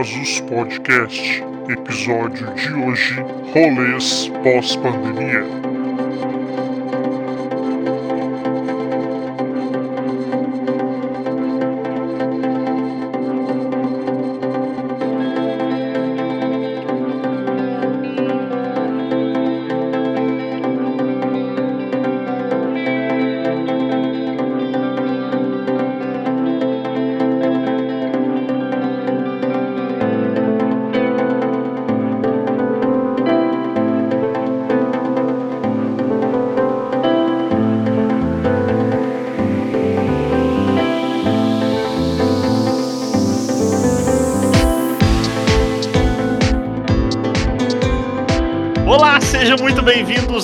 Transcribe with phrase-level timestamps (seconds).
[0.00, 1.44] Jocosos Podcast.
[1.68, 3.20] Episódio de hoje:
[3.52, 5.69] Rolês pós-pandemia.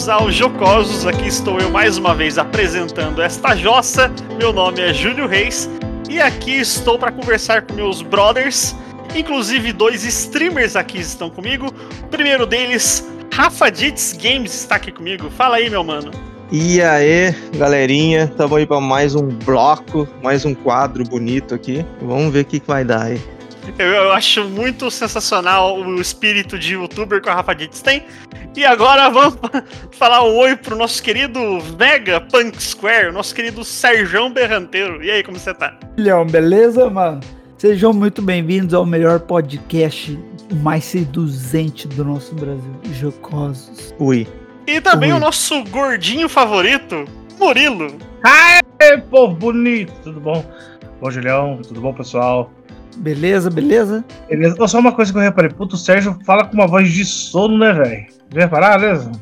[0.07, 1.07] Bem-vindos ao Jocosos.
[1.07, 4.11] Aqui estou eu mais uma vez apresentando esta jossa.
[4.39, 5.69] Meu nome é Júlio Reis
[6.09, 8.75] e aqui estou para conversar com meus brothers.
[9.15, 11.73] Inclusive, dois streamers aqui estão comigo.
[12.03, 15.31] O primeiro deles, Rafa Dits Games, está aqui comigo.
[15.31, 16.11] Fala aí, meu mano.
[16.53, 21.85] E aí, galerinha, estamos aí para mais um bloco, mais um quadro bonito aqui.
[22.01, 23.21] Vamos ver o que, que vai dar aí.
[23.79, 28.05] Eu, eu acho muito sensacional o espírito de youtuber que o Rafa Dits tem.
[28.57, 29.39] E agora vamos
[29.93, 35.05] falar um oi pro nosso querido Vega Punk Square, nosso querido Serjão Berranteiro.
[35.05, 35.79] E aí, como você tá?
[35.99, 37.21] Leão, beleza, mano?
[37.59, 40.19] Sejam muito bem-vindos ao melhor podcast
[40.63, 43.95] mais seduzente do nosso Brasil, Jocosos.
[43.99, 44.27] Ui.
[44.67, 45.19] E também Oi.
[45.19, 47.05] o nosso gordinho favorito,
[47.39, 47.95] Murilo.
[48.25, 50.43] Aê, povo bonito, tudo bom?
[50.99, 52.51] Bom, Julião, tudo bom, pessoal?
[52.97, 54.05] Beleza, beleza?
[54.29, 54.57] Beleza?
[54.67, 57.59] Só uma coisa que eu reparei, puto, o Sérgio fala com uma voz de sono,
[57.59, 58.07] né, velho?
[58.31, 59.13] Vem reparar, beleza?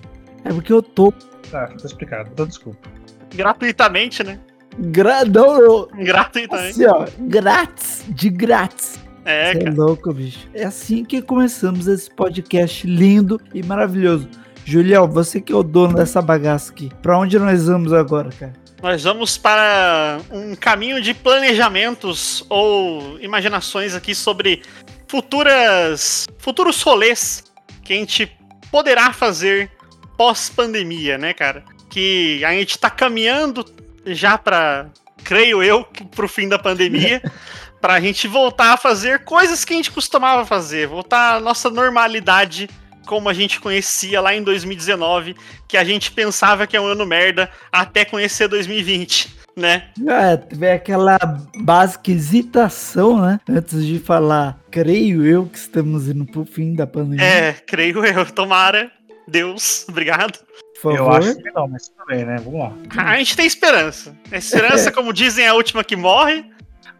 [0.45, 1.13] É porque eu tô
[1.51, 2.89] Tá, tá explicado, então desculpa.
[3.35, 4.39] Gratuitamente, né?
[4.79, 6.71] gradão, Gratuitamente.
[6.71, 8.99] assim, ó, grátis, de grátis.
[9.25, 9.77] É, Cê é cara.
[9.77, 10.49] louco, bicho.
[10.53, 14.29] É assim que começamos esse podcast lindo e maravilhoso.
[14.65, 18.53] Julião, você que é o dono dessa bagaça aqui, pra onde nós vamos agora, cara?
[18.85, 24.61] Nós vamos para um caminho de planejamentos ou imaginações aqui sobre
[25.09, 27.45] futuras futuros rolês
[27.83, 28.31] que a gente
[28.71, 29.71] poderá fazer
[30.19, 31.65] pós-pandemia, né, cara?
[31.89, 33.65] Que a gente tá caminhando
[34.05, 34.91] já para,
[35.25, 35.85] creio eu,
[36.15, 37.23] pro fim da pandemia,
[37.81, 42.69] pra gente voltar a fazer coisas que a gente costumava fazer, voltar à nossa normalidade
[43.07, 45.37] como a gente conhecia lá em 2019,
[45.69, 49.89] que a gente pensava que é um ano merda até conhecer 2020, né?
[50.09, 51.19] É, tiver aquela
[51.61, 53.41] básica hesitação, né?
[53.49, 57.25] Antes de falar, creio eu que estamos indo pro fim da pandemia.
[57.25, 58.27] É, creio eu.
[58.27, 58.91] Tomara.
[59.27, 60.39] Deus, obrigado.
[60.85, 62.37] Eu acho que não, mas tudo bem, né?
[62.45, 62.73] Vamos lá.
[63.05, 64.15] A gente tem esperança.
[64.31, 66.45] A esperança, como dizem, é a última que morre.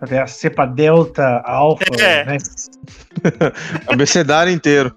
[0.01, 2.25] Até a cepa delta, alfa, É.
[2.25, 2.37] né?
[3.87, 4.97] Abecedário inteiro.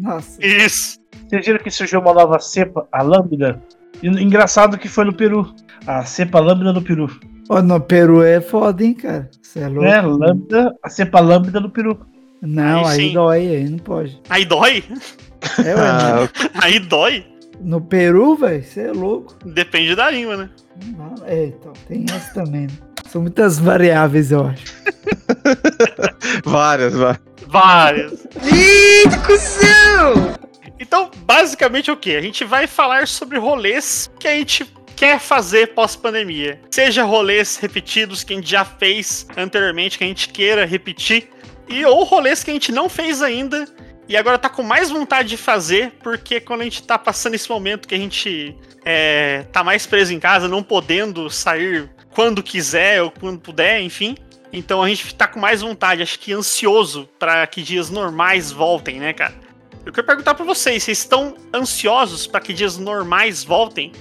[0.00, 0.44] Nossa.
[0.44, 0.98] Isso.
[1.28, 3.62] Vocês viram que surgiu uma nova cepa, a lambda?
[4.02, 5.54] Engraçado que foi no Peru.
[5.86, 7.08] A cepa lambda no Peru.
[7.48, 9.30] Ó, no Peru é foda, hein, cara?
[9.42, 9.82] Você é louco?
[9.82, 10.00] Né?
[10.00, 11.98] Lambda, a cepa lambda no Peru.
[12.42, 14.20] Não, Aí aí, dói, aí não pode.
[14.28, 14.84] Aí dói.
[15.64, 16.28] É, ué, Ah,
[16.62, 17.24] Aí dói.
[17.60, 19.34] no Peru, velho, você é louco.
[19.46, 20.50] Depende da língua, né?
[21.26, 22.72] É, então, tem essa também, né?
[23.14, 24.74] São muitas variáveis, eu acho.
[26.44, 27.22] várias, várias.
[27.46, 28.26] Várias.
[30.80, 32.16] Então, basicamente o que?
[32.16, 34.66] A gente vai falar sobre rolês que a gente
[34.96, 36.60] quer fazer pós-pandemia.
[36.72, 41.30] Seja rolês repetidos que a gente já fez anteriormente, que a gente queira repetir,
[41.68, 43.64] e ou rolês que a gente não fez ainda
[44.08, 47.48] e agora tá com mais vontade de fazer, porque quando a gente tá passando esse
[47.48, 53.02] momento que a gente é, tá mais preso em casa, não podendo sair quando quiser
[53.02, 54.16] ou quando puder, enfim.
[54.52, 59.00] Então a gente tá com mais vontade, acho que ansioso para que dias normais voltem,
[59.00, 59.34] né, cara?
[59.84, 63.92] Eu quero perguntar pra vocês, vocês estão ansiosos para que dias normais voltem?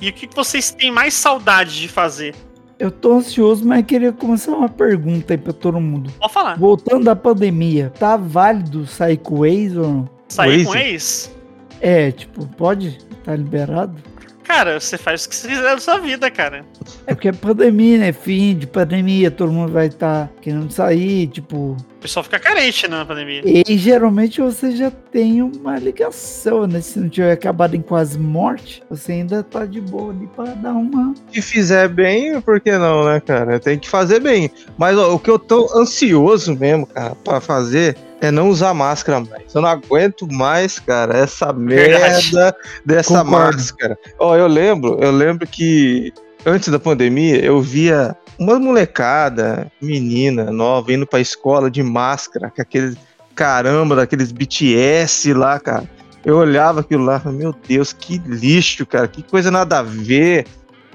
[0.00, 2.34] E o que vocês têm mais saudade de fazer?
[2.78, 6.12] Eu tô ansioso, mas queria começar uma pergunta aí pra todo mundo.
[6.18, 6.58] Pode falar.
[6.58, 10.10] Voltando da pandemia, tá válido sair com o ex ou não?
[10.28, 10.84] Sair com Waze?
[10.84, 11.36] ex?
[11.80, 12.98] É, tipo, pode?
[13.24, 14.02] Tá liberado?
[14.44, 16.64] Cara, você faz o que você quiser da sua vida, cara.
[17.06, 18.12] É porque é pandemia, né?
[18.12, 21.76] Fim de pandemia, todo mundo vai estar querendo sair, tipo.
[21.76, 23.42] O pessoal fica carente né, na pandemia.
[23.44, 26.80] E geralmente você já tem uma ligação, né?
[26.80, 30.72] Se não tiver acabado em quase morte, você ainda tá de boa ali pra dar
[30.72, 31.14] uma.
[31.32, 33.60] Se fizer bem, por que não, né, cara?
[33.60, 34.50] Tem que fazer bem.
[34.76, 39.18] Mas ó, o que eu tô ansioso mesmo, cara, pra fazer é não usar máscara
[39.18, 39.52] mais.
[39.52, 42.32] Eu não aguento mais, cara, essa Verdade.
[42.32, 43.56] merda dessa Concordo.
[43.56, 43.98] máscara.
[44.18, 46.12] Ó, eu lembro, eu lembro que
[46.46, 52.62] antes da pandemia eu via uma molecada, menina nova, indo pra escola de máscara, com
[52.62, 52.96] aquele
[53.34, 55.90] caramba, daqueles BTS lá, cara.
[56.24, 60.46] Eu olhava aquilo lá, meu Deus, que lixo, cara, que coisa nada a ver.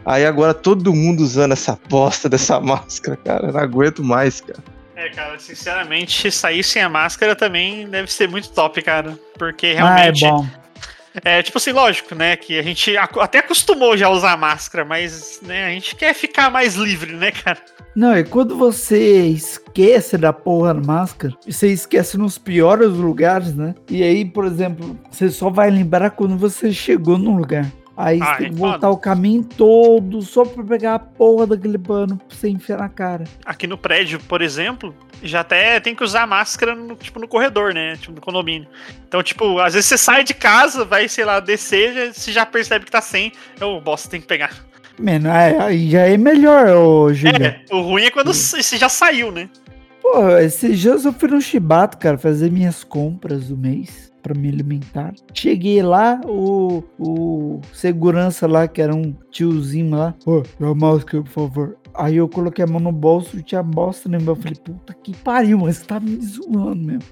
[0.05, 3.47] Aí agora todo mundo usando essa bosta dessa máscara, cara.
[3.47, 4.63] Eu não aguento mais, cara.
[4.97, 9.17] É, cara, sinceramente, sair sem a máscara também deve ser muito top, cara.
[9.37, 10.21] Porque Ah, é realmente.
[10.25, 10.47] bom.
[11.23, 12.35] É, tipo assim, lógico, né?
[12.35, 16.49] Que a gente até acostumou já a usar máscara, mas né, a gente quer ficar
[16.49, 17.59] mais livre, né, cara?
[17.95, 23.75] Não, e quando você esquece da porra da máscara, você esquece nos piores lugares, né?
[23.89, 27.65] E aí, por exemplo, você só vai lembrar quando você chegou no lugar.
[27.99, 28.71] Aí Ah, você tem que foda.
[28.73, 32.87] voltar o caminho todo só pra pegar a porra daquele pano pra você enfiar na
[32.89, 33.23] cara.
[33.43, 37.73] Aqui no prédio, por exemplo, já até tem que usar máscara no, tipo, no corredor,
[37.73, 37.95] né?
[37.99, 38.67] Tipo, no condomínio.
[39.07, 42.85] Então, tipo, às vezes você sai de casa, vai, sei lá, descer, você já percebe
[42.85, 43.31] que tá sem.
[43.59, 44.51] Eu, bosta, tem que pegar.
[44.99, 47.47] Mano, aí aí já é melhor, ô Julião.
[47.47, 49.49] É, o ruim é quando você já saiu, né?
[50.01, 54.49] Pô, esses dias eu fui no Chibato, cara, fazer minhas compras do mês pra me
[54.49, 55.13] alimentar.
[55.33, 61.23] Cheguei lá, o, o segurança lá, que era um tiozinho lá, ô, dá a máscara,
[61.23, 61.77] por favor.
[61.93, 64.17] Aí eu coloquei a mão no bolso, tinha bosta no.
[64.17, 67.03] Eu falei, puta que pariu, mas você tá me zoando mesmo.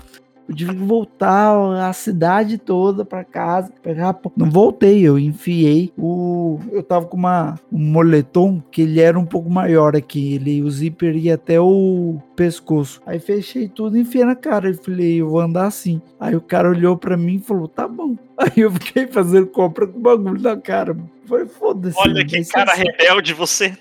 [0.48, 1.56] Eu tive que voltar
[1.88, 6.60] a cidade toda pra casa, pegar Não voltei, eu enfiei o.
[6.72, 10.36] Eu tava com uma, um moletom que ele era um pouco maior aqui.
[10.36, 13.02] Ele, o zíper ia até o pescoço.
[13.06, 14.70] Aí fechei tudo e enfiei na cara.
[14.70, 16.00] Eu falei, eu vou andar assim.
[16.20, 18.16] Aí o cara olhou pra mim e falou, tá bom.
[18.38, 20.96] Aí eu fiquei fazendo compra com bagulho na cara.
[21.26, 21.98] Falei, foda-se.
[21.98, 22.84] Olha que ser cara assim.
[22.84, 23.76] rebelde você.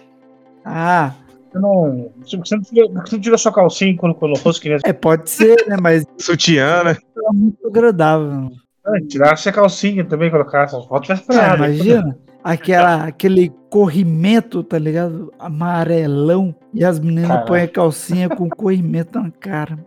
[0.64, 1.12] Ah,
[1.54, 2.10] Você não.
[2.20, 4.92] Você não tira, você não tira sua calcinha e colocou no rosto, que nem é,
[4.92, 5.76] pode ser, né?
[5.80, 6.96] Mas Sutiã, né?
[7.16, 8.50] é muito agradável.
[8.84, 11.56] Ah, Tirasse a calcinha também, colocar essas fotos vai Ah, ficar.
[11.56, 12.18] imagina.
[12.42, 15.32] Aquela, aquele corrimento, tá ligado?
[15.38, 16.54] Amarelão.
[16.74, 19.78] E as meninas põem a calcinha com corrimento na cara.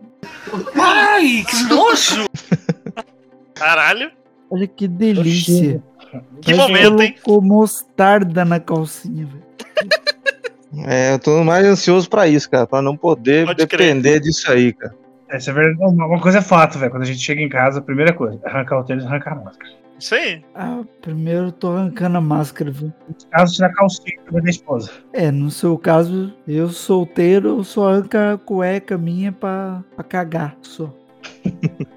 [0.74, 2.24] Ai, que nojo!
[3.54, 4.10] Caralho,
[4.50, 5.82] Olha que delícia.
[6.40, 7.14] que Parece momento, hein?
[7.22, 9.44] colocou mostarda na calcinha, velho.
[10.86, 13.78] É, eu tô mais ansioso pra isso, cara, pra não poder Pode crer.
[13.94, 14.94] depender disso aí, cara.
[15.30, 15.92] Essa é verdade.
[15.94, 16.90] Uma coisa é fato, velho.
[16.90, 19.44] Quando a gente chega em casa, a primeira coisa, arrancar o tênis e arrancar a
[19.44, 19.70] máscara.
[19.98, 20.44] Isso aí.
[20.54, 22.92] Ah, primeiro eu tô arrancando a máscara, viu?
[23.30, 24.90] Caso tirar a calcinha da esposa.
[25.12, 30.56] É, no seu caso, eu solteiro, eu só arranco a cueca minha pra, pra cagar,
[30.62, 30.92] só.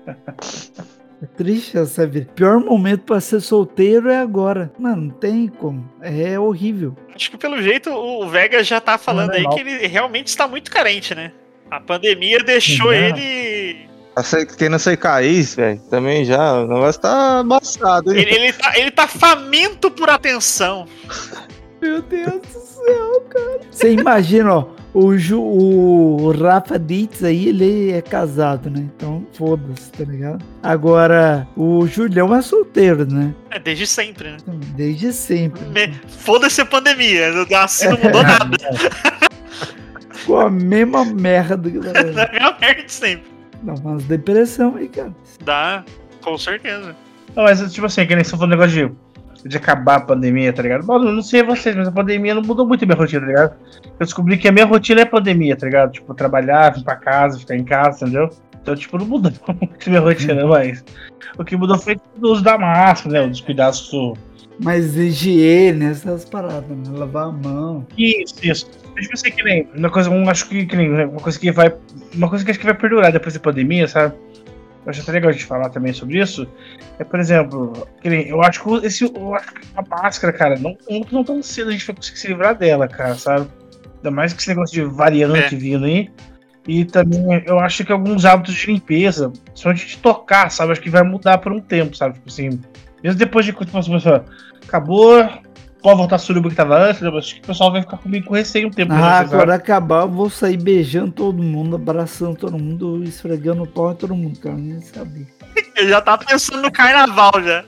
[1.23, 2.27] É triste essa vida.
[2.33, 4.71] Pior momento pra ser solteiro é agora.
[4.79, 5.87] Mano, não tem como.
[6.01, 6.95] É horrível.
[7.15, 9.55] Acho que pelo jeito o Vega já tá falando aí Normal.
[9.55, 11.31] que ele realmente está muito carente, né?
[11.69, 13.89] A pandemia deixou ele.
[14.23, 16.53] Ser- Quem não sei cair, velho, também já.
[16.61, 18.19] O negócio tá amassado, hein?
[18.21, 20.85] Ele, ele, tá, ele tá faminto por atenção.
[21.81, 23.59] Meu Deus do céu, cara.
[23.71, 24.67] Você imagina, ó.
[24.93, 28.89] O, Ju, o Rafa Dietz aí, ele é casado, né?
[28.95, 30.43] Então, foda-se, tá ligado?
[30.61, 33.33] Agora, o Julião é solteiro, né?
[33.49, 34.37] É desde sempre, né?
[34.75, 35.61] Desde sempre.
[35.69, 37.29] Me- Foda-se a pandemia.
[37.63, 38.57] Assim não mudou nada.
[40.27, 41.69] Com a mesma merda.
[41.71, 43.31] É a mesma merda de sempre.
[43.63, 45.15] Dá umas depressão aí, cara.
[45.43, 45.83] Dá,
[46.21, 46.95] com certeza.
[47.35, 48.93] Não, mas tipo assim, que nem você falou negócio de,
[49.45, 50.85] de acabar a pandemia, tá ligado?
[50.85, 53.27] Mano, eu não sei vocês, mas a pandemia não mudou muito a minha rotina, tá
[53.27, 53.55] ligado?
[53.99, 55.91] Eu descobri que a minha rotina é pandemia, tá ligado?
[55.91, 58.29] Tipo, trabalhar, vir pra casa, ficar em casa, entendeu?
[58.61, 60.83] Então, tipo, não mudou muito a minha rotina, mas.
[61.37, 63.31] O que mudou foi o uso da máscara, né?
[63.31, 64.15] Os cuidados do.
[64.63, 66.97] Mas higiene, essas paradas, né?
[66.97, 67.87] Lavar a mão.
[67.97, 68.69] Isso, isso.
[68.95, 69.67] Eu tipo assim, que nem.
[69.75, 70.89] Uma coisa, um, acho que, que nem.
[70.89, 71.73] né, Uma coisa que vai.
[72.13, 74.13] Uma coisa que acho que vai perdurar depois da pandemia, sabe?
[74.85, 76.47] Eu acho até legal a gente falar também sobre isso.
[76.99, 81.01] É, por exemplo, eu acho que esse, eu acho que a máscara, cara, não, não,
[81.11, 83.47] não tão cedo a gente vai conseguir se livrar dela, cara, sabe?
[83.97, 85.57] Ainda mais que esse negócio de variante É.
[85.57, 86.09] vindo aí.
[86.67, 90.71] E também eu acho que alguns hábitos de limpeza, principalmente de tocar, sabe?
[90.71, 92.15] Acho que vai mudar por um tempo, sabe?
[92.15, 92.59] Tipo assim,
[93.03, 94.25] mesmo depois de tipo, assim, pessoa,
[94.63, 95.27] acabou,
[95.81, 97.09] pode voltar a suruba que tava antes, né?
[97.17, 98.93] Acho que o pessoal vai ficar comigo com receio um tempo.
[98.93, 99.29] Ah, né, sabe?
[99.29, 103.95] quando acabar, eu vou sair beijando todo mundo, abraçando todo mundo, esfregando o pau em
[103.95, 104.55] todo mundo, cara.
[104.55, 105.25] Nem sabia.
[105.75, 107.65] Eu já tava pensando no carnaval já.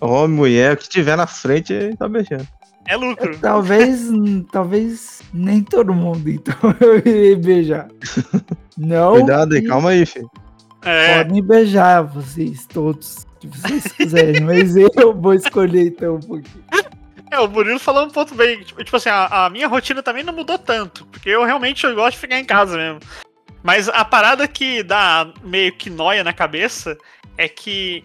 [0.00, 2.46] Homem, mulher, o que tiver na frente, tá beijando.
[2.86, 3.38] É lucro.
[3.38, 7.88] Talvez, hum, talvez nem todo mundo, então eu irei beijar.
[8.76, 9.12] Não.
[9.12, 10.30] Cuidado aí, que calma aí, filho.
[10.82, 16.64] É, Podem beijar vocês todos, se vocês quiserem, mas eu vou escolher então um pouquinho.
[17.30, 18.62] é, o Murilo falou um ponto bem.
[18.62, 21.06] Tipo, tipo assim, a, a minha rotina também não mudou tanto.
[21.06, 23.00] Porque eu realmente eu gosto de ficar em casa mesmo.
[23.64, 26.96] Mas a parada que dá meio que noia na cabeça
[27.38, 28.04] é que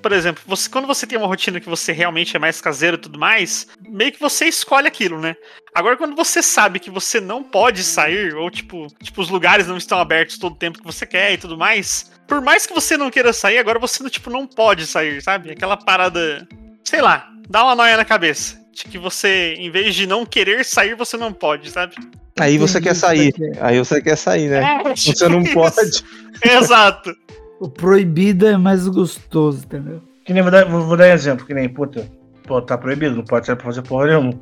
[0.00, 3.00] por exemplo, você, quando você tem uma rotina que você realmente é mais caseiro e
[3.00, 5.36] tudo mais, meio que você escolhe aquilo, né?
[5.74, 9.76] Agora, quando você sabe que você não pode sair, ou tipo, tipo, os lugares não
[9.76, 12.96] estão abertos todo o tempo que você quer e tudo mais, por mais que você
[12.96, 15.50] não queira sair, agora você tipo, não pode sair, sabe?
[15.50, 16.48] Aquela parada.
[16.82, 18.59] Sei lá, dá uma noia na cabeça.
[18.72, 21.94] De que você, em vez de não querer sair, você não pode, sabe?
[22.38, 23.34] Aí você quer sair.
[23.60, 24.80] Aí você quer sair, né?
[24.84, 25.52] É, Você não isso.
[25.54, 26.04] pode.
[26.42, 27.12] Exato.
[27.60, 30.00] O proibido é mais gostoso, entendeu?
[30.24, 32.08] Que nem vou dar, vou, vou dar um exemplo, que nem, puta,
[32.46, 34.32] pô, tá proibido, não pode sair pra fazer porra nenhuma.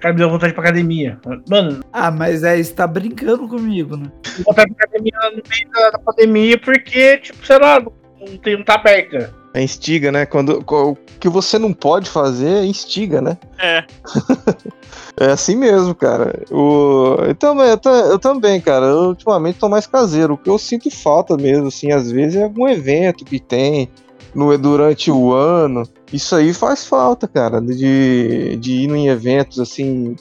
[0.00, 1.18] Cara, me deu vontade pra academia.
[1.48, 4.10] Mano, Ah, mas aí você tá brincando comigo, né?
[4.46, 8.64] vontade pra academia no meio da, da pandemia porque, tipo, sei lá, não, tem, não
[8.64, 9.34] tá aberta.
[9.54, 10.26] É instiga, né?
[10.26, 13.38] Quando o que você não pode fazer é instiga, né?
[13.58, 13.84] É.
[15.16, 16.42] É assim mesmo, cara.
[16.50, 17.16] O...
[17.20, 18.86] Eu, também, eu, eu também, cara.
[18.86, 20.34] Eu ultimamente tô mais caseiro.
[20.34, 23.88] O que eu sinto falta mesmo, assim, às vezes é algum evento que tem
[24.34, 25.84] no, durante o ano.
[26.12, 30.16] Isso aí faz falta, cara, de, de ir em eventos assim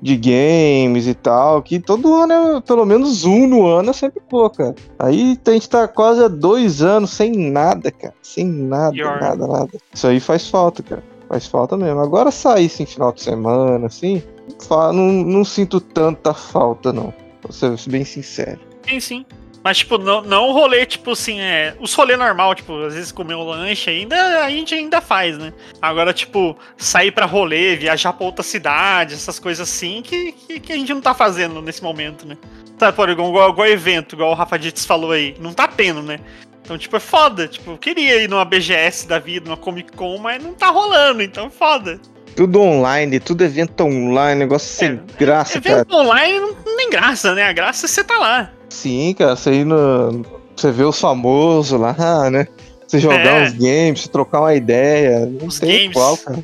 [0.00, 4.20] de games e tal, que todo ano é pelo menos um no ano é sempre
[4.28, 4.74] pô, cara.
[4.98, 8.14] Aí a gente tá quase há dois anos sem nada, cara.
[8.22, 9.20] Sem nada, Pior.
[9.20, 9.70] nada, nada.
[9.92, 11.02] Isso aí faz falta, cara.
[11.28, 12.00] Faz falta mesmo.
[12.00, 14.22] Agora sair assim final de semana, assim,
[14.70, 17.12] não, não sinto tanta falta, não.
[17.40, 18.60] Pra ser bem sincero.
[18.88, 19.26] Sim, sim.
[19.66, 21.74] Mas, tipo, não, não rolê, tipo assim, é.
[21.80, 25.52] Os rolê normal, tipo, às vezes comer um lanche ainda, a gente ainda faz, né?
[25.82, 30.72] Agora, tipo, sair pra rolê, viajar pra outra cidade, essas coisas assim, que, que, que
[30.72, 32.38] a gente não tá fazendo nesse momento, né?
[32.78, 35.34] Tá, por igual, igual, igual evento, igual o Rafa Dietz falou aí.
[35.40, 36.20] Não tá tendo, né?
[36.62, 37.48] Então, tipo, é foda.
[37.48, 41.24] Tipo, eu queria ir numa BGS da vida, numa Comic Con, mas não tá rolando,
[41.24, 42.00] então é foda.
[42.36, 45.76] Tudo online, tudo evento online, negócio sem É, graça, cara.
[45.76, 47.44] Evento online não tem graça, né?
[47.44, 48.52] A graça é você tá lá.
[48.68, 50.22] Sim, cara, você ir no.
[50.54, 51.94] Você vê os famosos lá,
[52.30, 52.46] né?
[52.86, 53.42] Você jogar É.
[53.44, 55.26] uns games, você trocar uma ideia.
[55.26, 55.92] Não Os tem games.
[55.94, 56.38] qual, cara.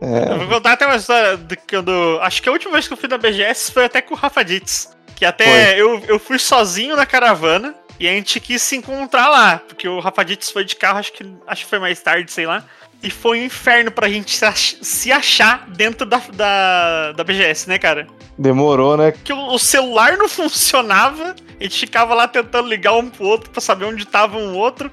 [0.00, 0.32] É.
[0.32, 2.18] Eu vou contar até uma história de quando.
[2.22, 4.44] Acho que a última vez que eu fui na BGS foi até com o Rafa
[4.44, 4.90] Dietz.
[5.16, 9.60] Que até eu, eu fui sozinho na caravana e a gente quis se encontrar lá.
[9.66, 12.46] Porque o Rafa Dietz foi de carro, acho que, acho que foi mais tarde, sei
[12.46, 12.62] lá.
[13.02, 17.68] E foi um inferno pra gente se, ach- se achar dentro da, da, da BGS,
[17.68, 18.06] né, cara?
[18.36, 19.12] Demorou, né?
[19.12, 23.50] Porque o, o celular não funcionava, a gente ficava lá tentando ligar um pro outro
[23.50, 24.90] pra saber onde tava um outro.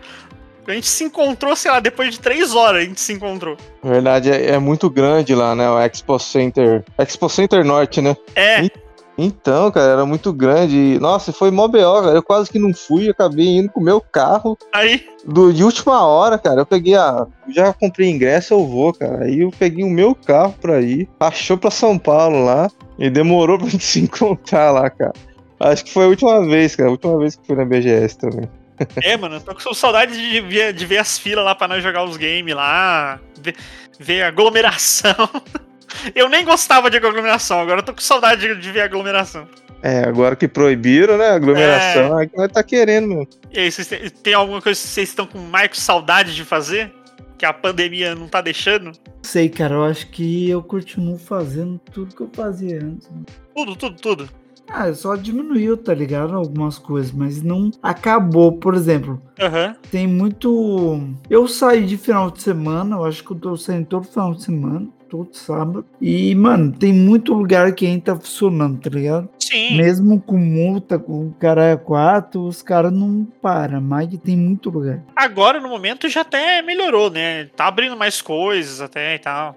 [0.67, 3.55] A gente se encontrou, sei lá, depois de três horas a gente se encontrou.
[3.83, 5.69] Na verdade, é, é muito grande lá, né?
[5.69, 6.83] O Expo Center.
[6.97, 8.15] Expo Center Norte, né?
[8.35, 8.67] É.
[9.17, 10.99] Então, cara, era muito grande.
[10.99, 12.15] Nossa, foi mó B.O., cara.
[12.15, 14.57] Eu quase que não fui, acabei indo com o meu carro.
[14.73, 17.25] aí Do, de última hora, cara, eu peguei a.
[17.49, 19.23] Já comprei ingresso, eu vou, cara.
[19.23, 22.69] Aí eu peguei o meu carro pra ir, achou pra São Paulo lá,
[22.99, 25.13] e demorou pra gente se encontrar lá, cara.
[25.59, 26.89] Acho que foi a última vez, cara.
[26.89, 28.49] A última vez que fui na BGS também.
[29.01, 31.81] É, mano, eu tô com saudade de ver, de ver as filas lá pra nós
[31.81, 33.55] jogar os games lá, ver,
[33.97, 35.15] ver a aglomeração.
[36.13, 39.47] Eu nem gostava de aglomeração, agora eu tô com saudade de, de ver aglomeração.
[39.81, 41.29] É, agora que proibiram, né?
[41.29, 43.27] Aglomeração, é que nós tá querendo, meu.
[43.51, 46.91] E aí, vocês têm, tem alguma coisa que vocês estão com mais saudade de fazer?
[47.37, 48.93] Que a pandemia não tá deixando?
[49.21, 53.09] Sei, cara, eu acho que eu continuo fazendo tudo que eu fazia antes.
[53.53, 54.29] Tudo, tudo, tudo.
[54.67, 56.35] Ah, só diminuiu, tá ligado?
[56.35, 58.53] Algumas coisas, mas não acabou.
[58.53, 59.75] Por exemplo, Aham.
[59.91, 60.99] tem muito.
[61.29, 64.43] Eu saí de final de semana, eu acho que eu tô saindo todo final de
[64.43, 64.87] semana,
[65.17, 65.85] todo sábado.
[66.01, 69.29] E, mano, tem muito lugar que ainda tá funcionando, tá ligado?
[69.39, 69.77] Sim.
[69.77, 75.03] Mesmo com multa, com caralho 4, os caras não param, mas tem muito lugar.
[75.15, 77.45] Agora, no momento, já até melhorou, né?
[77.55, 79.55] Tá abrindo mais coisas até e tal.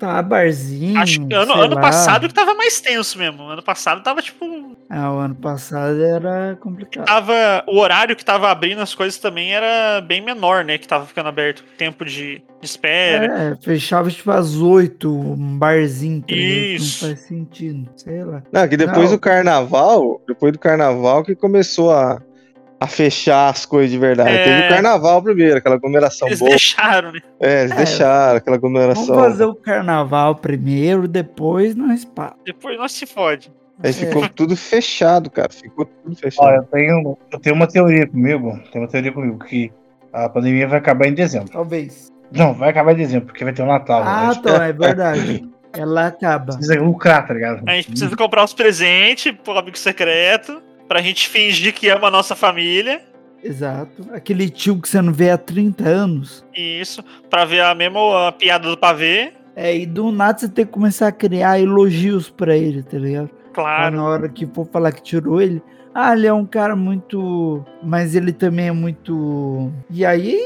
[0.00, 0.98] Tá, barzinho.
[0.98, 1.80] Acho que ano, sei ano lá.
[1.82, 3.42] passado que tava mais tenso mesmo.
[3.42, 7.04] Ano passado tava, tipo, Ah, o ano passado era complicado.
[7.04, 10.78] tava o horário que tava abrindo as coisas também era bem menor, né?
[10.78, 11.62] Que tava ficando aberto.
[11.76, 13.52] Tempo de, de espera.
[13.52, 16.24] É, fechava tipo às 8, um barzinho.
[16.26, 17.06] Isso.
[17.06, 17.90] Não faz sentido.
[17.94, 18.42] Sei lá.
[18.50, 19.16] Não, que depois Não.
[19.16, 22.22] do carnaval, depois do carnaval que começou a,
[22.80, 24.30] a fechar as coisas de verdade.
[24.30, 24.44] É.
[24.44, 26.50] Teve o carnaval primeiro, aquela aglomeração Eles boa.
[26.50, 27.20] deixaram, né?
[27.38, 27.76] É, eles É.
[27.76, 29.06] deixaram aquela aglomeração.
[29.06, 32.34] Vamos fazer o carnaval primeiro, depois nós pá.
[32.44, 33.52] Depois nós se fode.
[33.82, 33.92] Aí É.
[33.92, 35.48] ficou tudo fechado, cara.
[35.52, 36.46] Ficou tudo fechado.
[36.46, 39.70] Olha, eu tenho, eu tenho uma teoria comigo, tem uma teoria comigo, que
[40.12, 41.50] a pandemia vai acabar em dezembro.
[41.50, 42.10] Talvez.
[42.32, 44.02] Não, vai acabar em dezembro, porque vai ter um Natal.
[44.02, 45.48] Ah, a gente então, é verdade.
[45.72, 46.54] Ela acaba.
[46.56, 47.62] precisa lucrar, tá ligado?
[47.66, 50.60] A gente precisa comprar os presentes pro amigo secreto.
[50.90, 53.00] Pra gente fingir que ama a nossa família.
[53.44, 54.08] Exato.
[54.12, 56.44] Aquele tio que você não vê há 30 anos.
[56.52, 57.00] Isso.
[57.30, 59.32] Pra ver a mesma a piada do pavê.
[59.54, 63.30] É, e do nada você tem que começar a criar elogios pra ele, tá ligado?
[63.52, 63.98] Claro.
[63.98, 65.62] na hora que for falar que tirou ele,
[65.94, 67.64] ah, ele é um cara muito.
[67.80, 69.70] Mas ele também é muito.
[69.88, 70.40] E aí,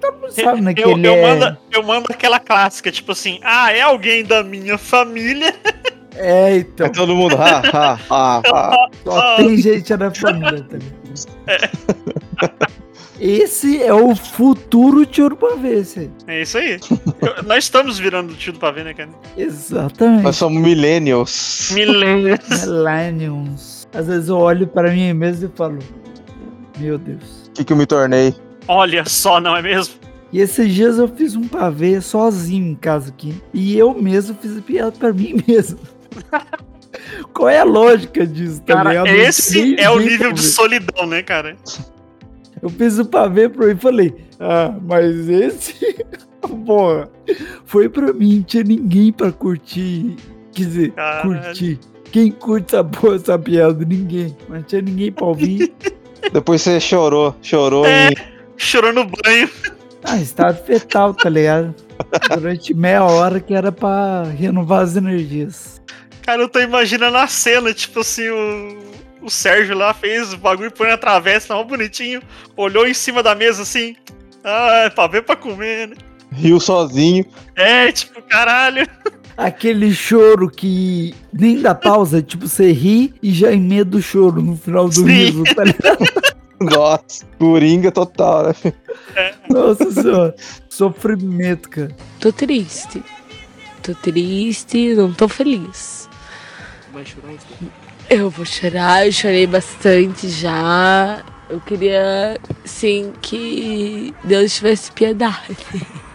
[0.00, 0.74] Todo mundo sabe, né?
[0.74, 1.22] Que Eu, ele eu, é...
[1.22, 5.52] mando, eu mando aquela clássica, tipo assim, ah, é alguém da minha família.
[6.18, 6.86] É, então.
[6.86, 8.88] Aí todo mundo, ha, ha, ha, ha.
[9.04, 10.88] Só tem gente da família também.
[13.20, 16.10] Esse é o futuro tio do pavê, esse aí.
[16.28, 16.78] É isso aí.
[17.20, 19.10] Eu- nós estamos virando tio do pavê, né, cara?
[19.36, 20.22] Exatamente.
[20.22, 21.70] Nós somos millennials.
[21.74, 22.38] Milênios.
[22.66, 23.88] Millenniums.
[23.92, 25.78] Às vezes eu olho pra mim mesmo e falo,
[26.78, 27.48] meu Deus.
[27.48, 28.34] O que, que eu me tornei?
[28.68, 29.94] Olha só, não é mesmo?
[30.32, 33.34] E esses dias eu fiz um pavê sozinho em casa aqui.
[33.52, 35.78] E eu mesmo fiz piada pra mim mesmo.
[37.34, 39.06] Qual é a lógica disso, tá Cara, ligado?
[39.06, 41.56] Não esse é o nível de solidão, né, cara?
[42.60, 46.04] Eu fiz o pavê pra mim e falei, ah, mas esse,
[46.66, 47.08] porra,
[47.64, 50.16] foi pra mim, não tinha ninguém pra curtir,
[50.52, 51.40] quer dizer, Caralho.
[51.42, 51.78] curtir.
[52.10, 53.84] Quem curte essa porra, essa piada?
[53.84, 54.34] Ninguém.
[54.48, 55.72] Mas não tinha ninguém pra ouvir.
[56.32, 58.08] Depois você chorou, chorou É.
[58.10, 58.16] e
[58.56, 59.48] Chorou no banho.
[60.02, 61.74] ah, estado fetal, tá ligado?
[62.34, 65.80] Durante meia hora que era pra renovar as energias.
[66.28, 68.78] Cara, eu tô imaginando a cena, tipo assim, o,
[69.22, 72.20] o Sérgio lá fez o bagulho, põe na travessa, tava bonitinho,
[72.54, 73.96] olhou em cima da mesa assim.
[74.44, 75.96] Ah, é pra ver pra comer, né?
[76.30, 77.24] riu sozinho.
[77.56, 78.86] É, tipo, caralho.
[79.38, 84.54] Aquele choro que nem dá pausa, tipo, você ri e já emenda o choro no
[84.54, 85.06] final do Sim.
[85.06, 86.04] riso, tá ligado?
[86.60, 89.32] Nossa, coringa total, né?
[89.48, 90.34] Nossa senhora.
[90.68, 91.96] Sofrimento, cara.
[92.20, 93.02] Tô triste.
[93.82, 96.07] Tô triste, não tô feliz.
[96.92, 97.46] Vai chorar isso?
[98.08, 101.22] Eu vou chorar, eu chorei bastante já.
[101.48, 105.56] Eu queria, sim, que Deus tivesse piedade.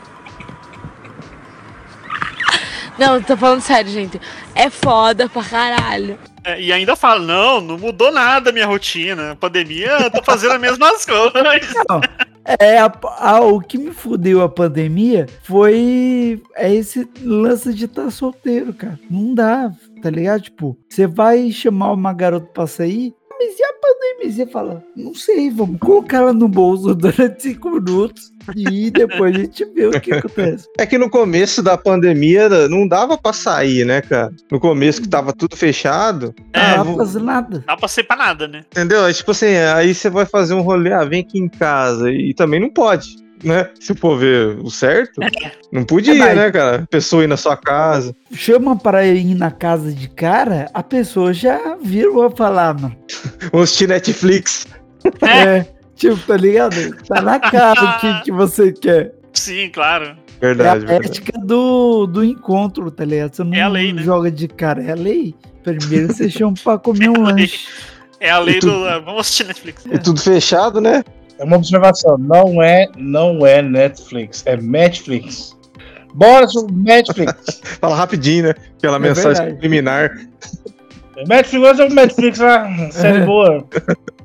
[2.97, 4.21] Não, tô falando sério, gente.
[4.53, 6.17] É foda pra caralho.
[6.43, 9.31] É, e ainda fala, não, não mudou nada a minha rotina.
[9.31, 11.33] A pandemia, eu tô fazendo as mesmas coisas.
[12.59, 18.09] É, a- a- o que me fudeu a pandemia foi é esse lance de estar
[18.11, 18.99] solteiro, cara.
[19.09, 20.41] Não dá, tá ligado?
[20.41, 24.31] Tipo, você vai chamar uma garota pra sair, mas e a pandemia?
[24.31, 29.39] Você fala, não sei, vamos colocar ela no bolso durante cinco minutos e depois a
[29.39, 30.67] gente vê o que acontece.
[30.77, 34.33] É que no começo da pandemia não dava pra sair, né, cara?
[34.51, 36.33] No começo que tava tudo fechado.
[36.53, 37.63] É, Não dá pra fazer nada.
[37.67, 38.63] Dá pra ser pra nada, né?
[38.71, 39.05] entendeu?
[39.05, 42.11] É tipo assim, aí você vai fazer um rolê, ah, vem aqui em casa.
[42.11, 43.69] E também não pode, né?
[43.79, 45.19] Se for ver o certo,
[45.71, 46.87] não podia, É, né, cara?
[46.89, 48.15] Pessoa ir na sua casa.
[48.33, 52.95] Chama para ir na casa de cara, a pessoa já virou a falar, mano.
[53.51, 54.67] Vamos assistir Netflix.
[55.21, 55.65] É,
[55.97, 56.75] tipo, tá ligado?
[57.05, 59.13] Tá na cara o que, que você quer.
[59.33, 60.15] Sim, claro.
[60.39, 61.07] É Verdade, a verdade.
[61.07, 63.35] ética do, do encontro, tá ligado?
[63.35, 64.01] Você não É a lei, né?
[64.01, 65.35] joga de cara, é a lei.
[65.61, 67.41] Primeiro você chama pra comer um É lei.
[67.43, 67.67] lanche.
[68.19, 68.85] É a lei E tu- do.
[68.87, 69.85] ah, Vamos assistir Netflix.
[69.91, 71.03] E tudo fechado, né?
[71.43, 72.17] É uma observação.
[72.17, 75.53] Não é, não é Netflix, é Netflix.
[76.13, 77.33] Bora sobre Netflix.
[77.81, 78.53] Fala rapidinho, né?
[78.77, 79.51] Aquela É mensagem verdade.
[79.51, 80.11] subliminar.
[81.27, 82.69] Netflix, olha sobre Netflix lá.
[82.91, 83.65] Série boa.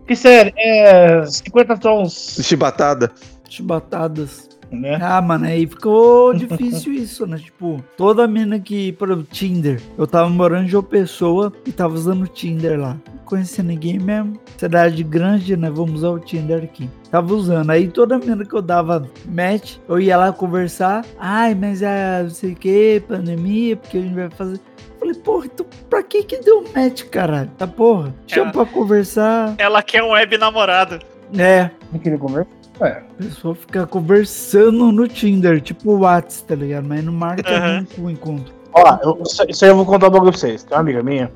[0.06, 0.54] Que série?
[0.56, 2.38] É 50 tons.
[2.40, 3.10] Chibatada.
[3.48, 4.48] Chibatadas.
[4.70, 4.98] Né?
[5.00, 7.38] Ah, mano, aí ficou difícil isso, né?
[7.38, 9.80] Tipo, toda mina que, por exemplo, Tinder.
[9.96, 12.96] Eu tava morando em João Pessoa e tava usando o Tinder lá.
[13.10, 14.38] Não conhecia ninguém mesmo.
[14.58, 15.70] Cidade grande, né?
[15.70, 16.88] Vamos usar o Tinder aqui.
[17.10, 17.70] Tava usando.
[17.70, 21.04] Aí toda mina que eu dava match, eu ia lá conversar.
[21.18, 24.60] Ai, mas é não sei o que, pandemia, porque a gente vai fazer.
[24.98, 27.50] Falei, porra, então pra que que deu match, caralho?
[27.56, 28.14] Tá porra?
[28.26, 28.52] Chama É.
[28.52, 29.54] pra conversar.
[29.56, 30.98] Ela quer um web namorado.
[31.38, 32.50] É, Não queria conversar.
[32.80, 32.86] É.
[32.88, 36.86] a pessoa fica conversando no Tinder, tipo o Whats, tá ligado?
[36.86, 37.42] Mas não marca
[37.80, 38.54] nunca o encontro.
[38.72, 40.62] Ó, eu- isso aí eu vou contar um bagulho pra vocês.
[40.62, 41.32] Tem uma amiga minha,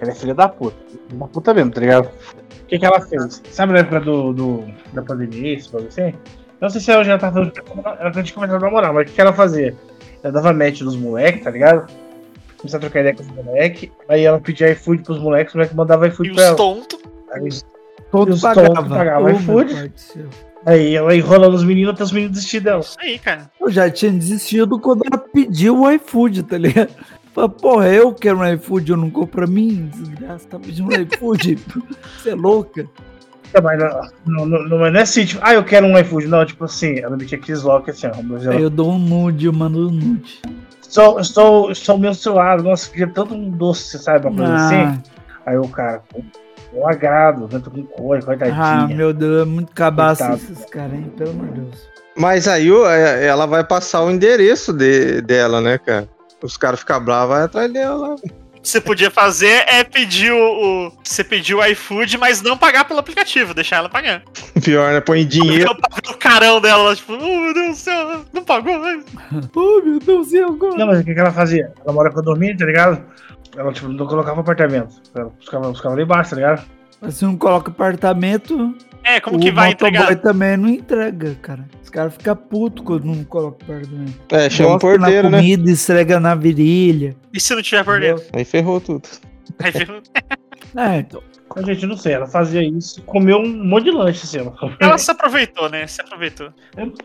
[0.00, 0.76] ela é filha da puta.
[1.12, 2.06] Uma puta mesmo, tá ligado?
[2.06, 3.42] O que, que ela fez?
[3.50, 6.14] Sabe na época do, do- da pandemia, esse bagulho assim?
[6.60, 7.52] Não sei se ela já tava.
[8.00, 9.74] Ela tinha começado a namorar, mas o que, que ela fazia?
[10.22, 11.86] Ela dava match nos moleques, tá ligado?
[12.56, 13.90] Começava a trocar ideia com os moleques.
[14.08, 16.56] Aí ela pedia iFood pros moleques, os moleques mandavam E iFood os pra ela.
[17.32, 17.48] Aí,
[18.10, 19.92] Todo os tontos pagavam Ô, meu iFood.
[20.66, 22.80] Aí ela enrolando os meninos até os meninos desistirem dela.
[22.80, 23.50] Isso aí, cara.
[23.60, 26.90] Eu já tinha desistido quando ela pediu o iFood, tá ligado?
[27.34, 29.90] Falei, porra, eu quero um iFood, eu não compro pra mim?
[29.94, 31.58] Desgraça, tá pedindo um iFood?
[32.18, 32.86] Você é louca?
[33.52, 33.78] Tá, Mas
[34.26, 36.26] não, não, não, não é assim, tipo, ah, eu quero um iFood.
[36.26, 38.22] Não, tipo assim, ela me tinha que desloque assim, ó.
[38.22, 40.40] Mas ela, Aí eu dou um nude, eu mando um nude.
[40.82, 44.26] estou, estou, estou menstruado, nossa, queria tanto um doce, sabe?
[44.26, 45.02] Uma coisa Ah, assim.
[45.44, 46.02] Aí o cara,
[46.74, 47.48] eu agrado?
[47.60, 48.96] Tô com cor, ah, coitadinha.
[48.96, 50.42] meu Deus, é muito cabaço Coitado.
[50.52, 51.12] esses caras, hein?
[51.16, 51.88] Pelo amor de Deus.
[52.16, 56.08] Mas aí o- é, ela vai passar o endereço de- dela, né, cara?
[56.42, 58.16] Os caras ficam bravos, vai atrás dela.
[58.62, 60.36] você podia fazer é pedir o,
[60.88, 64.22] o- Você pedir o iFood, mas não pagar pelo aplicativo, deixar ela pagar.
[64.62, 65.00] Pior, né?
[65.00, 65.70] Põe dinheiro.
[65.70, 68.78] Eu pago o carão dela, ela, tipo, oh meu Deus do céu, não pagou.
[68.82, 69.02] né?
[69.54, 70.76] Oh, meu Deus do céu, agora.
[70.76, 71.72] Não, mas o que, que ela fazia?
[71.84, 73.02] Ela mora com dormia, tá ligado?
[73.56, 74.94] Ela, tipo, não colocava apartamento.
[75.14, 76.64] Ela buscava, buscava lá embaixo, tá ligado?
[77.00, 80.14] Mas se não coloca apartamento, É, como o que vai entregar?
[80.16, 81.68] também não entrega, cara.
[81.82, 84.14] Os caras ficam putos quando não coloca apartamento.
[84.30, 85.38] É, chama o porteiro, na né?
[85.40, 87.16] comida, esfrega na virilha.
[87.32, 88.24] E se não tiver por dentro?
[88.32, 89.08] Aí ferrou tudo.
[89.58, 90.00] Aí viu?
[90.74, 91.22] É, então.
[91.54, 94.38] Mas, gente, não sei, ela fazia isso e comeu um monte de lanche, assim.
[94.38, 95.86] Ela, Ela se aproveitou, né?
[95.86, 96.48] Se aproveitou.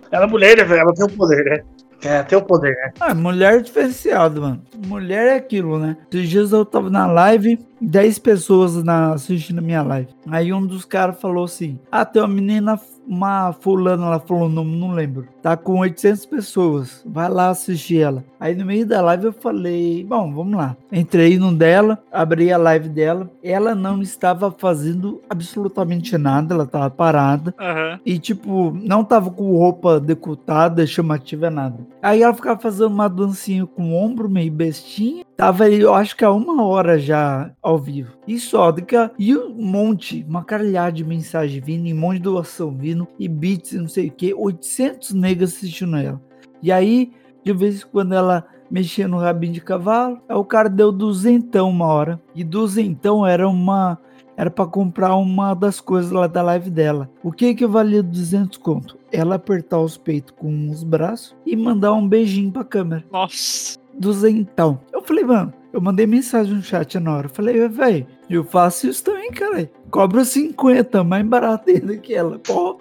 [0.10, 0.80] ela é mulher, né, velho?
[0.84, 1.64] Ela tem o poder, né?
[2.04, 2.94] É, tem o poder, né?
[3.00, 4.62] Ah, mulher é diferenciada, mano.
[4.86, 5.98] Mulher é aquilo, né?
[6.12, 10.10] Esses dias eu tava na live, 10 pessoas na, assistindo a minha live.
[10.30, 14.50] Aí um dos caras falou assim: Ah, tem uma menina, uma fulana, ela falou o
[14.50, 15.28] nome, não lembro.
[15.42, 17.02] Tá com 800 pessoas.
[17.06, 18.24] Vai lá assistir ela.
[18.40, 20.76] Aí no meio da live eu falei: Bom, vamos lá.
[20.92, 23.30] Entrei no dela, abri a live dela.
[23.42, 27.54] Ela não estava fazendo absolutamente nada, ela tava parada.
[27.60, 28.00] Aham.
[28.06, 31.86] E, tipo, não tava com roupa decotada, chamativa, nada.
[32.02, 35.24] Aí ela ficava fazendo uma dancinha com o ombro meio bestinha.
[35.36, 38.17] Tava aí, eu acho que há uma hora já ao vivo.
[38.28, 39.10] E só, daqui a...
[39.18, 43.28] E um monte, uma caralhada de mensagem vindo, e um monte de doação vindo, e
[43.28, 44.34] beats, e não sei o que.
[44.34, 46.22] 800 negros assistindo ela.
[46.62, 47.12] E aí,
[47.44, 51.70] de vez em quando ela mexia no rabinho de cavalo, aí o cara deu duzentão
[51.70, 52.22] uma hora.
[52.36, 53.98] E duzentão era uma
[54.38, 57.10] era pra comprar uma das coisas lá da live dela.
[57.24, 58.96] O que que valia 200 conto?
[59.12, 63.04] Ela apertar os peitos com os braços e mandar um beijinho pra câmera.
[63.12, 63.80] Nossa.
[63.98, 64.80] Duzentão.
[64.94, 67.26] Eu falei, mano, eu mandei mensagem no chat na hora.
[67.26, 69.70] Eu falei, velho, eu faço isso também, cara.
[69.90, 72.40] Cobro 50, mais barato ainda que ela.
[72.40, 72.80] Pô,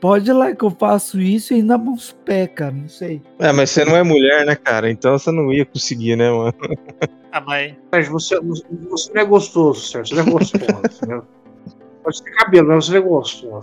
[0.00, 3.22] pode ir lá que eu faço isso e ainda mãos pé, cara, não sei.
[3.38, 4.90] É, mas você não é mulher, né, cara?
[4.90, 6.54] Então você não ia conseguir, né, mano?
[7.30, 7.74] Ah, mas.
[7.92, 10.08] Mas você, você não é gostoso, certo?
[10.08, 10.64] Você não é gostoso,
[10.96, 11.24] entendeu?
[12.08, 13.62] Pode ter cabelo, mas você não é.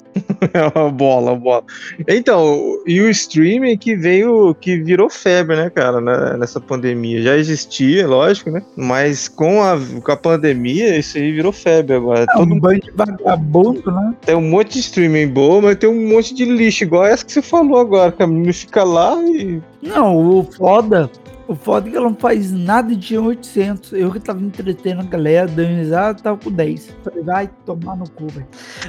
[0.54, 1.64] É uma bola, uma bola.
[2.08, 7.24] Então, e o streaming que veio, que virou febre, né, cara, né, nessa pandemia.
[7.24, 8.62] Já existia, lógico, né?
[8.78, 12.22] Mas com a, com a pandemia, isso aí virou febre agora.
[12.22, 14.14] É Todo um banho de vagabundo, né?
[14.24, 17.32] Tem um monte de streaming boa, mas tem um monte de lixo, igual essa que
[17.32, 19.60] você falou agora, que a menina fica lá e.
[19.82, 21.10] Não, o foda,
[21.48, 23.94] o foda é que ela não faz nada e tinha 800.
[23.94, 26.96] Eu que tava entretendo a galera, dando risada, tava com 10.
[27.04, 28.48] Falei, vai tomar no cu, velho.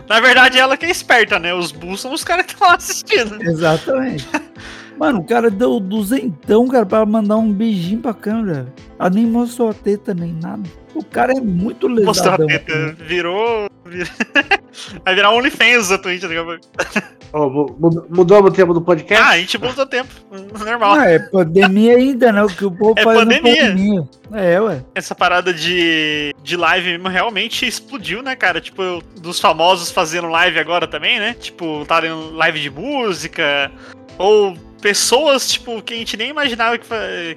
[0.09, 1.55] Na verdade, ela que é esperta, né?
[1.55, 3.43] Os bulls são os caras que estão lá assistindo.
[3.43, 4.27] Exatamente.
[4.99, 8.73] Mano, o cara deu duzentão, cara, pra mandar um beijinho pra câmera.
[8.99, 10.63] Ela nem mostrou a teta nem nada.
[10.95, 12.97] O cara é muito Mostrou a teta.
[13.07, 13.69] Virou.
[15.05, 18.07] Vai virar OnlyFans da Twitch daqui a pouco.
[18.09, 19.23] Mudou o tema do podcast?
[19.25, 20.11] Ah, a gente mudou o tempo.
[20.65, 20.95] Normal.
[20.95, 22.43] Ah, é pandemia ainda, né?
[22.43, 23.63] O que o povo É faz pandemia.
[23.63, 24.09] na pandemia.
[24.33, 24.83] É, ué.
[24.95, 28.61] Essa parada de, de live mesmo realmente explodiu, né, cara?
[28.61, 31.35] Tipo, eu- dos famosos fazendo live agora também, né?
[31.35, 33.71] Tipo, estarem live de música.
[34.19, 36.87] Ou pessoas, tipo, que a gente nem imaginava que,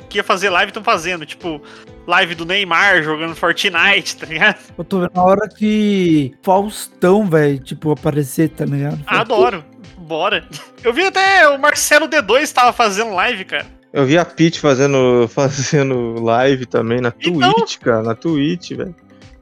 [0.07, 1.25] que ia fazer live estão fazendo.
[1.25, 1.59] Tipo,
[2.05, 4.59] live do Neymar jogando Fortnite, tá ligado?
[4.77, 8.99] Eu tô vendo a hora que Faustão, velho, tipo, aparecer, tá ligado?
[9.07, 9.65] Adoro.
[9.97, 10.47] Bora.
[10.83, 13.65] Eu vi até o Marcelo D2 tava fazendo live, cara.
[13.91, 17.51] Eu vi a Pete fazendo, fazendo live também na Então?
[17.53, 18.03] Twitch, cara.
[18.03, 18.95] Na Twitch, velho.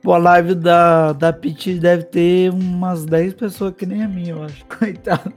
[0.08, 4.36] Pô, a live da, da Pit deve ter umas 10 pessoas que nem a minha,
[4.36, 4.64] eu acho.
[4.80, 5.34] Coitado.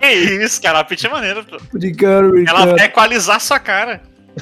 [0.00, 0.78] Que isso, cara.
[0.78, 1.56] A Pitch é maneira, pô.
[1.72, 2.76] Brincando, Ela brincando.
[2.76, 4.00] vai equalizar sua cara.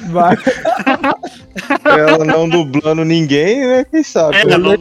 [0.09, 0.35] Vai.
[1.83, 3.83] Ela não dublando ninguém, né?
[3.85, 4.37] Quem sabe?
[4.41, 4.71] Eu não.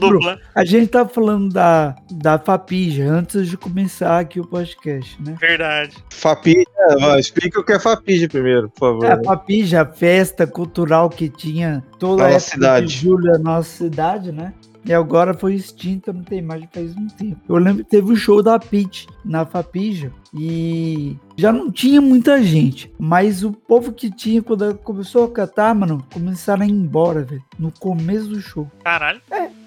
[0.54, 5.36] A gente tá falando da, da Fapija antes de começar aqui o podcast, né?
[5.40, 5.96] Verdade.
[6.10, 6.64] Fapija,
[7.00, 9.04] vai, explica o que é Fapija primeiro, por favor.
[9.04, 12.86] É, a Fapija, a festa cultural que tinha toda a cidade.
[12.86, 14.52] de julho na nossa cidade, né?
[14.84, 17.40] E agora foi extinta, não tem mais faz um tempo.
[17.48, 22.42] Eu lembro que teve o show da Pit na Fapija e já não tinha muita
[22.42, 26.70] gente, mas o povo que tinha, quando ela começou a cantar, mano, começaram a ir
[26.70, 28.70] embora, velho, no começo do show.
[28.82, 29.20] Caralho.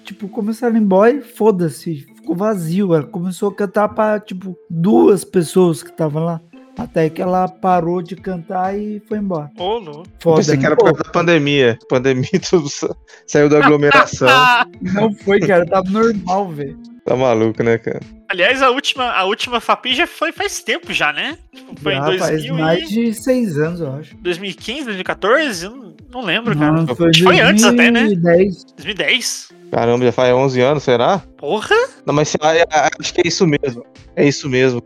[0.04, 2.94] Tipo, começaram a ir embora e foda-se, ficou vazio.
[2.94, 6.40] Ela começou a cantar pra, tipo, duas pessoas que estavam lá.
[6.76, 9.50] Até que ela parou de cantar e foi embora.
[9.58, 10.04] Ô, louco.
[10.18, 10.66] Foda, Pensei que né?
[10.66, 11.78] era por causa da pandemia.
[11.88, 12.94] Pandemia, tudo sa-
[13.26, 14.28] saiu da aglomeração.
[14.28, 15.64] Ah, Não foi, cara.
[15.66, 16.76] Tava normal, velho.
[17.04, 18.00] tá maluco, né, cara?
[18.28, 21.38] aliás, a última, a última Fapi já foi faz tempo já, né?
[21.80, 22.94] Foi Já em faz 2000 mais e...
[22.94, 24.16] de seis anos, eu acho.
[24.16, 25.64] 2015, 2014?
[25.66, 26.72] Eu Não, não lembro, cara.
[26.72, 28.00] Não, foi, Foi antes até, né?
[28.06, 28.64] 2010.
[28.76, 29.48] 2010?
[29.70, 31.18] Caramba, já faz 11 anos, será?
[31.38, 31.76] Porra!
[32.04, 33.84] Não, mas ah, ah, acho que é isso mesmo.
[34.16, 34.82] É isso mesmo.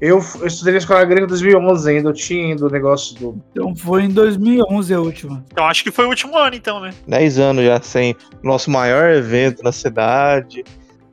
[0.00, 3.42] Eu, eu estudei na escola grega em 2011 ainda, eu tinha ainda o negócio do.
[3.50, 5.44] Então foi em 2011 a última.
[5.50, 6.92] Então acho que foi o último ano, então, né?
[7.08, 10.64] 10 anos já sem nosso maior evento na cidade.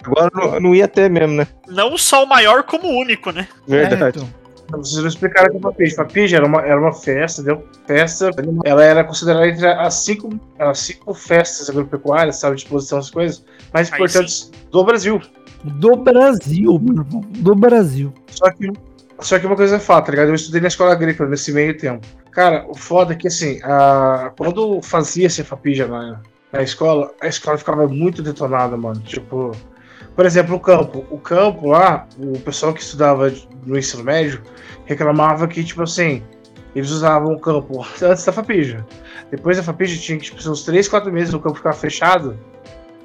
[0.04, 1.48] Agora não, não ia ter mesmo, né?
[1.68, 3.48] Não só o maior, como o único, né?
[3.66, 4.20] Verdade.
[4.20, 4.44] É, então.
[4.72, 5.96] Vocês não explicaram o que é Fapige.
[5.96, 7.68] Fapige era uma, era uma festa, entendeu?
[7.86, 8.32] Festa,
[8.66, 13.46] ela era considerada entre as cinco, as cinco festas agropecuárias, sabe, de exposição, essas coisas,
[13.74, 15.22] mais importantes do Brasil.
[15.64, 17.22] Do Brasil, irmão.
[17.30, 18.14] Do Brasil.
[18.28, 18.72] Só que,
[19.20, 20.30] só que uma coisa é fato, tá ligado?
[20.30, 22.06] Eu estudei na escola agrícola nesse meio tempo.
[22.32, 26.20] Cara, o foda é que, assim, a, quando fazia esse Fapija na,
[26.52, 29.00] na escola, a escola ficava muito detonada, mano.
[29.02, 29.52] Tipo,
[30.16, 31.06] por exemplo, o campo.
[31.10, 33.34] O campo lá, o pessoal que estudava
[33.66, 34.42] no ensino médio
[34.86, 36.24] reclamava que, tipo assim,
[36.76, 38.86] eles usavam o campo antes da Fapija.
[39.32, 42.38] Depois da Fapija tinha que, tipo, uns 3, 4 meses o campo ficava fechado,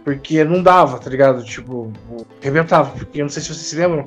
[0.09, 1.45] porque não dava, tá ligado?
[1.45, 1.93] Tipo,
[2.41, 2.91] rebentava.
[2.97, 4.05] Porque eu não sei se vocês se lembram,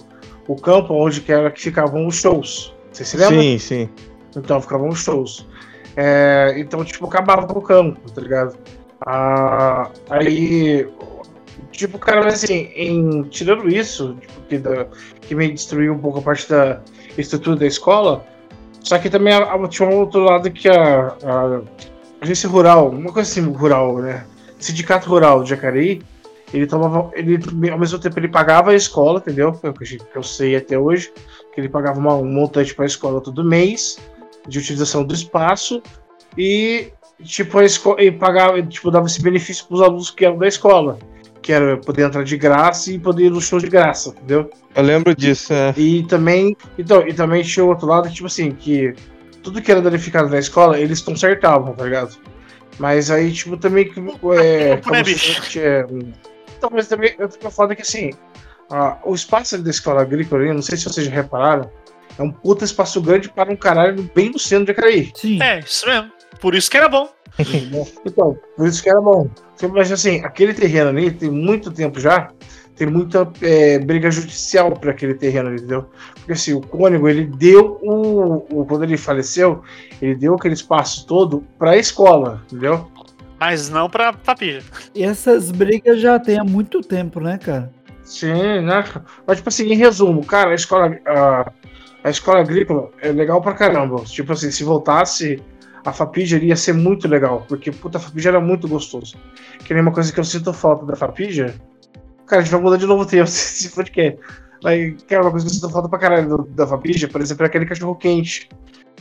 [0.48, 2.74] o campo onde que era que ficavam os shows.
[2.92, 3.40] Vocês se lembram?
[3.40, 3.90] Sim, sim.
[4.36, 5.48] Então ficavam os shows.
[5.96, 8.58] É, então, tipo, acabava com o campo, tá ligado?
[9.06, 10.88] Ah, aí,
[11.72, 14.88] tipo, cara, mas assim, em, tirando isso, tipo, que, da-
[15.22, 16.80] que me destruiu um pouco a parte da
[17.16, 18.26] estrutura da escola,
[18.80, 21.62] só que também a- a- tinha um outro lado que a, a
[22.22, 24.26] agência rural, uma coisa assim, rural, né?
[24.62, 26.02] Sindicato Rural de Jacareí,
[26.54, 27.40] ele tomava, ele,
[27.72, 29.54] ao mesmo tempo ele pagava a escola, entendeu?
[29.54, 31.12] Foi o que a gente- que eu sei até hoje,
[31.54, 33.98] que ele pagava uma- um montante para a escola todo mês,
[34.48, 35.82] de utilização do espaço,
[36.38, 36.92] e
[37.24, 40.48] tipo, a escola, e pagava, tipo, dava esse benefício para os alunos que eram da
[40.48, 40.98] escola,
[41.42, 44.50] que era poder entrar de graça e poder ir no show de graça, entendeu?
[44.76, 45.74] Eu lembro disso, é.
[45.78, 48.94] E também, então, e também tinha o outro lado, tipo assim, que
[49.44, 52.18] tudo que era danificado na escola, eles consertavam, tá ligado?
[52.82, 54.00] Mas aí, tipo, também que.
[54.00, 55.60] É, Tempo, né, como bicho?
[55.60, 55.86] é,
[56.58, 58.10] então, mas também eu fico foda que assim,
[58.72, 61.72] ah, o espaço ali da escola agrícola, ali, não sei se vocês já repararam,
[62.18, 65.12] é um puta espaço grande para um caralho bem no centro de Acaraí.
[65.16, 65.40] Sim.
[65.44, 66.12] É, isso mesmo.
[66.40, 67.08] Por isso que era bom.
[68.04, 69.30] Então, por isso que era bom.
[69.72, 72.32] Mas assim, aquele terreno ali tem muito tempo já,
[72.76, 75.88] tem muita é, briga judicial para aquele terreno ali, entendeu?
[76.32, 78.66] Porque assim, o Cônigo, ele deu o, o.
[78.66, 79.64] Quando ele faleceu,
[80.02, 82.90] ele deu aquele espaço todo para a escola, entendeu?
[83.38, 84.64] Mas não pra Papija.
[84.96, 87.70] E essas brigas já tem há muito tempo, né, cara?
[88.04, 88.84] Sim, né?
[89.28, 91.52] Mas, tipo assim, em resumo, cara, a escola, a,
[92.02, 94.02] a escola agrícola é legal pra caramba.
[94.06, 95.44] Tipo assim, se voltasse,
[95.84, 99.18] a Fapija iria ser muito legal, porque, puta, a Fapija era muito gostoso.
[99.66, 101.54] Que nem uma coisa que eu sinto falta da Fapija.
[102.26, 104.18] Cara, a gente vai mudar de novo o tempo, se for de quê?
[104.64, 107.44] Mas, cara, uma coisa que eu sinto falta pra caralho do- da Fapija, por exemplo,
[107.44, 108.48] é aquele cachorro quente.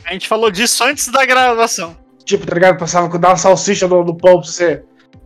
[0.05, 1.95] A gente falou disso antes da gravação.
[2.25, 2.77] Tipo, tá ligado?
[2.79, 4.83] Passava com dar uma salsicha no, no pão pra você.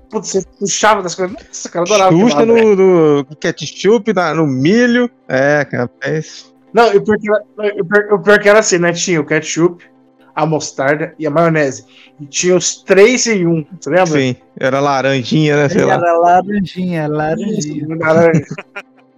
[0.10, 1.36] Putz, você puxava das coisas.
[1.36, 2.16] Nossa, cara, adorava.
[2.16, 2.76] Velho.
[2.76, 5.10] no, no ketchup, na- no milho.
[5.28, 6.54] É, cara, é isso.
[6.74, 8.92] Não, o pior, que era, não, o pior- o pior que era assim, né?
[8.92, 9.84] Tinha o ketchup,
[10.36, 11.86] a mostarda e a maionese.
[12.20, 14.08] E tinha os três em um, você lembra?
[14.08, 15.70] Sim, era laranjinha, né?
[15.70, 15.94] Sei lá.
[15.94, 17.88] Era laranjinha, Isso, laranjinha.
[17.98, 18.46] laranja.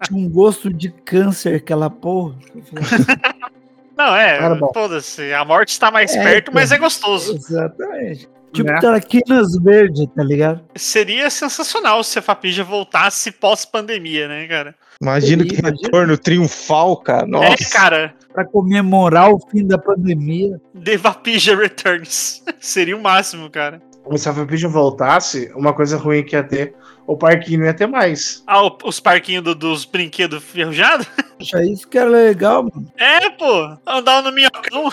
[0.03, 2.36] Tinha um gosto de câncer, aquela porra.
[3.97, 4.39] Não, é,
[4.73, 5.33] foda-se.
[5.33, 6.79] A morte está mais É, perto, mas cara.
[6.79, 7.36] é gostoso.
[7.36, 8.29] Exatamente.
[8.53, 8.79] Tipo Né?
[8.79, 10.62] traquinas verde, tá ligado?
[10.75, 14.75] Seria sensacional se a Fapija voltasse pós-pandemia, né, cara?
[15.01, 15.79] Imagina que Imagina.
[15.83, 17.25] retorno triunfal, cara.
[17.27, 17.63] Nossa.
[17.63, 18.15] É, cara.
[18.33, 20.62] Pra comemorar o fim da pandemia.
[20.83, 22.43] The Vapija Returns.
[22.62, 23.81] Seria o máximo, cara.
[24.15, 27.88] Se a Fapija voltasse, uma coisa ruim que ia ter, o parquinho não ia ter
[27.88, 28.43] mais.
[28.48, 31.08] Ah, o- os parquinhos do- dos brinquedos ferrujados?
[31.39, 32.91] Poxa, isso que era legal, mano.
[32.98, 33.78] É, pô.
[33.86, 34.91] Andar no minhocão.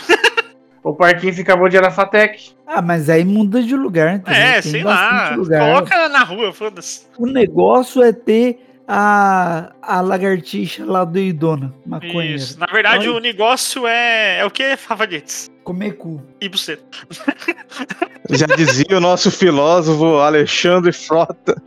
[0.83, 2.53] O parquinho ficava onde era a Fatec.
[2.67, 4.41] Ah, mas aí muda de lugar, entendeu?
[4.43, 5.35] É, Tem sei lá.
[5.37, 5.61] lugar.
[5.75, 7.07] Coloca na rua, foda-se.
[7.19, 12.37] O negócio é ter a, a lagartixa lá doidona, maconheira.
[12.37, 12.61] Isso.
[12.61, 13.17] Na verdade, Olha.
[13.17, 14.41] o negócio é.
[14.41, 15.51] É o que, Rafadetes?
[15.65, 16.23] Comer cu.
[16.41, 16.85] E buceta.
[18.31, 21.61] Já dizia o nosso filósofo Alexandre Frota.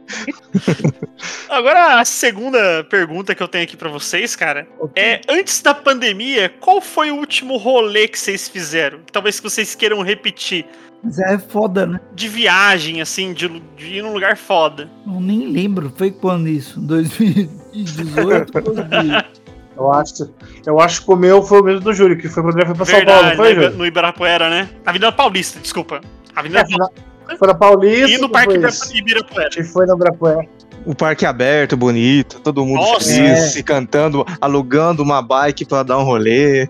[1.50, 6.50] Agora, a segunda pergunta que eu tenho aqui pra vocês, cara, é: antes da pandemia,
[6.60, 9.00] qual foi o último rolê que vocês fizeram?
[9.12, 10.66] Talvez que vocês queiram repetir.
[11.04, 12.00] Mas é foda, né?
[12.14, 14.90] De viagem, assim, de, de ir num lugar foda.
[15.06, 15.92] Eu nem lembro.
[15.96, 16.80] Foi quando isso?
[16.82, 18.52] 2018?
[18.52, 19.38] Quando?
[19.78, 20.30] Eu acho,
[20.66, 22.76] eu acho que o meu foi o mesmo do Júlio, que foi quando ele foi
[22.76, 23.78] pra São Paulo, Verdade, não foi, no, Iba- Júlio?
[23.78, 24.70] no Ibirapuera, né?
[24.86, 26.02] Avenida Paulista, desculpa.
[26.36, 28.10] Avenida É, foi na- Foi na Paulista.
[28.10, 28.54] E no Parque
[28.96, 29.50] Ibirapuera.
[29.58, 30.48] E foi na Ibirapuera.
[30.86, 33.48] O parque aberto, bonito, todo mundo Nossa, feliz, é.
[33.50, 36.66] se cantando, alugando uma bike pra dar um rolê,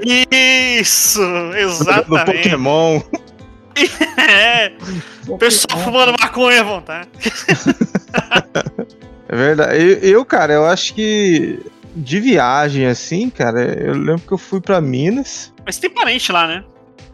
[0.82, 1.22] Isso,
[1.56, 2.26] exatamente.
[2.44, 3.00] Pokémon.
[4.18, 4.72] É,
[5.28, 7.10] o pessoal fumando maconha à vontade.
[9.30, 9.78] É verdade.
[9.78, 11.60] Eu, eu, cara, eu acho que
[11.98, 15.54] de viagem, assim, cara, eu lembro que eu fui pra Minas.
[15.66, 16.64] Mas tem parente lá, né?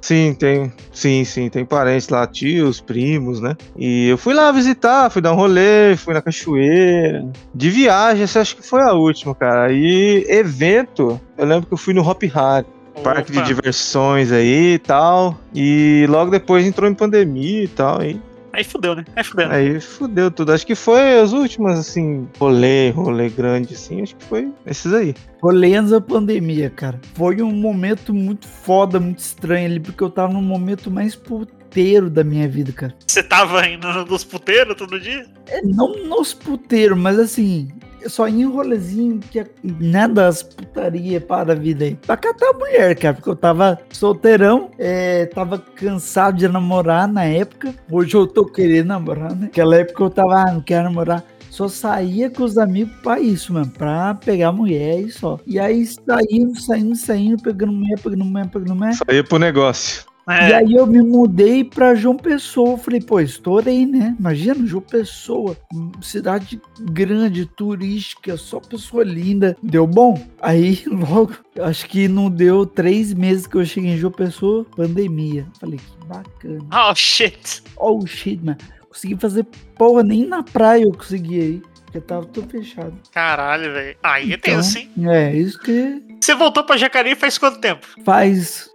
[0.01, 0.71] Sim, tem.
[0.91, 3.55] Sim, sim, tem parentes lá, tios, primos, né?
[3.77, 7.25] E eu fui lá visitar, fui dar um rolê, fui na cachoeira.
[7.55, 9.71] De viagem, essa acho que foi a última, cara.
[9.71, 12.67] E evento, eu lembro que eu fui no Hop Hari.
[13.01, 15.39] Parque de diversões aí e tal.
[15.55, 18.03] E logo depois entrou em pandemia e tal.
[18.03, 18.21] E
[18.53, 19.03] Aí fudeu, né?
[19.15, 19.51] Aí fudeu.
[19.51, 20.51] aí fudeu tudo.
[20.51, 24.03] Acho que foi as últimas, assim, rolê, rolê grande, assim.
[24.03, 25.15] Acho que foi esses aí.
[25.41, 27.01] Rolê antes da pandemia, cara.
[27.15, 32.11] Foi um momento muito foda, muito estranho ali, porque eu tava no momento mais puteiro
[32.11, 32.93] da minha vida, cara.
[33.07, 35.25] Você tava indo nos puteiros todo dia?
[35.47, 37.69] É, não nos puteiros, mas assim,
[38.09, 41.95] só ia em rolezinho que é nada das putaria para a vida aí.
[41.95, 47.23] Pra catar a mulher, cara, porque eu tava solteirão, é, tava cansado de namorar na
[47.23, 47.73] época.
[47.91, 49.43] Hoje eu tô querendo namorar, né?
[49.43, 51.23] Naquela época eu tava, ah, não quero namorar.
[51.49, 53.69] Só saía com os amigos pra isso, mano.
[53.69, 55.39] Pra pegar mulher e só.
[55.45, 58.93] E aí saindo, saindo, saindo, pegando mulher, pegando mulher, pegando mulher.
[58.93, 60.12] Só ia pro negócio.
[60.27, 60.49] É.
[60.49, 62.77] E aí eu me mudei pra João Pessoa.
[62.77, 64.15] Falei, pô, estourei, né?
[64.17, 65.57] Imagina, João Pessoa,
[66.01, 69.57] cidade grande, turística, só pessoa linda.
[69.61, 70.21] Deu bom?
[70.41, 75.45] Aí logo, acho que não deu três meses que eu cheguei em João Pessoa, pandemia.
[75.59, 76.89] Falei, que bacana.
[76.89, 77.61] Oh, shit.
[77.75, 78.57] Oh shit, mano.
[78.87, 79.45] Consegui fazer
[79.77, 81.61] porra, nem na praia eu consegui aí.
[81.85, 82.93] Porque tava tudo fechado.
[83.11, 83.97] Caralho, velho.
[84.01, 84.89] Aí é Então, tenso, hein?
[85.07, 87.85] É, isso que Você voltou pra Jacareí faz quanto tempo?
[88.03, 88.67] faz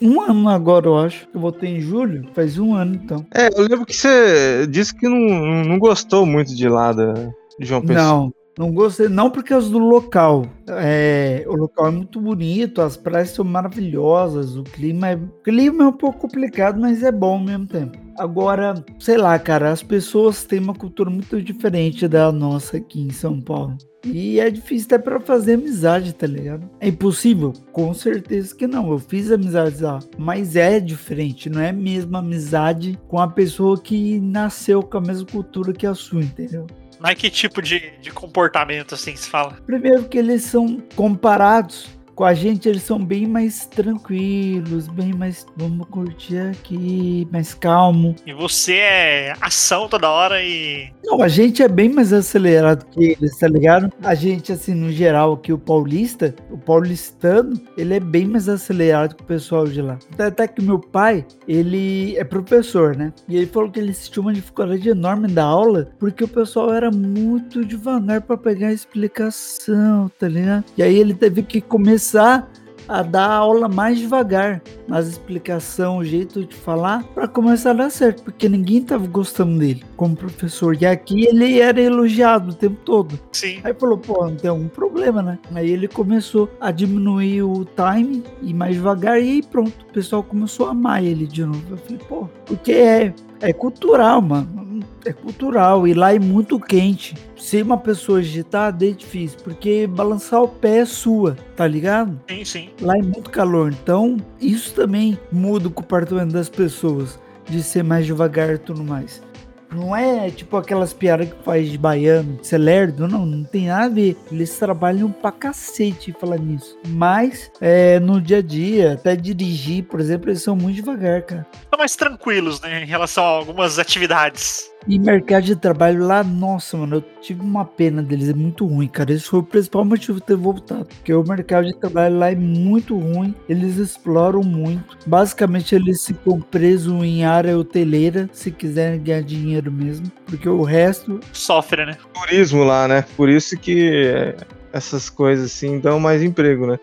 [0.00, 1.28] um ano agora, eu acho.
[1.34, 3.26] Eu voltei em julho, faz um ano então.
[3.34, 7.66] É, eu lembro que você disse que não, não gostou muito de lá da, de
[7.66, 8.04] João Pessoa.
[8.04, 9.08] Não, não gostei.
[9.08, 10.46] Não por causa do local.
[10.68, 15.84] É, o local é muito bonito, as praias são maravilhosas, o clima é, o clima
[15.84, 17.98] é um pouco complicado, mas é bom ao mesmo tempo.
[18.18, 23.10] Agora, sei lá, cara, as pessoas têm uma cultura muito diferente da nossa aqui em
[23.10, 23.76] São Paulo.
[24.04, 26.68] E é difícil até pra fazer amizade, tá ligado?
[26.80, 27.52] É impossível?
[27.72, 28.90] Com certeza que não.
[28.90, 29.98] Eu fiz amizades lá.
[30.16, 31.50] Mas é diferente.
[31.50, 35.86] Não é a mesma amizade com a pessoa que nasceu com a mesma cultura que
[35.86, 36.66] a sua, entendeu?
[37.00, 39.58] Mas que tipo de, de comportamento, assim, se fala?
[39.66, 45.46] Primeiro que eles são comparados com a gente, eles são bem mais tranquilos, bem mais
[45.56, 48.16] vamos curtir aqui, mais calmo.
[48.26, 50.90] E você é ação toda hora e.
[51.04, 53.92] Não, a gente é bem mais acelerado que eles, tá ligado?
[54.02, 59.14] A gente, assim, no geral, aqui, o paulista, o paulistano, ele é bem mais acelerado
[59.14, 59.96] que o pessoal de lá.
[60.18, 63.12] Até que meu pai, ele é professor, né?
[63.28, 66.90] E ele falou que ele sentiu uma dificuldade enorme da aula, porque o pessoal era
[66.90, 70.64] muito devagar pra pegar a explicação, tá ligado?
[70.76, 76.44] E aí ele teve que começar a dar aula mais devagar nas explicação, o jeito
[76.44, 80.74] de falar, para começar a dar certo, porque ninguém tava gostando dele como professor.
[80.80, 83.20] E aqui ele era elogiado o tempo todo.
[83.32, 83.60] Sim.
[83.62, 85.38] Aí falou, pô, não tem algum problema, né?
[85.54, 90.22] Aí ele começou a diminuir o time e mais devagar, e aí pronto, o pessoal
[90.22, 91.62] começou a amar ele de novo.
[91.70, 94.67] Eu falei, pô, porque é, é cultural, mano.
[95.08, 97.14] É cultural, e lá é muito quente.
[97.34, 102.20] Ser uma pessoa agitada é difícil, porque balançar o pé é sua, tá ligado?
[102.28, 102.70] Sim, sim.
[102.82, 107.18] Lá é muito calor, então isso também muda o comportamento das pessoas,
[107.48, 109.22] de ser mais devagar e tudo mais.
[109.70, 113.66] Não é tipo aquelas piadas que faz de baiano, de ser lerdo, não, não tem
[113.66, 114.16] nada a ver.
[114.32, 116.78] Eles trabalham pra cacete falar nisso.
[116.88, 121.46] Mas é, no dia a dia, até dirigir, por exemplo, eles são muito devagar, cara.
[121.62, 122.82] Estão mais tranquilos, né?
[122.82, 124.70] Em relação a algumas atividades.
[124.88, 128.88] E mercado de trabalho lá, nossa, mano, eu tive uma pena deles, é muito ruim,
[128.88, 129.12] cara.
[129.12, 130.86] Esse foi o principal motivo de ter voltado.
[130.86, 134.96] Porque o mercado de trabalho lá é muito ruim, eles exploram muito.
[135.06, 140.10] Basicamente, eles ficam presos em área hoteleira, se quiserem ganhar dinheiro mesmo.
[140.24, 141.98] Porque o resto, Sofre, né?
[142.14, 143.04] Turismo lá, né?
[143.14, 144.34] Por isso que
[144.72, 146.78] essas coisas assim dão mais emprego, né?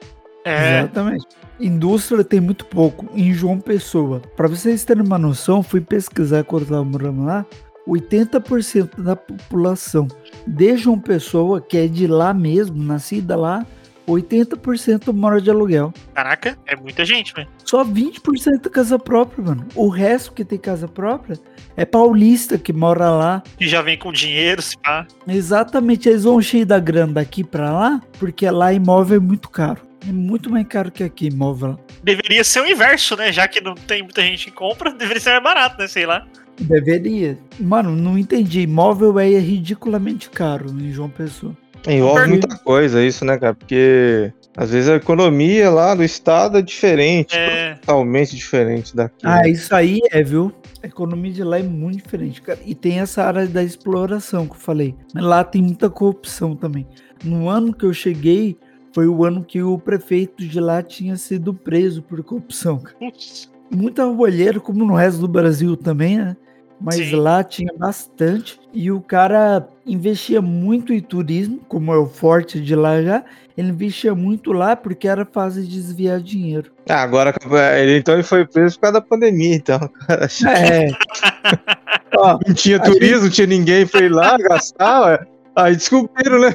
[0.46, 0.80] É.
[0.82, 1.26] Exatamente.
[1.60, 4.22] Indústria tem muito pouco em João Pessoa.
[4.36, 7.46] Para vocês terem uma noção, fui pesquisar quando eu tava morando lá.
[7.88, 10.08] 80% da população
[10.46, 13.66] de João Pessoa, que é de lá mesmo, nascida lá,
[14.08, 15.94] 80% mora de aluguel.
[16.14, 17.48] Caraca, é muita gente, velho.
[17.64, 19.68] Só 20% tem casa própria, mano.
[19.76, 21.38] O resto que tem casa própria
[21.76, 23.44] é paulista que mora lá.
[23.58, 25.08] Que já vem com dinheiro, se pá.
[25.28, 29.82] Exatamente, eles vão cheio da grana daqui pra lá, porque lá imóvel é muito caro.
[30.08, 31.80] É muito mais caro que aqui, imóvel.
[32.04, 33.32] Deveria ser o inverso, né?
[33.32, 35.88] Já que não tem muita gente que compra, deveria ser mais barato, né?
[35.88, 36.28] Sei lá.
[36.60, 37.38] Deveria.
[37.60, 38.62] Mano, não entendi.
[38.62, 41.56] Imóvel é ridiculamente caro em João Pessoa.
[41.88, 42.48] Envolve Pergunta.
[42.48, 43.54] muita coisa isso, né, cara?
[43.54, 47.76] Porque às vezes a economia lá do estado é diferente, É.
[47.76, 49.16] totalmente diferente daqui.
[49.24, 49.50] Ah, né?
[49.50, 50.52] isso aí é, viu?
[50.82, 52.58] A economia de lá é muito diferente, cara.
[52.66, 54.96] E tem essa área da exploração que eu falei.
[55.14, 56.88] Mas lá tem muita corrupção também.
[57.24, 58.58] No ano que eu cheguei,
[58.94, 62.80] foi o ano que o prefeito de lá tinha sido preso por corrupção.
[62.80, 62.96] cara.
[62.98, 63.52] Putz.
[63.70, 66.38] Muita roubalheira, como no resto do Brasil também, né?
[66.80, 67.16] Mas Sim.
[67.16, 68.60] lá tinha bastante.
[68.74, 73.24] E o cara investia muito em turismo, como é o forte de lá já.
[73.58, 76.72] Ele investia muito lá porque era fácil de desviar dinheiro.
[76.90, 77.34] Ah, agora
[77.80, 79.80] ele então ele foi preso por causa da pandemia, então.
[80.06, 80.28] cara.
[80.48, 80.92] É.
[82.18, 85.20] Ó, Não tinha turismo, não tinha ninguém ir lá gastar, ué.
[85.56, 86.54] Aí descobriram, né?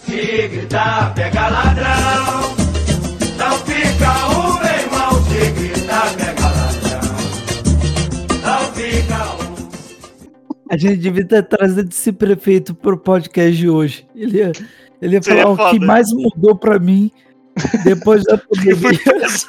[0.00, 2.69] Se gritar, pega ladrão.
[10.70, 14.06] A gente devia ter trazido esse prefeito pro podcast de hoje.
[14.14, 14.52] Ele ia,
[15.02, 17.10] ele ia falar o que mais mudou pra mim
[17.84, 18.98] depois da Foi pandemia.
[19.04, 19.46] preso.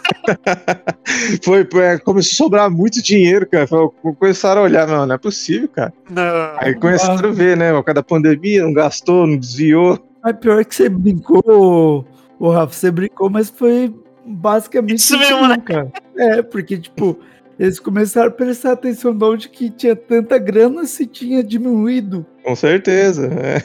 [1.43, 3.67] Foi, é, começou a sobrar muito dinheiro, cara.
[3.67, 5.93] Foi- Começaram a olhar, não, não é possível, cara.
[6.09, 6.24] Não.
[6.57, 7.72] Aí começaram a ver, né?
[7.72, 9.99] Por causa da pandemia, não gastou, não desviou.
[10.24, 12.05] Mas pior que você brincou,
[12.39, 13.93] ô Rafa, você brincou, mas foi
[14.26, 15.57] basicamente Isso mesmo, né?
[15.63, 15.91] cara.
[16.17, 17.17] É, porque, tipo,
[17.62, 22.26] eles começaram a prestar atenção de onde que tinha tanta grana se tinha diminuído.
[22.43, 23.28] Com certeza.
[23.28, 23.64] é.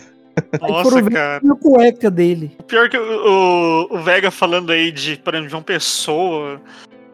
[0.61, 1.41] Nossa, cara.
[1.43, 2.55] Na cueca dele.
[2.59, 6.61] O Pior que o, o, Vega falando aí de, por exemplo, João Pessoa,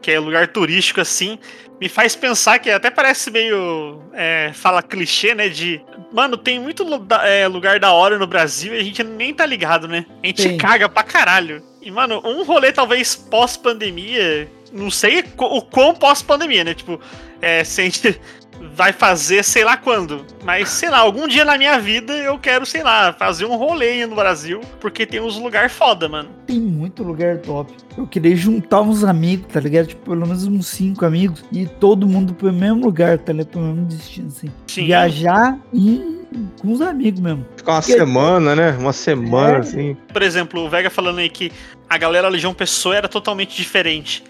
[0.00, 1.38] que é lugar turístico assim,
[1.80, 4.02] me faz pensar que até parece meio.
[4.12, 5.48] é, fala clichê, né?
[5.48, 5.80] De.
[6.12, 6.84] Mano, tem muito
[7.24, 10.04] é, lugar da hora no Brasil e a gente nem tá ligado, né?
[10.20, 10.58] A gente Tem.
[10.58, 11.62] caga pra caralho.
[11.80, 14.48] E, mano, um rolê talvez pós-pandemia.
[14.72, 16.74] Não sei o quão pós-pandemia, né?
[16.74, 16.98] Tipo,
[17.40, 18.20] é, se a gente
[18.74, 20.24] vai fazer sei lá quando.
[20.44, 24.06] Mas, sei lá, algum dia na minha vida eu quero, sei lá, fazer um rolê
[24.06, 26.30] no Brasil, porque tem uns lugar foda, mano.
[26.46, 27.72] Tem muito lugar top.
[27.98, 29.88] Eu queria juntar uns amigos, tá ligado?
[29.88, 33.48] Tipo, pelo menos uns cinco amigos e todo mundo pro mesmo lugar, tá ligado?
[33.48, 34.48] Pro mesmo destino, assim.
[34.68, 34.86] Sim.
[34.86, 36.22] Viajar e
[36.60, 37.44] com os amigos mesmo.
[37.56, 38.70] Ficar uma Que- semana, né?
[38.78, 39.60] Uma semana, É.
[39.60, 39.96] assim.
[40.12, 41.52] Por exemplo, o Vega falando aí que
[41.90, 44.24] a galera Legião Pessoa era totalmente diferente.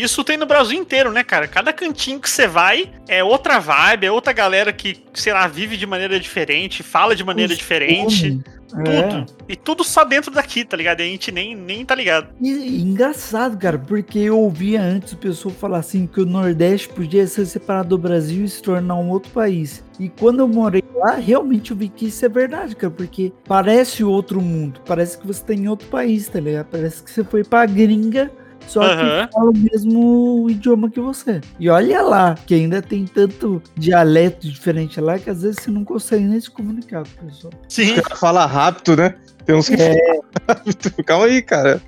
[0.00, 1.46] Isso tem no Brasil inteiro, né, cara?
[1.48, 5.76] Cada cantinho que você vai é outra vibe, é outra galera que, sei lá, vive
[5.76, 8.26] de maneira diferente, fala de maneira Os diferente.
[8.26, 9.02] homens, é.
[9.02, 9.26] Tudo.
[9.48, 11.00] E tudo só dentro daqui, tá ligado?
[11.00, 12.28] E a gente nem, nem tá ligado.
[12.40, 16.88] E, e engraçado, cara, porque eu ouvia antes o pessoal falar assim que o Nordeste
[16.88, 19.84] podia ser separado do Brasil e se tornar um outro país.
[19.98, 24.02] E quando eu morei lá, realmente eu vi que isso é verdade, cara, porque parece
[24.04, 26.66] outro mundo, parece que você tá em outro país, tá ligado?
[26.66, 28.30] Parece que você foi pra gringa,
[28.66, 29.26] só Aham.
[29.26, 31.40] que fala o mesmo idioma que você.
[31.58, 35.84] E olha lá, que ainda tem tanto dialeto diferente lá que às vezes você não
[35.84, 37.52] consegue nem se comunicar com o pessoal.
[37.68, 37.94] Sim.
[38.16, 39.14] Fala rápido, né?
[39.44, 39.94] Tem uns que É.
[39.94, 41.04] falam rápido.
[41.04, 41.80] Calma aí, cara.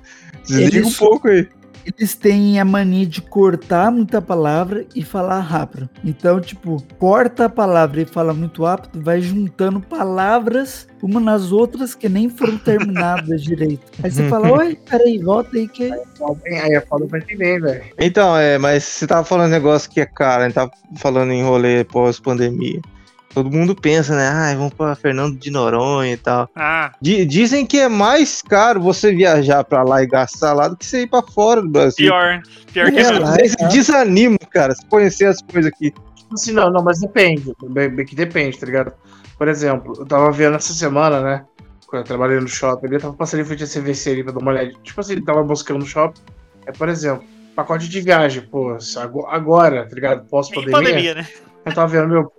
[0.47, 1.47] Desliga Eles- um pouco aí.
[1.97, 5.89] Eles têm a mania de cortar muita palavra e falar rápido.
[6.03, 11.95] Então, tipo, corta a palavra e fala muito rápido, vai juntando palavras uma nas outras
[11.95, 13.85] que nem foram terminadas direito.
[14.03, 15.91] Aí você fala, oi, peraí, volta aí que.
[15.91, 17.83] Aí é foda pra entender, velho.
[17.97, 21.43] Então, é, mas você tava falando negócio que é caro, a gente tava falando em
[21.43, 22.81] rolê pós-pandemia.
[23.33, 24.27] Todo mundo pensa, né?
[24.27, 26.49] Ah, vamos pra Fernando de Noronha e tal.
[26.55, 30.75] Ah, Di- dizem que é mais caro você viajar pra lá e gastar lá do
[30.75, 32.07] que você ir pra fora do Brasil.
[32.07, 32.41] pior.
[32.73, 35.91] Pior que É, desanima, cara, se conhecer as coisas aqui.
[36.15, 37.53] Tipo assim, não, não, mas depende.
[37.69, 38.93] Bem, bem que depende, tá ligado?
[39.37, 41.45] Por exemplo, eu tava vendo essa semana, né?
[41.87, 44.33] Quando eu trabalhei no shopping, ali, eu tava passando em frente a CVC ali pra
[44.33, 44.71] dar uma olhada.
[44.83, 46.19] Tipo assim, tava buscando no shopping.
[46.65, 47.23] É, por exemplo,
[47.55, 48.75] pacote de viagem, pô,
[49.27, 50.23] agora, tá ligado?
[50.23, 50.71] Em Pós-pandemia.
[50.77, 51.27] pandemia, né?
[51.65, 52.31] Eu tava vendo, meu,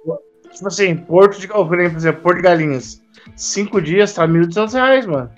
[0.61, 3.01] tipo assim, Porto de por exemplo, Porto de Galinhas.
[3.35, 5.31] Cinco dias, tá 1.200 reais, mano.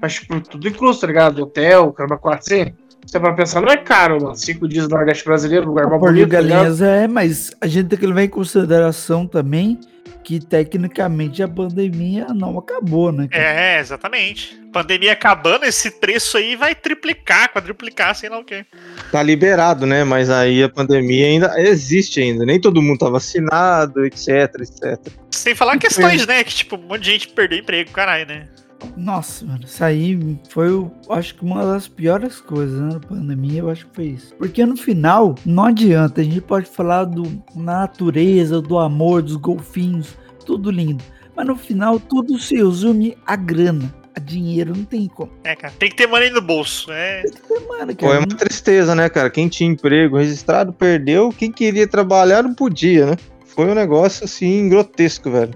[0.00, 1.42] Mas, tipo, tudo incluso, tá ligado?
[1.42, 2.74] Hotel, caramba, quatro, assim.
[3.06, 4.34] Você vai pensar, não é caro, mano.
[4.34, 6.42] Cinco dias no Nordeste brasileiro, lugar mais Porto de bonito, tá?
[6.42, 9.78] Galinhas é, mas a gente tem que levar em consideração também
[10.24, 13.28] que tecnicamente a pandemia não acabou, né?
[13.28, 13.44] cara?
[13.44, 14.58] É, exatamente.
[14.72, 18.64] Pandemia acabando, esse preço aí vai triplicar, quadruplicar, sei lá o quê.
[19.12, 20.02] Tá liberado, né?
[20.02, 22.44] Mas aí a pandemia ainda existe ainda.
[22.44, 24.28] Nem todo mundo tá vacinado, etc,
[24.60, 24.98] etc.
[25.30, 26.42] Sem falar questões, né?
[26.42, 28.48] Que, tipo, um monte de gente perdeu emprego, caralho, né?
[28.96, 33.60] Nossa, mano, isso aí foi, o- acho que uma das piores coisas né, da pandemia,
[33.60, 34.34] eu acho que foi isso.
[34.36, 37.22] Porque no final, não adianta, a gente pode falar do,
[37.54, 41.02] na natureza, do amor, dos golfinhos, tudo lindo.
[41.36, 45.32] Mas no final, tudo se resume a grana, a dinheiro, não tem como.
[45.42, 45.74] É, cara.
[45.78, 46.92] Tem que ter money no bolso.
[46.92, 47.24] É.
[47.68, 49.28] Mano, Pô, é cara, uma tristeza, né, cara?
[49.30, 53.16] Quem tinha emprego registrado perdeu, quem queria trabalhar não podia, né?
[53.46, 55.54] Foi um negócio assim grotesco, velho.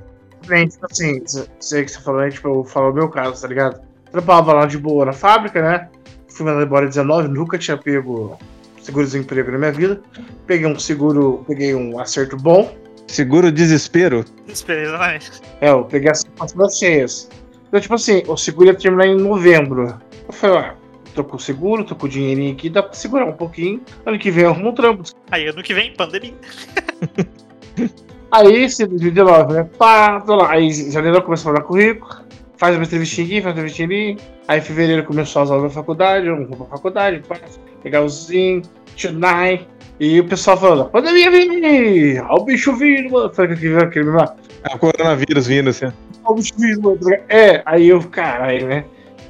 [0.49, 1.22] Tipo assim,
[1.61, 2.30] sei que você falou, né?
[2.30, 3.80] Tipo, eu falo o meu caso, tá ligado?
[4.11, 5.88] Trabalhava lá de boa na fábrica, né?
[6.28, 8.38] Fui mandado embora em 19, nunca tinha pego
[8.80, 10.01] seguro-desemprego na minha vida.
[10.46, 12.74] Peguei um seguro, peguei um acerto bom.
[13.07, 14.24] Seguro desespero.
[14.46, 15.30] Exatamente.
[15.61, 17.28] É, eu peguei as parcelas cheias.
[17.68, 19.99] Então, tipo assim, o seguro ia terminar em novembro.
[20.26, 20.74] Eu falei, ah,
[21.14, 23.82] tô com seguro, tô com o dinheirinho aqui, dá pra segurar um pouquinho.
[24.07, 25.03] Ano que vem eu arrumo um trampo.
[25.30, 26.34] Aí ano que vem, pandemia.
[28.30, 29.68] Aí, esse 2019, né?
[29.78, 30.50] Pá, tô lá.
[30.50, 32.10] Aí, em janeiro eu começo a mandar currículo,
[32.56, 34.18] faz uma entrevistinha aqui, faz uma entrevistinha ali.
[34.46, 37.36] Aí, em fevereiro começou as aulas da faculdade, eu vou pra faculdade, pá,
[37.84, 38.62] legalzinho,
[39.00, 39.66] tonight.
[40.00, 43.34] E o pessoal falando, pandemia vindo, ó o bicho vindo, mano.
[43.34, 44.36] Sabe aquele, aquele meme lá?
[44.70, 45.86] É o coronavírus vindo, assim.
[46.24, 47.00] Ó o bicho vindo, mano.
[47.28, 48.84] É, aí eu, caralho, né?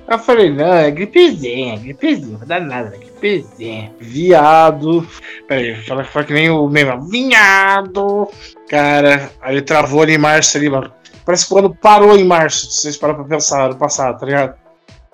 [0.06, 3.92] Aí eu falei, não, é gripezinha, gripezinha, não dar nada, é gripezinha.
[3.98, 5.06] Viado.
[5.46, 8.28] Peraí, fala fala que nem o ó, vinhado.
[8.68, 10.92] Cara, aí ele travou ali em março ali, mano.
[11.24, 14.54] Parece que quando parou em março, se vocês param pra pensar, ano passado, tá ligado?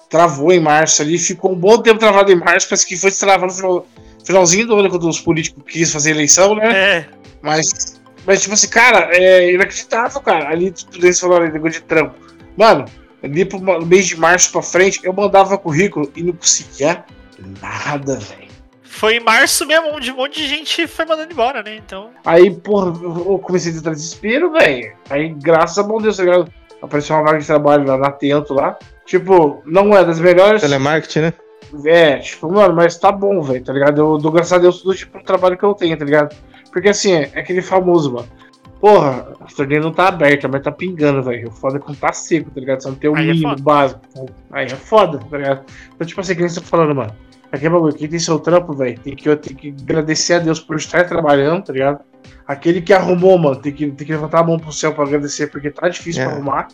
[0.09, 3.49] Travou em março ali, ficou um bom tempo travado em março, parece que foi destravar
[3.49, 3.87] no final,
[4.25, 6.73] finalzinho do ano quando os políticos quis fazer eleição, né?
[6.73, 7.07] É.
[7.43, 10.49] Mas, mas tipo assim, cara, é inacreditável, cara.
[10.51, 12.15] Ali, tudo isso falando, negócio de trampo.
[12.57, 12.85] Mano,
[13.23, 17.05] ali pro mês de março pra frente, eu mandava currículo e não conseguia
[17.61, 18.55] nada, velho.
[18.83, 21.77] Foi em março mesmo, onde um monte de gente foi mandando embora, né?
[21.77, 22.11] Então.
[22.25, 24.93] Aí, porra, eu comecei a entrar em desespero, velho.
[25.11, 26.53] Aí, graças a bom Deus, tá ligado?
[26.81, 28.79] Apareceu uma vaga de trabalho lá na Tento lá.
[29.05, 30.61] Tipo, não é das melhores.
[30.61, 31.33] Telemarketing, né?
[31.85, 34.01] É, tipo, mano, mas tá bom, velho, tá ligado?
[34.01, 36.37] Eu dou graças a Deus tudo tipo do trabalho que eu tenho, tá ligado?
[36.73, 38.29] Porque assim, é, é aquele famoso, mano.
[38.85, 41.49] Porra, a torneira não tá aberta, mas tá pingando, velho.
[41.49, 42.83] O foda é quando tá seco, tá ligado?
[42.83, 43.63] Você não tem o Aí é mínimo foda.
[43.63, 44.01] básico.
[44.53, 45.65] Aí é foda, tá ligado?
[45.95, 47.11] Então, tipo assim, que nem você tá falando, mano.
[47.51, 50.61] Aqui é bagulho, quem tem seu trampo, velho, tem que, tem que agradecer a Deus
[50.61, 52.01] por estar trabalhando, tá ligado?
[52.47, 55.47] Aquele que arrumou, mano, tem que, tem que levantar a mão pro céu pra agradecer,
[55.47, 56.27] porque tá difícil É.
[56.27, 56.69] pra arrumar.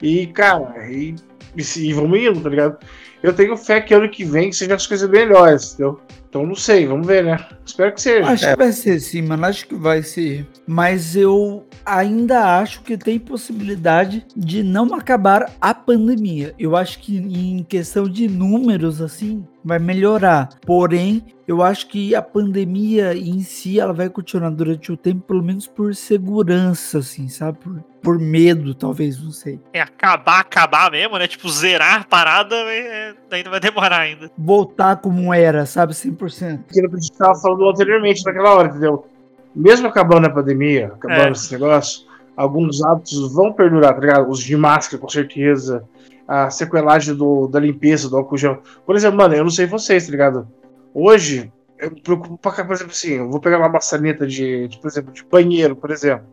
[0.00, 1.14] E, cara, e,
[1.54, 2.78] e, se- e vamos indo, tá ligado?
[3.24, 5.98] Eu tenho fé que ano que vem sejam as coisas melhores, entendeu?
[6.28, 7.38] Então não sei, vamos ver, né?
[7.64, 8.28] Espero que seja.
[8.28, 9.46] Acho que vai ser sim, mano.
[9.46, 10.46] Acho que vai ser.
[10.66, 16.54] Mas eu ainda acho que tem possibilidade de não acabar a pandemia.
[16.58, 20.50] Eu acho que em questão de números, assim, vai melhorar.
[20.66, 25.42] Porém, eu acho que a pandemia em si, ela vai continuar durante o tempo, pelo
[25.42, 27.58] menos por segurança, assim, sabe?
[27.58, 29.58] Por, por medo, talvez, não sei.
[29.72, 31.26] É acabar, acabar mesmo, né?
[31.26, 34.30] Tipo, zerar a parada, é, ainda vai demorar ainda.
[34.36, 35.94] Voltar como era, sabe?
[35.94, 36.60] 100%.
[36.68, 39.06] Aquilo que a gente tava falando anteriormente naquela hora, entendeu?
[39.54, 41.30] Mesmo acabando a pandemia, acabando É.
[41.30, 42.06] esse negócio,
[42.36, 44.28] alguns hábitos vão perdurar, tá ligado?
[44.28, 45.84] Os de máscara, com certeza.
[46.26, 48.62] A sequelagem do, da limpeza, do álcool gel.
[48.86, 50.48] Por exemplo, mano, eu não sei vocês, tá ligado?
[50.94, 54.78] Hoje, eu me preocupo pra, por exemplo, assim, eu vou pegar uma maçaneta de, de,
[54.78, 56.26] por exemplo, de banheiro, por exemplo.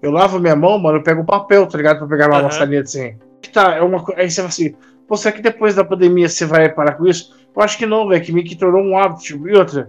[0.00, 1.98] Eu lavo minha mão, mano, eu pego o papel, tá ligado?
[1.98, 2.44] Pra pegar uma Aham.
[2.44, 3.16] maçaneta assim.
[3.52, 4.74] Tá, é uma Aí você fala assim,
[5.06, 7.34] pô, será que depois da pandemia você vai parar com isso?
[7.54, 9.22] Eu acho que não, velho, que meio que tornou um hábito.
[9.22, 9.88] Tipo, e outra,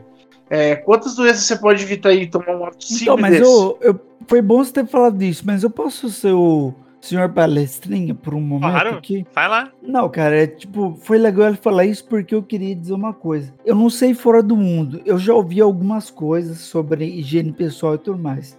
[0.49, 3.43] é, quantas doenças você pode evitar aí tomar um hábito simples Então, mas desse?
[3.43, 6.73] eu, eu, foi bom você ter falado disso, mas eu posso ser o
[7.05, 8.97] senhor palestrinha por um momento Claro.
[8.97, 9.25] aqui?
[9.33, 9.71] Vai lá.
[9.81, 13.53] Não, cara, é tipo, foi legal ele falar isso porque eu queria dizer uma coisa.
[13.65, 17.99] Eu não sei fora do mundo, eu já ouvi algumas coisas sobre higiene pessoal e
[17.99, 18.57] tudo mais.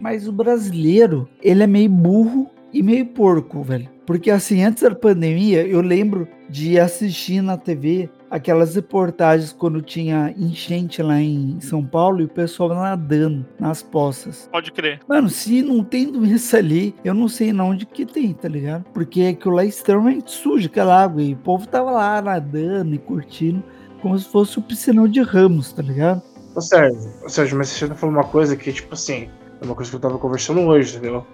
[0.00, 3.88] Mas o brasileiro, ele é meio burro e meio porco, velho.
[4.04, 10.34] Porque assim, antes da pandemia, eu lembro de assistir na TV aquelas reportagens quando tinha
[10.36, 14.48] enchente lá em São Paulo e o pessoal nadando nas poças.
[14.50, 14.98] Pode crer.
[15.08, 18.86] Mano, se não tem doença ali, eu não sei na onde que tem, tá ligado?
[18.92, 21.22] Porque aquilo lá é extremamente sujo, aquela água.
[21.22, 23.62] E o povo tava lá nadando e curtindo,
[24.02, 26.20] como se fosse o piscinão de ramos, tá ligado?
[26.56, 29.28] Ô, Sérgio, ô, Sérgio, mas você tá falando uma coisa que, tipo assim,
[29.60, 31.24] é uma coisa que eu tava conversando hoje, entendeu?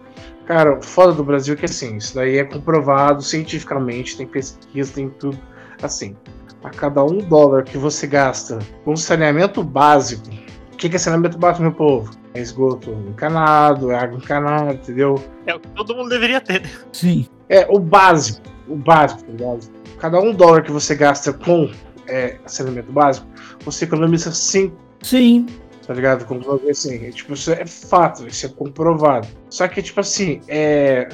[0.45, 4.93] Cara, o foda do Brasil é que, assim, isso daí é comprovado cientificamente, tem pesquisa,
[4.93, 5.39] tem tudo.
[5.83, 6.15] Assim,
[6.63, 10.29] a cada um dólar que você gasta com saneamento básico,
[10.73, 12.11] o que que é saneamento básico, meu povo?
[12.35, 15.23] É esgoto encanado, é água encanada, entendeu?
[15.47, 16.63] É o que todo mundo deveria ter.
[16.63, 16.71] né?
[16.93, 17.27] Sim.
[17.49, 19.71] É o básico, o básico, tá ligado?
[19.99, 21.71] Cada um dólar que você gasta com
[22.07, 23.27] é, saneamento básico,
[23.65, 25.47] você economiza 5 Sim.
[25.87, 26.25] tá ligado?
[26.25, 29.27] Como assim, é, tipo, isso é fato, isso é comprovado.
[29.49, 31.09] Só que, tipo assim, é.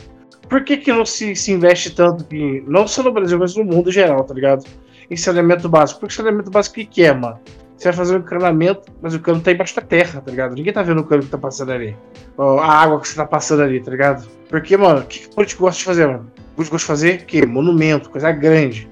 [0.48, 2.62] Por que, que não se, se investe tanto em.
[2.68, 4.64] Não só no Brasil, mas no mundo geral, tá ligado?
[5.10, 6.00] Em saneamento básico.
[6.00, 7.38] Porque saneamento básico o que, que é, mano?
[7.76, 10.54] Você vai fazer um encanamento, mas o cano tá embaixo da terra, tá ligado?
[10.54, 11.94] Ninguém tá vendo o cano que tá passando ali.
[12.38, 14.26] Ó, A água que você tá passando ali, tá ligado?
[14.48, 16.32] Porque, mano, o que, que o político gosta de fazer, mano?
[16.52, 17.44] O político gosta de fazer o quê?
[17.44, 18.88] Monumento, coisa grande.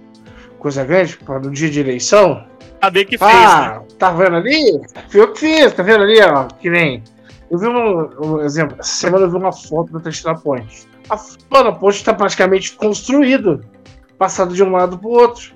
[0.59, 2.45] Coisa grande, para no dia de eleição,
[2.85, 3.37] Saber que fez, né?
[3.39, 4.79] ah, tá vendo ali?
[5.09, 6.45] Fui eu que fiz, tá vendo ali, ó?
[6.45, 7.03] Que nem.
[7.51, 10.87] Eu vi um, um exemplo, essa semana eu vi uma foto da Ponte.
[11.09, 11.17] A,
[11.51, 13.61] mano, a ponte tá praticamente construída,
[14.19, 15.55] passado de um lado pro outro.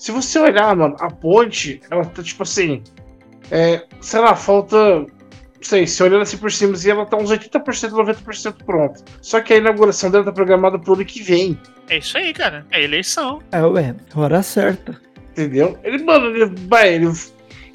[0.00, 2.82] Se você olhar, mano, a ponte, ela tá tipo assim.
[3.50, 5.00] É, sei lá, falta.
[5.00, 5.06] Não
[5.60, 9.04] sei, se olhando assim por cima, assim, ela tá uns 80%, 90% pronta.
[9.20, 11.60] Só que a inauguração dela tá programada pro ano que vem.
[11.90, 12.64] É isso aí, cara.
[12.70, 13.42] É eleição.
[13.52, 14.98] É, ué, hora certa.
[15.32, 15.78] Entendeu?
[15.84, 17.12] Ele, mano, ele vai, ele,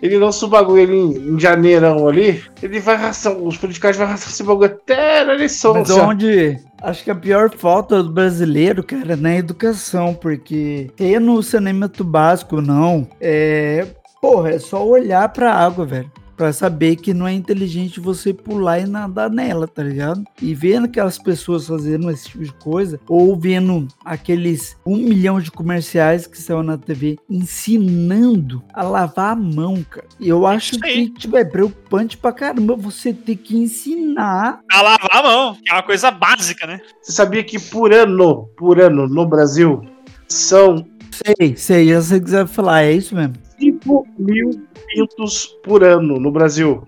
[0.01, 4.29] ele lança o bagulho ali em, janeirão ali, ele vai ração, os politicais vão ração
[4.29, 5.73] esse bagulho até na eleição.
[5.73, 6.59] Mas onde.
[6.81, 12.03] Acho que a pior falta do brasileiro, cara, é na educação, porque ter no saneamento
[12.03, 13.07] básico, não.
[13.19, 13.87] É.
[14.21, 16.11] Porra, é só olhar pra água, velho.
[16.35, 20.23] Pra saber que não é inteligente você pular e nadar nela, tá ligado?
[20.41, 25.49] E vendo aquelas pessoas fazendo esse tipo de coisa, ou vendo aqueles um milhão de
[25.49, 30.07] comerciais que saiu na TV ensinando a lavar a mão, cara.
[30.19, 35.09] E eu acho que, tipo, é preocupante pra caramba você ter que ensinar A lavar
[35.11, 36.81] a mão, que é uma coisa básica, né?
[37.01, 39.81] Você sabia que por ano, por ano, no Brasil,
[40.27, 43.35] são Sei, sei, já sei que você vai falar, é isso mesmo.
[43.57, 46.83] 5 mil pintos por ano no Brasil.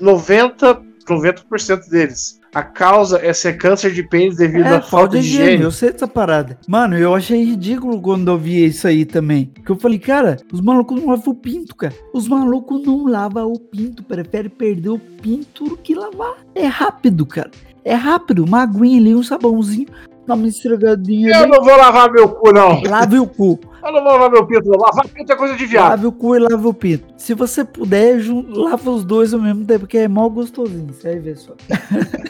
[0.00, 2.38] 90%, 90% deles.
[2.52, 5.62] A causa é ser câncer de pênis devido É, à falta de higiene.
[5.62, 6.58] eu sei dessa parada.
[6.66, 9.46] Mano, eu achei ridículo quando eu vi isso aí também.
[9.54, 11.94] Porque eu falei, cara, os malucos não lavam o pinto, cara.
[12.12, 16.38] Os malucos não lavam o pinto, prefere perder o pinto do que lavar.
[16.52, 17.50] É rápido, cara.
[17.84, 19.86] É rápido, uma aguinha ali, um sabãozinho,
[20.30, 22.82] dá uma esfregadinha Eu ali, não vou lavar meu cu, não.
[22.82, 23.58] lave o cu.
[23.84, 24.78] Eu não vou lavar meu pinto, não.
[24.78, 25.88] Lavar pinto é coisa de viado.
[25.90, 27.04] Lave o cu e lave o pinto.
[27.16, 30.86] Se você puder, lava os dois ao mesmo tempo, porque é mó gostosinho.
[30.92, 31.52] Você vai ver só.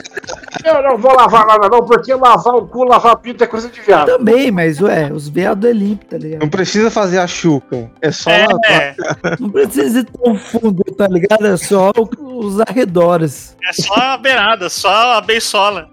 [0.63, 3.81] Eu não vou lavar nada, não, porque lavar o cu, lavar pinto é coisa de
[3.81, 4.07] viado.
[4.09, 6.43] Também, mas ué, os veados é limpo, tá ligado?
[6.43, 7.91] Não precisa fazer a chuca.
[8.03, 9.41] É só É, lavar.
[9.41, 11.47] Não precisa ir tão fundo, tá ligado?
[11.47, 13.57] É só o- os arredores.
[13.63, 15.89] é só a beirada, só a beisola.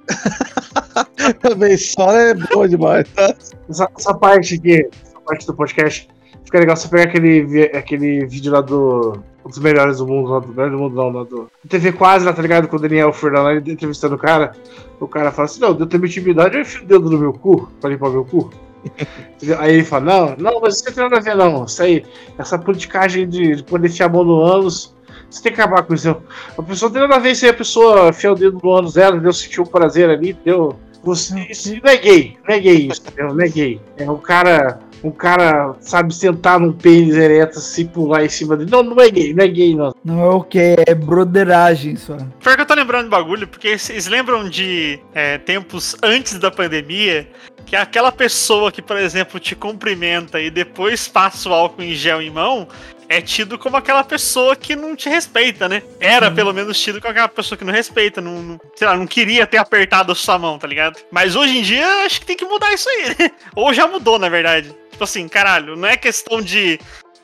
[1.41, 3.35] Também só é boa demais, tá?
[3.69, 6.07] Essa, essa parte aqui, essa parte do podcast,
[6.45, 9.21] fica legal você pegar aquele, aquele vídeo lá do.
[9.45, 11.49] Um dos melhores do mundo, lá do melhor do mundo não, lá do.
[11.69, 12.67] TV quase lá, tá ligado?
[12.67, 14.51] Com o Daniel Furlan lá, ele entrevistando o cara.
[14.99, 17.31] O cara fala assim, não, deu tempo de intimidade, eu enfio o dedo no meu
[17.31, 18.51] cu, pra limpar meu cu.
[19.59, 21.65] Aí ele fala, não, não, mas isso não tem nada a ver não.
[21.65, 22.05] Isso aí,
[22.37, 24.95] essa politicagem de, de poder enfiar a mão no ânus.
[25.29, 26.15] Você tem que acabar com isso.
[26.57, 29.19] A pessoa tem nada a ver se a pessoa enfiar o dedo no ânus dela,
[29.19, 30.77] deu sentir um prazer ali, deu.
[31.03, 33.33] Você, isso não é gay, não é gay isso, entendeu?
[33.33, 33.81] Não é gay.
[33.97, 34.79] É um cara.
[35.03, 38.71] Um cara, sabe, sentar num pênis ereto, se pular em cima dele.
[38.71, 39.93] Não, não é gay, não é gay, não.
[40.03, 40.75] Não é o que?
[40.87, 42.17] É broderagem só.
[42.41, 46.49] Pior que eu tô lembrando de bagulho, porque vocês lembram de é, tempos antes da
[46.49, 47.29] pandemia,
[47.63, 51.93] que é aquela pessoa que, por exemplo, te cumprimenta e depois passa o álcool em
[51.93, 52.67] gel em mão,
[53.09, 55.81] é tido como aquela pessoa que não te respeita, né?
[55.99, 59.07] Era, pelo menos, tido como aquela pessoa que não respeita, não, não- sei lá, não
[59.07, 60.99] queria ter apertado a sua mão, tá ligado?
[61.11, 63.31] Mas hoje em dia, acho que tem que mudar isso aí, né?
[63.55, 64.75] Ou já mudou, na verdade.
[64.91, 66.79] Tipo assim, caralho, não é questão de...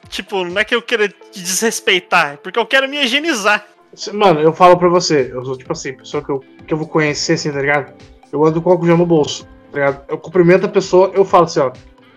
[0.09, 3.65] Tipo, não é que eu queira te desrespeitar, é porque eu quero me higienizar.
[4.13, 6.88] Mano, eu falo pra você, eu sou tipo assim, pessoa que eu, que eu vou
[6.88, 7.93] conhecer, assim, tá ligado?
[8.31, 10.01] Eu ando com álcool gel no bolso, tá ligado?
[10.07, 11.71] Eu cumprimento a pessoa, eu falo assim, ó.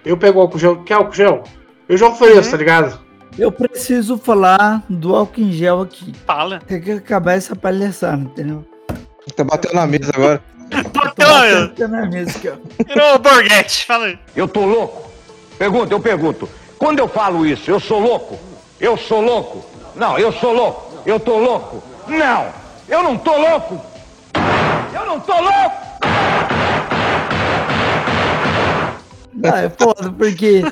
[0.05, 1.43] Eu pego o álcool gel, quer álcool gel?
[1.89, 2.51] Eu já ofereço, Uhum.
[2.51, 3.06] tá ligado?
[3.39, 6.13] Eu preciso falar do álcool em gel aqui.
[6.27, 6.59] Fala.
[6.67, 8.65] Tem que acabar essa palhaçada, entendeu?
[9.35, 10.43] Tá batendo na mesa agora.
[10.93, 11.75] Bateu, meu.
[11.75, 12.55] Tá na mesa aqui, ó.
[12.87, 14.19] Virou Borghetti, fala aí.
[14.35, 15.11] Eu tô louco?
[15.59, 16.49] Pergunta, eu pergunto.
[16.79, 18.39] Quando eu falo isso, eu sou louco?
[18.81, 19.65] Eu sou louco?
[19.95, 21.03] Não, eu sou louco.
[21.05, 21.83] Eu tô louco?
[22.09, 22.49] Não,
[22.89, 23.81] eu não tô louco.
[24.95, 25.87] Eu não tô louco.
[29.37, 30.63] Não, é foda, porque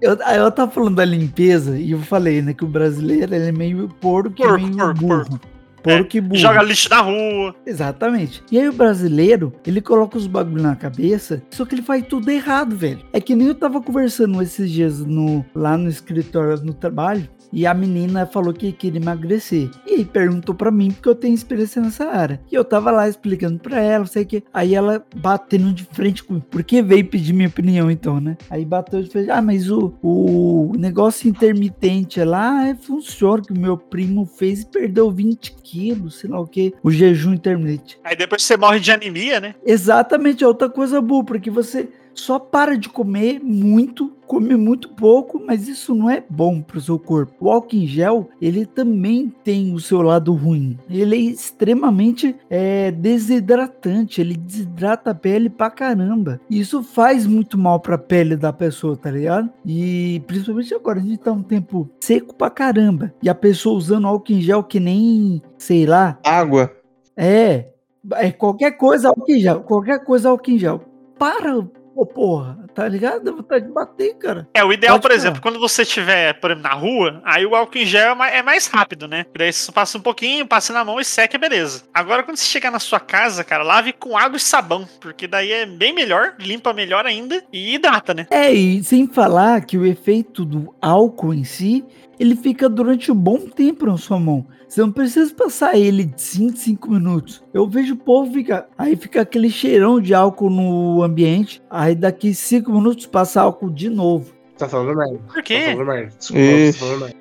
[0.00, 3.48] eu, aí eu tava falando da limpeza e eu falei, né, que o brasileiro ele
[3.48, 5.40] é meio porco, Porco, meio porco, burro.
[5.82, 6.40] Porco e burro.
[6.40, 7.54] Joga lixo na rua.
[7.64, 8.42] Exatamente.
[8.50, 12.30] E aí o brasileiro, ele coloca os bagulho na cabeça, só que ele faz tudo
[12.30, 13.00] errado, velho.
[13.12, 17.66] É que nem eu tava conversando esses dias no, lá no escritório, no trabalho, e
[17.66, 19.70] a menina falou que queria emagrecer.
[19.86, 22.40] E aí perguntou pra mim, porque eu tenho experiência nessa área.
[22.50, 24.42] E eu tava lá explicando pra ela, não sei o que.
[24.52, 28.36] Aí ela batendo de frente comigo, porque veio pedir minha opinião então, né?
[28.50, 33.58] Aí bateu de frente, ah, mas o, o negócio intermitente lá é, funciona, que o
[33.58, 36.74] meu primo fez e perdeu 20 quilos, sei lá o que.
[36.82, 37.98] O jejum intermitente.
[38.04, 39.54] Aí depois você morre de anemia, né?
[39.64, 41.88] Exatamente, é outra coisa boa, porque você
[42.18, 46.98] só para de comer muito, come muito pouco, mas isso não é bom pro seu
[46.98, 47.32] corpo.
[47.40, 50.78] O álcool em gel, ele também tem o seu lado ruim.
[50.90, 56.40] Ele é extremamente é, desidratante, ele desidrata a pele pra caramba.
[56.50, 59.50] Isso faz muito mal pra pele da pessoa, tá ligado?
[59.64, 63.12] E principalmente agora, a gente tá um tempo seco pra caramba.
[63.22, 66.70] E a pessoa usando álcool em gel que nem, sei lá, Água.
[67.16, 67.68] é,
[68.14, 70.80] é qualquer coisa álcool em gel, qualquer coisa álcool em gel.
[71.18, 71.66] Para
[71.98, 73.24] Ô, porra, tá ligado?
[73.24, 74.48] Dá vontade de bater, cara.
[74.54, 77.56] É, o ideal, Pode por exemplo, quando você estiver, por exemplo, na rua, aí o
[77.56, 79.26] álcool em gel é mais, é mais rápido, né?
[79.36, 81.82] Daí você passa um pouquinho, passa na mão e seca, beleza.
[81.92, 85.50] Agora, quando você chegar na sua casa, cara, lave com água e sabão, porque daí
[85.50, 88.28] é bem melhor, limpa melhor ainda e hidrata, né?
[88.30, 91.84] É, e sem falar que o efeito do álcool em si,
[92.18, 94.46] ele fica durante um bom tempo na sua mão.
[94.68, 97.42] Você não precisa passar ele de 5, 5 minutos.
[97.54, 98.66] Eu vejo o povo ficar.
[98.76, 101.62] Aí fica aquele cheirão de álcool no ambiente.
[101.70, 104.32] Aí daqui 5 minutos passa álcool de novo.
[104.58, 105.18] Tá falando merda.
[105.26, 105.60] Por Tá quê?
[105.72, 106.12] falando merda.
[106.18, 106.42] Desculpa,
[106.72, 107.16] tá falando merda.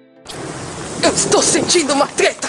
[1.04, 2.48] Eu estou sentindo uma treta!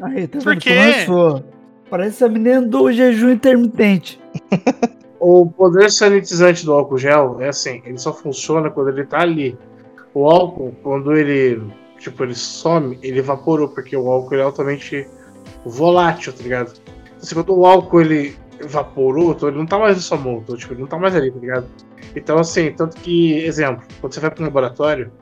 [0.00, 0.60] Aí, tá Por vendo?
[0.60, 0.74] quê?
[0.74, 1.44] Começou.
[1.90, 4.20] Parece a menina do jejum intermitente.
[5.20, 9.58] O poder sanitizante do álcool gel é assim, ele só funciona quando ele tá ali.
[10.14, 11.60] O álcool, quando ele,
[11.98, 15.06] tipo, ele some, ele evaporou, porque o álcool é altamente
[15.64, 16.72] volátil, tá ligado?
[17.02, 20.38] Então, assim, quando o álcool ele evaporou, então ele não tá mais na sua mão,
[20.42, 21.66] então, tipo, ele não tá mais ali, tá ligado?
[22.14, 25.12] Então, assim, tanto que, exemplo, quando você vai pro laboratório,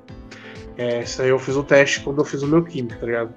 [0.77, 3.33] é, isso aí eu fiz o teste quando eu fiz o meu químico, tá ligado?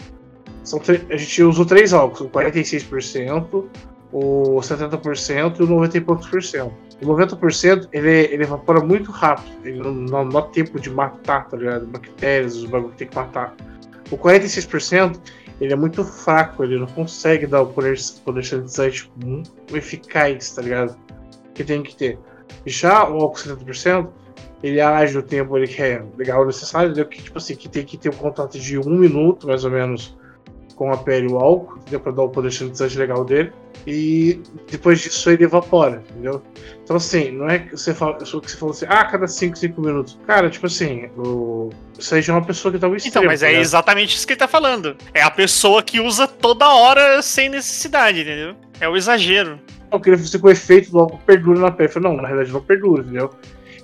[0.64, 0.80] São
[1.10, 3.66] a gente usou três álcools, o 46%,
[4.12, 6.74] o 70% e o 90 e poucos por cento.
[7.01, 11.55] O 90% ele, ele evapora muito rápido, ele não, não, dá tempo de matar, tá
[11.55, 11.86] ligado?
[11.88, 13.55] Bactérias, os bagulho que tem que matar.
[14.12, 15.20] O 46%
[15.62, 19.12] ele é muito fraco, ele não consegue dar o poder, poder sanitizante
[19.74, 20.97] eficaz, tá ligado?
[21.53, 22.18] Que tem que ter.
[22.66, 24.10] Já o álcool 70%,
[24.64, 27.07] ele age o tempo ele que é legal necessário, entendeu?
[27.07, 30.18] que tipo assim, que tem que ter um contato de um minuto, mais ou menos,
[30.80, 32.00] com a pele o álcool, entendeu?
[32.00, 33.52] Pra dar o poder sanitizante legal dele.
[33.86, 36.42] E depois disso ele evapora, entendeu?
[36.82, 39.82] Então assim, não é que você fala, que você falou assim, ah, cada 5, 5
[39.82, 40.18] minutos.
[40.26, 41.70] Cara, tipo assim, o...
[41.98, 43.10] isso aí já é uma pessoa que tá extremo.
[43.10, 43.62] Então, mas é ligado?
[43.62, 44.96] exatamente isso que ele tá falando.
[45.14, 48.56] É a pessoa que usa toda hora sem necessidade, entendeu?
[48.80, 49.60] É o exagero.
[49.92, 51.90] Eu queria fazer com o efeito do álcool perdura na pele.
[51.90, 53.32] Eu falei, não, na realidade não perdura, entendeu?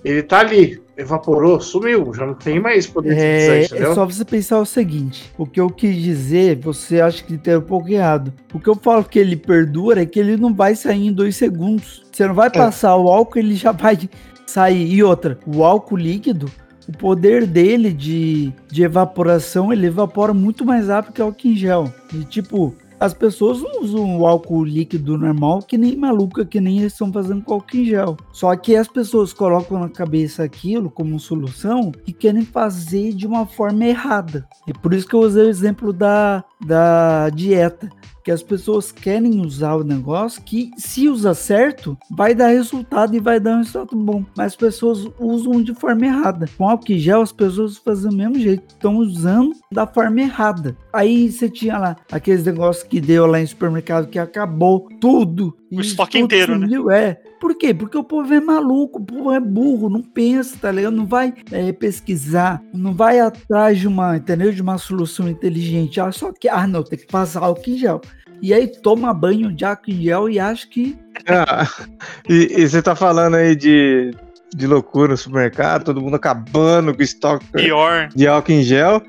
[0.01, 3.87] Ele tá ali, evaporou, sumiu, já não tem mais poder É, sanitizante, entendeu?
[3.87, 7.57] é só você pensar o seguinte: o que eu quis dizer, você acha que tem
[7.57, 8.33] um pouco errado.
[8.53, 11.35] O que eu falo que ele perdura é que ele não vai sair em dois
[11.35, 12.03] segundos.
[12.11, 13.97] Você não vai passar o álcool, ele já vai
[14.45, 14.91] sair.
[14.91, 16.49] E outra, o álcool líquido,
[16.87, 21.55] o poder dele de, de evaporação, ele evapora muito mais rápido que o álcool em
[21.55, 21.93] gel.
[22.13, 22.75] E tipo.
[23.05, 27.43] As pessoas usam o álcool líquido normal que nem maluca, que nem eles estão fazendo
[27.43, 28.17] com álcool em gel.
[28.31, 33.45] Só que as pessoas colocam na cabeça aquilo como solução e querem fazer de uma
[33.45, 34.47] forma errada.
[34.65, 37.91] E por isso que eu usei o exemplo da, da dieta.
[38.25, 43.19] Que as pessoas querem usar o negócio que, se usa certo, vai dar resultado e
[43.19, 44.25] vai dar um resultado bom.
[44.35, 46.49] Mas as pessoas usam de forma errada.
[46.57, 48.63] Com álcool gel, as pessoas fazem do mesmo jeito.
[48.67, 50.75] Estão usando da forma errada.
[50.91, 55.55] Aí você tinha lá aqueles negócios que deu lá em supermercado que acabou tudo.
[55.77, 56.67] O estoque inteiro, né?
[56.67, 57.17] sumiu, É.
[57.39, 57.73] Por quê?
[57.73, 60.95] Porque o povo é maluco, o povo é burro, não pensa, tá ligado?
[60.95, 64.51] Não vai é, pesquisar, não vai atrás de uma, entendeu?
[64.51, 65.99] De uma solução inteligente.
[65.99, 68.01] Ah, só que, ah, não, tem que passar álcool em gel.
[68.41, 70.97] E aí toma banho de álcool em gel e acha que.
[71.27, 71.67] Ah,
[72.27, 74.11] e, e você tá falando aí de,
[74.55, 78.09] de loucura no supermercado, todo mundo acabando com o estoque Pior.
[78.15, 79.01] de álcool em gel.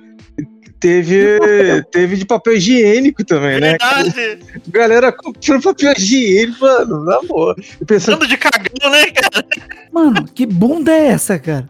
[0.87, 1.39] Teve,
[1.91, 3.71] teve de papel higiênico também, né?
[3.71, 4.39] Verdade.
[4.69, 7.57] Galera comprando papel higiênico, mano, na boa.
[7.87, 9.45] Pensando, Dando de cagão, né, cara?
[9.93, 11.67] Mano, que bunda é essa, cara?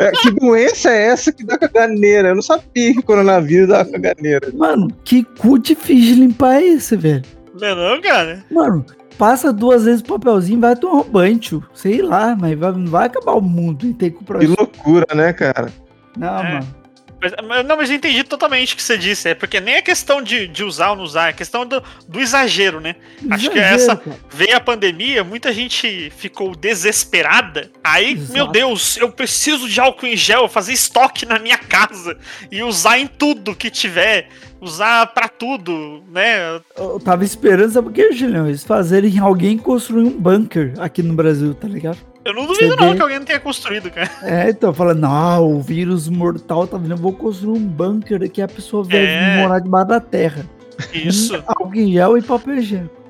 [0.00, 2.28] é, que doença é essa que dá caganeira?
[2.28, 4.52] Eu não sabia que o coronavírus dava caganeira.
[4.54, 7.22] Mano, que cu difícil de limpar é esse, velho?
[7.58, 8.44] Não é não, cara?
[8.50, 8.86] Mano,
[9.18, 11.64] passa duas vezes o papelzinho, vai tomar um banho, tio.
[11.74, 15.32] Sei lá, mas vai, vai acabar o mundo e tem que comprar Que loucura, né,
[15.32, 15.72] cara?
[16.16, 16.52] Não, É.
[16.54, 16.81] mano.
[17.22, 19.28] Mas, não, mas eu entendi totalmente o que você disse.
[19.28, 22.20] É porque nem é questão de, de usar ou não usar, é questão do, do
[22.20, 22.96] exagero, né?
[23.30, 24.16] Acho que Exagero, essa- cara.
[24.30, 27.70] Veio a pandemia, muita gente ficou desesperada.
[27.84, 28.32] Aí, Exato.
[28.32, 32.18] meu Deus, eu preciso de álcool em gel, fazer estoque na minha casa
[32.50, 34.28] e usar em tudo que tiver,
[34.60, 36.60] usar pra tudo, né?
[36.76, 38.46] Eu tava esperando, sabe por quê, Julião?
[38.48, 41.98] Eles fazerem alguém construir um bunker aqui no Brasil, tá ligado?
[42.24, 44.10] Eu não duvido não que alguém não tenha construído, cara.
[44.22, 48.40] É, então, falando, não, o vírus mortal tá vindo, eu vou construir um bunker aqui,
[48.40, 49.42] a pessoa vai É.
[49.42, 50.46] morar debaixo da terra.
[50.92, 51.42] Isso.
[51.74, 53.01] Em gel e papel higiênico.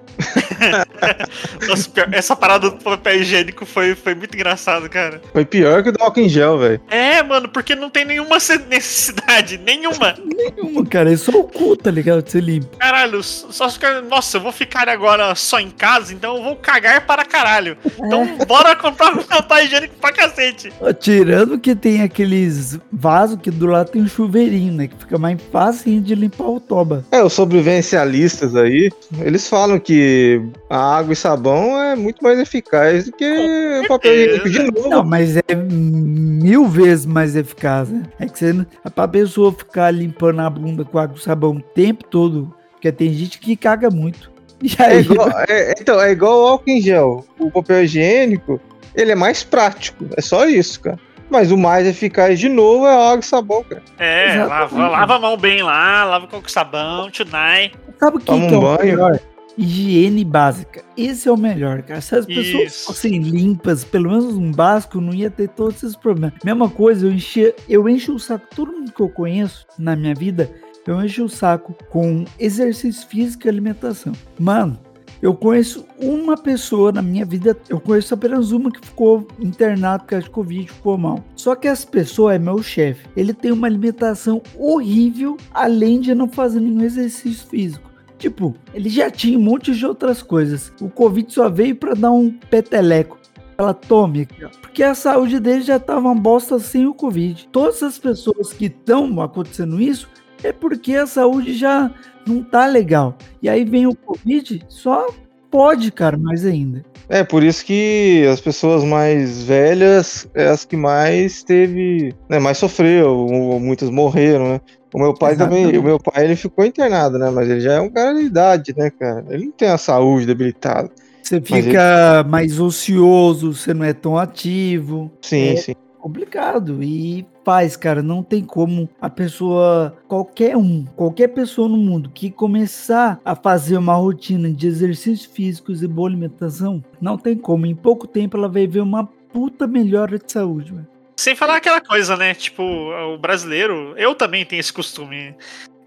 [1.68, 5.20] Nossa, pior- essa parada do papel higiênico foi, foi muito engraçado, cara.
[5.32, 6.80] Foi pior que o do álcool em gel, velho.
[6.90, 8.36] É, mano, porque não tem nenhuma
[8.68, 10.14] necessidade, nenhuma.
[10.24, 12.28] Nenhuma, cara, é só o cu, tá ligado?
[12.28, 12.76] Você limpa.
[12.78, 14.02] Caralho, só ficar.
[14.02, 17.76] Nossa, eu vou ficar agora só em casa, então eu vou cagar para caralho.
[17.98, 20.72] Então bora comprar um papel higiênico pra cacete.
[21.00, 24.88] Tirando que tem aqueles vasos que do lado tem um chuveirinho, né?
[24.88, 27.04] Que fica mais fácil de limpar o toba.
[27.10, 28.90] É, os sobrevivencialistas aí,
[29.20, 30.40] eles falam que
[30.70, 34.88] A água e sabão é muito mais eficaz do que o papel higiênico de novo.
[34.88, 38.02] Não, mas é mil vezes mais eficaz, né?
[38.18, 41.52] É que você não, é pra pessoa ficar limpando a bunda com água e sabão
[41.56, 44.30] o tempo todo, porque tem gente que caga muito.
[44.62, 47.24] E É igual, é- então, é igual o álcool em gel.
[47.36, 48.60] O papel higiênico,
[48.94, 50.06] ele é mais prático.
[50.16, 50.98] É só isso, cara.
[51.28, 53.82] Mas o mais eficaz, de novo, é a água e sabão, cara.
[53.98, 57.72] É, lava, lava a mão bem lá, lava com sabão, tunai.
[57.98, 58.84] sabe o que, Toma que é um o banho.
[58.92, 59.18] melhor?
[59.56, 60.82] Higiene básica.
[60.96, 62.00] Esse é o melhor, cara.
[62.00, 62.86] Se as pessoas Isso.
[62.86, 66.38] fossem limpas, pelo menos um básico, não ia ter todos esses problemas.
[66.44, 70.14] Mesma coisa, eu, enchia, eu encho o saco, todo mundo que eu conheço na minha
[70.14, 70.50] vida,
[70.86, 74.12] eu encho o saco com exercício físico e alimentação.
[74.38, 74.78] Mano,
[75.22, 80.08] eu conheço uma pessoa na minha vida, eu conheço apenas uma que ficou internada por
[80.08, 81.24] causa de Covid, ficou mal.
[81.36, 83.08] Só que essa pessoa é meu chefe.
[83.16, 87.91] Ele tem uma alimentação horrível, além de não fazer nenhum exercício físico.
[88.22, 90.72] Tipo, ele já tinha um monte de outras coisas.
[90.80, 93.18] O Covid só veio pra dar um peteleco.
[93.58, 94.28] Ela tome.
[94.60, 97.48] Porque a saúde dele já tava uma bosta sem o Covid.
[97.50, 100.08] Todas as pessoas que estão acontecendo isso
[100.40, 101.90] é porque a saúde já
[102.24, 103.18] não tá legal.
[103.42, 105.08] E aí vem o Covid, só
[105.50, 106.84] pode, cara, mais ainda.
[107.08, 112.56] É, por isso que as pessoas mais velhas é as que mais teve, né, mais
[112.56, 113.26] sofreu,
[113.60, 114.60] muitas morreram, né?
[114.92, 115.78] O meu pai também, Exatamente.
[115.78, 117.30] o meu pai ele ficou internado, né?
[117.30, 119.24] Mas ele já é um cara de idade, né, cara?
[119.30, 120.90] Ele não tem a saúde debilitada.
[121.22, 125.10] Você fica mais ocioso, você não é tão ativo.
[125.22, 125.56] Sim, É.
[125.56, 125.74] sim.
[125.98, 132.10] complicado e faz, cara, não tem como a pessoa, qualquer um, qualquer pessoa no mundo
[132.12, 137.66] que começar a fazer uma rotina de exercícios físicos e boa alimentação, não tem como,
[137.66, 140.91] em pouco tempo ela vai ver uma puta melhora de saúde, velho.
[141.16, 142.34] Sem falar aquela coisa, né?
[142.34, 145.34] Tipo, o brasileiro, eu também tenho esse costume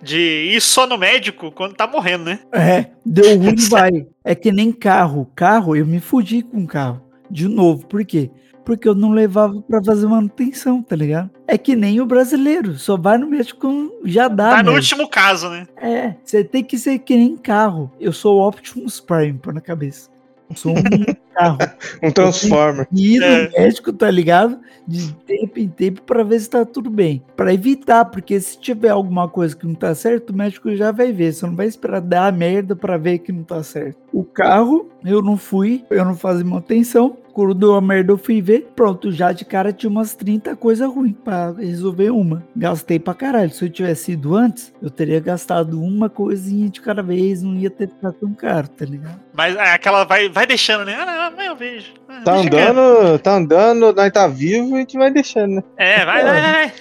[0.01, 2.39] de ir só no médico quando tá morrendo, né?
[2.53, 4.05] É, deu ruim, vai.
[4.23, 5.29] É que nem carro.
[5.35, 7.01] Carro, eu me fudi com carro.
[7.29, 8.29] De novo, por quê?
[8.63, 11.29] Porque eu não levava pra fazer manutenção, tá ligado?
[11.47, 14.79] É que nem o brasileiro, só vai no médico quando já dá, Tá no merda.
[14.79, 15.67] último caso, né?
[15.77, 17.91] É, você tem que ser que nem carro.
[17.99, 20.09] Eu sou o Optimus Prime, pôr na cabeça.
[20.49, 20.75] Eu sou um
[21.35, 21.57] carro.
[22.03, 22.87] Um Transformer.
[22.91, 23.49] E ir no É.
[23.49, 24.59] médico, tá ligado?
[24.87, 27.23] De tempo em tempo pra ver se tá tudo bem.
[27.35, 31.11] Pra evitar, porque se tiver alguma coisa que não tá certo, o médico já vai
[31.11, 31.33] ver.
[31.33, 33.97] Você não vai esperar dar a merda pra ver que não tá certo.
[34.13, 37.17] O carro, eu não fui, eu não fazia manutenção.
[37.35, 38.69] Quando deu a merda, eu fui ver.
[38.73, 42.41] Pronto, já de cara tinha umas 30 coisas ruins pra resolver uma.
[42.55, 43.49] Gastei pra caralho.
[43.51, 47.69] Se eu tivesse ido antes, eu teria gastado uma coisinha de cada vez, não ia
[47.69, 49.19] ter ficado tão caro, tá ligado?
[49.33, 50.95] Mas é, aquela vai, vai deixando, né?
[50.97, 51.91] Ah, não, eu vejo.
[52.07, 52.53] Ah, Tá quieto.
[52.55, 55.63] andando, tá andando, nós tá vivo e a gente vai deixando, né?
[55.75, 56.73] É, vai, vai, vai, vai.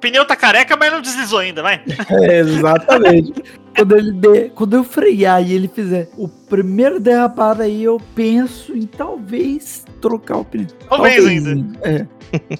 [0.00, 1.82] Pneu tá careca, mas não deslizou ainda, vai.
[2.22, 3.42] É, exatamente.
[3.78, 8.76] Quando, ele de- quando eu frear e ele fizer o primeiro derrapado aí, eu penso
[8.76, 10.66] em talvez trocar o pneu.
[10.88, 11.78] Talvez ainda.
[11.82, 12.06] É.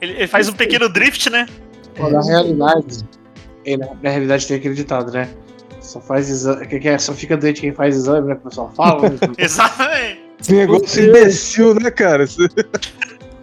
[0.00, 1.46] Ele, ele faz um pequeno drift, né?
[1.94, 3.04] Pô, na realidade,
[3.66, 5.28] é, na, realidade tem aquele ditado, né?
[5.80, 6.66] Só faz exame.
[6.66, 8.34] Que, que é, só fica doente quem faz exame, né?
[8.34, 9.08] O pessoal fala.
[9.10, 9.16] né?
[9.38, 10.20] Exatamente.
[10.40, 12.24] Esse negócio imbecil, né, cara?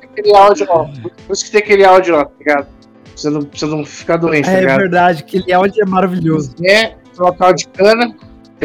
[0.02, 0.86] Aquele áudio, ó.
[1.28, 2.66] Por isso que tem aquele áudio, ó, tá ligado?
[2.66, 2.72] Pra
[3.16, 4.78] você não, pra você não ficar doente, tá É ligado?
[4.80, 6.56] verdade, aquele áudio é maravilhoso.
[6.64, 8.16] É, local de cana,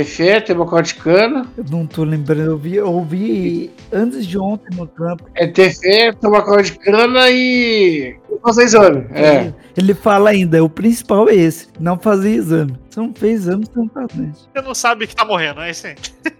[0.05, 4.39] fé, tem local de cana, Eu não tô lembrando, eu ouvi, eu ouvi antes de
[4.39, 5.25] ontem no campo.
[5.35, 8.17] é ter fé, tem local de cana e.
[8.43, 9.07] fazer exame.
[9.13, 9.53] É.
[9.77, 12.75] Ele fala ainda, o principal é esse, não fazer exame.
[12.89, 14.39] Se não fez exame, você não tá doente.
[14.55, 15.95] Você não sabe que tá morrendo, é isso aí.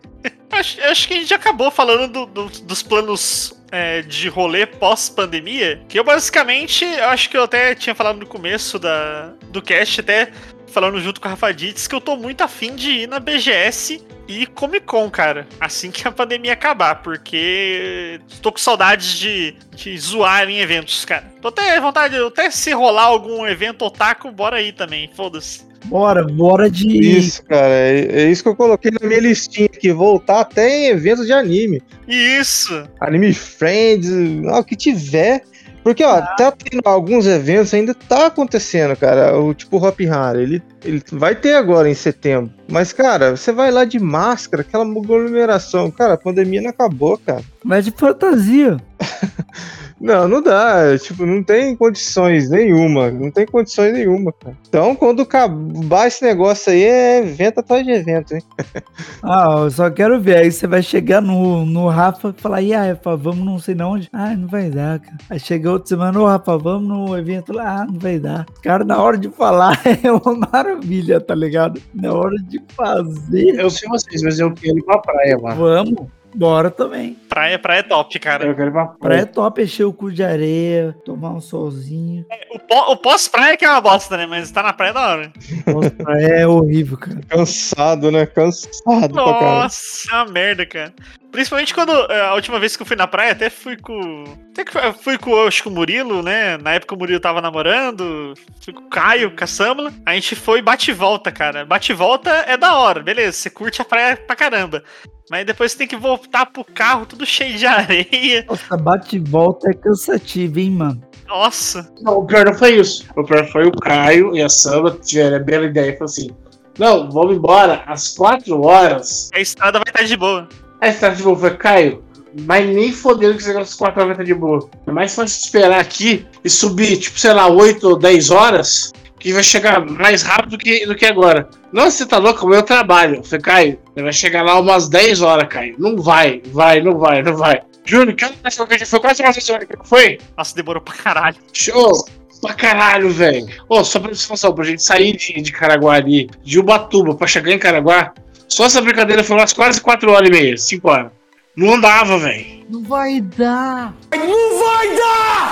[0.53, 5.81] acho, acho que a gente acabou falando do- do- dos planos é, de rolê pós-pandemia.
[5.89, 10.01] Que eu basicamente, eu acho que eu até tinha falado no começo da, do cast,
[10.01, 10.31] até
[10.71, 14.01] falando junto com a Rafa Dietz, que eu tô muito afim de ir na BGS
[14.29, 15.47] e Comic Con, cara.
[15.61, 21.25] Assim que a pandemia acabar, porque tô com saudades de, de zoar em eventos, cara.
[21.43, 25.69] Tô até vontade, até se rolar algum evento otaku, bora aí também, foda-se.
[25.87, 26.87] Bora, bora de.
[26.87, 29.91] Isso, cara, é, é isso que eu coloquei na minha listinha aqui.
[29.91, 31.83] Voltar até em eventos de anime.
[32.07, 32.87] Isso!
[33.01, 35.43] Anime Friends, o que tiver.
[35.83, 39.39] Porque, ó, tá tendo alguns eventos, ainda tá acontecendo, cara.
[39.39, 42.53] O tipo Hop Hari, ele, ele vai ter agora em setembro.
[42.69, 45.91] Mas, cara, você vai lá de máscara, aquela aglomeração.
[45.91, 47.43] Cara, a pandemia não acabou, cara.
[47.65, 48.77] Mas de fantasia.
[50.01, 50.97] Não, não dá.
[50.99, 53.11] Tipo, não tem condições nenhuma.
[53.11, 54.57] Não tem condições nenhuma, cara.
[54.67, 58.43] Então, quando acabar esse negócio aí, é evento atrás de evento, hein?
[59.23, 60.39] Ah, eu só quero ver.
[60.39, 63.75] Aí você vai chegar no, no Rafa e falar, e aí, Rafa, vamos não sei
[63.75, 64.09] não onde?
[64.13, 65.17] Ah, não vai dar, cara.
[65.29, 68.47] Aí chega outra semana, ô Rafa, vamos no evento lá, ah, não vai dar.
[68.63, 71.81] Cara, na hora de falar é uma maravilha, tá ligado?
[71.95, 75.57] Na hora de fazer, Eu sei vocês, mas eu quero ir pra praia, mano.
[75.57, 76.07] vamos.
[76.35, 77.17] Bora também.
[77.31, 78.45] Praia, praia é top, cara.
[78.45, 79.21] Eu quero ir pra Praia praia.
[79.21, 82.27] é top, encher o cu de areia, tomar um solzinho.
[82.53, 84.27] O, pó- o pós-praia que é uma bosta, né?
[84.27, 85.33] Mas tá na praia da hora.
[85.67, 87.21] Nossa, praia é horrível, cara.
[87.29, 88.27] Cansado, né?
[88.27, 89.15] Cansado.
[89.15, 90.93] Nossa, uma merda, cara.
[91.31, 94.25] Principalmente quando é, a última vez que eu fui na praia, até fui com.
[94.51, 96.57] Até que fui- com, acho que o Murilo, né?
[96.59, 98.35] Na época o Murilo tava namorando.
[98.61, 99.93] Fui com o Caio, com a Samla.
[100.05, 101.65] A gente foi bate e volta, cara.
[101.65, 103.33] Bate e volta é da hora, beleza.
[103.39, 104.83] Você curte a praia pra caramba.
[105.31, 108.45] Mas depois você tem que voltar pro carro tudo cheio de areia.
[108.49, 111.03] Nossa, bate e volta é cansativo, hein, mano?
[111.29, 111.93] Nossa.
[112.03, 113.07] Não, o pior não foi isso.
[113.17, 115.93] O pior foi o Caio e a Samba tiveram a bela ideia.
[115.93, 116.31] Falou assim:
[116.79, 119.31] Não, vamos embora às 4 horas.
[119.33, 120.49] A estrada vai estar de boa.
[120.83, 121.37] Você tá de boa.
[121.37, 122.05] Falei, Caio,
[122.47, 124.69] mas nem fodendo que você às 4 horas vai estar de boa.
[124.87, 129.33] É mais fácil esperar aqui e subir, tipo, sei lá, 8 ou 10 horas, que
[129.35, 131.49] vai chegar mais rápido que, do que agora.
[131.71, 133.17] Não, você tá louco, é o meu trabalho.
[133.17, 135.77] Eu falei, Caio, você vai chegar lá umas 10 horas, Caio.
[135.79, 137.61] Não vai, vai, não vai, não vai.
[137.85, 140.19] Júnior, que achou que a gente foi quase uma hora que não foi?
[140.37, 141.37] Nossa, demorou pra caralho.
[141.53, 141.93] Show!
[142.41, 143.47] Pra caralho, velho.
[143.69, 147.59] Ô, só pra informação, pra gente sair de, de Caraguari, de Ubatuba, pra chegar em
[147.59, 148.15] Caraguá,
[148.49, 151.13] só essa brincadeira foi umas quase 4 horas e meia, 5 horas.
[151.55, 152.65] Não andava, velho.
[152.71, 153.95] Não vai dar.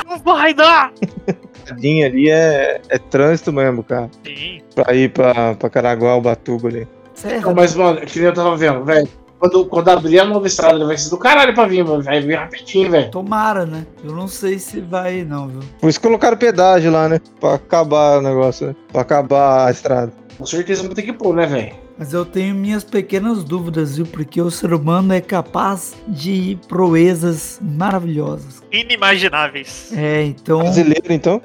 [0.09, 0.93] Não vai dar!
[1.69, 4.11] Tadinha ali é, é trânsito mesmo, cara.
[4.25, 4.61] Sim.
[4.75, 6.89] Pra ir pra, pra Caraguá, Ubatuba ali.
[7.14, 7.43] Sério?
[7.43, 9.09] Não, mas, mano, que nem eu tava vendo, velho.
[9.39, 12.03] Quando, quando abrir a nova estrada, vai ser do caralho pra vir, mano.
[12.03, 13.11] Vai vir rapidinho, velho.
[13.11, 13.87] Tomara, né?
[14.03, 15.61] Eu não sei se vai, não, viu?
[15.81, 17.21] Por isso colocaram pedágio lá, né?
[17.41, 18.77] Pra acabar o negócio, né?
[18.93, 20.12] Pra acabar a estrada.
[20.37, 21.88] Com certeza vou ter que pôr, né, velho?
[21.99, 24.07] Mas eu tenho minhas pequenas dúvidas, viu?
[24.07, 28.62] Porque o ser humano é capaz de proezas maravilhosas.
[28.70, 29.92] Inimagináveis.
[29.96, 31.42] É, então Brasileiro, então?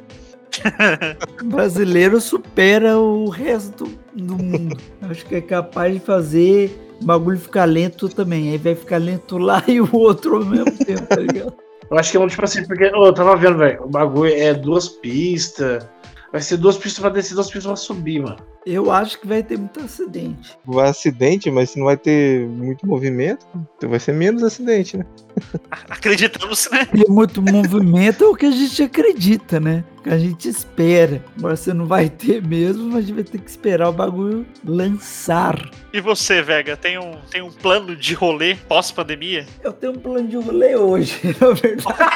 [1.41, 4.77] o brasileiro supera o resto do mundo.
[5.01, 8.51] Acho que é capaz de fazer o bagulho ficar lento também.
[8.51, 11.53] Aí vai ficar lento lá e o outro ao mesmo tempo, tá ligado?
[11.89, 13.83] Eu acho que é um tipo assim, porque, ô, eu tava vendo, velho.
[13.83, 15.87] O bagulho é duas pistas.
[16.31, 18.37] Vai ser duas pistas pra descer, duas pistas pra subir, mano.
[18.65, 20.57] Eu acho que vai ter muito acidente.
[20.65, 23.45] Vai acidente, mas se não vai ter muito movimento,
[23.77, 25.05] então vai ser menos acidente, né?
[25.89, 26.85] Acreditamos, né?
[26.85, 29.83] Tem muito movimento é o que a gente acredita, né?
[29.99, 31.23] O que a gente espera.
[31.37, 34.45] Agora você não vai ter mesmo, mas a gente vai ter que esperar o bagulho
[34.63, 35.69] lançar.
[35.91, 39.45] E você, Vega, tem um, tem um plano de rolê pós-pandemia?
[39.61, 42.13] Eu tenho um plano de rolê hoje, na verdade.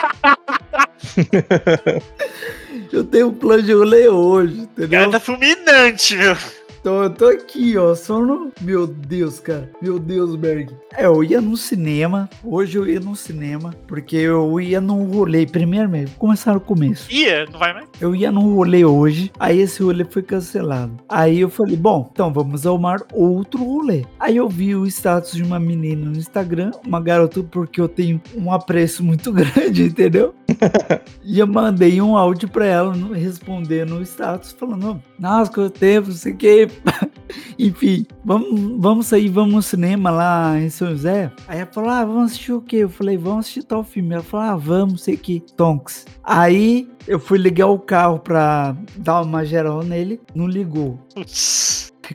[2.91, 4.99] Eu tenho um plano de rolê hoje, O entendeu?
[4.99, 6.35] cara tá fulminante, meu.
[6.79, 8.49] Então eu tô aqui, ó, só no.
[8.61, 9.69] Meu Deus, cara.
[9.81, 10.69] Meu Deus, Berg.
[10.95, 12.29] É, eu ia no cinema.
[12.41, 13.75] Hoje eu ia no cinema.
[13.88, 15.45] Porque eu ia num rolê.
[15.45, 17.11] Primeiro mesmo, começar no começo.
[17.11, 17.88] Ia, não vai mais?
[17.99, 19.31] Eu ia num rolê hoje.
[19.38, 20.95] Aí esse rolê foi cancelado.
[21.09, 24.05] Aí eu falei, bom, então vamos arrumar outro rolê.
[24.17, 28.21] Aí eu vi o status de uma menina no Instagram, uma garota, porque eu tenho
[28.33, 30.33] um apreço muito grande, entendeu?
[31.30, 36.08] E eu mandei um áudio pra ela no- responder no status, falando, nossa, quanto tempo,
[36.08, 36.68] não sei o que.
[37.60, 41.30] Enfim, vamos, vamos sair, vamos no cinema lá em São José.
[41.47, 42.78] Aí ela falou, ah, vamos assistir o quê?
[42.78, 44.14] Eu falei, vamos assistir tal filme.
[44.14, 46.05] Ela falou, ah, vamos, sei o que, Tonks.
[46.24, 50.97] Aí eu fui ligar o carro pra dar uma geral nele, não ligou.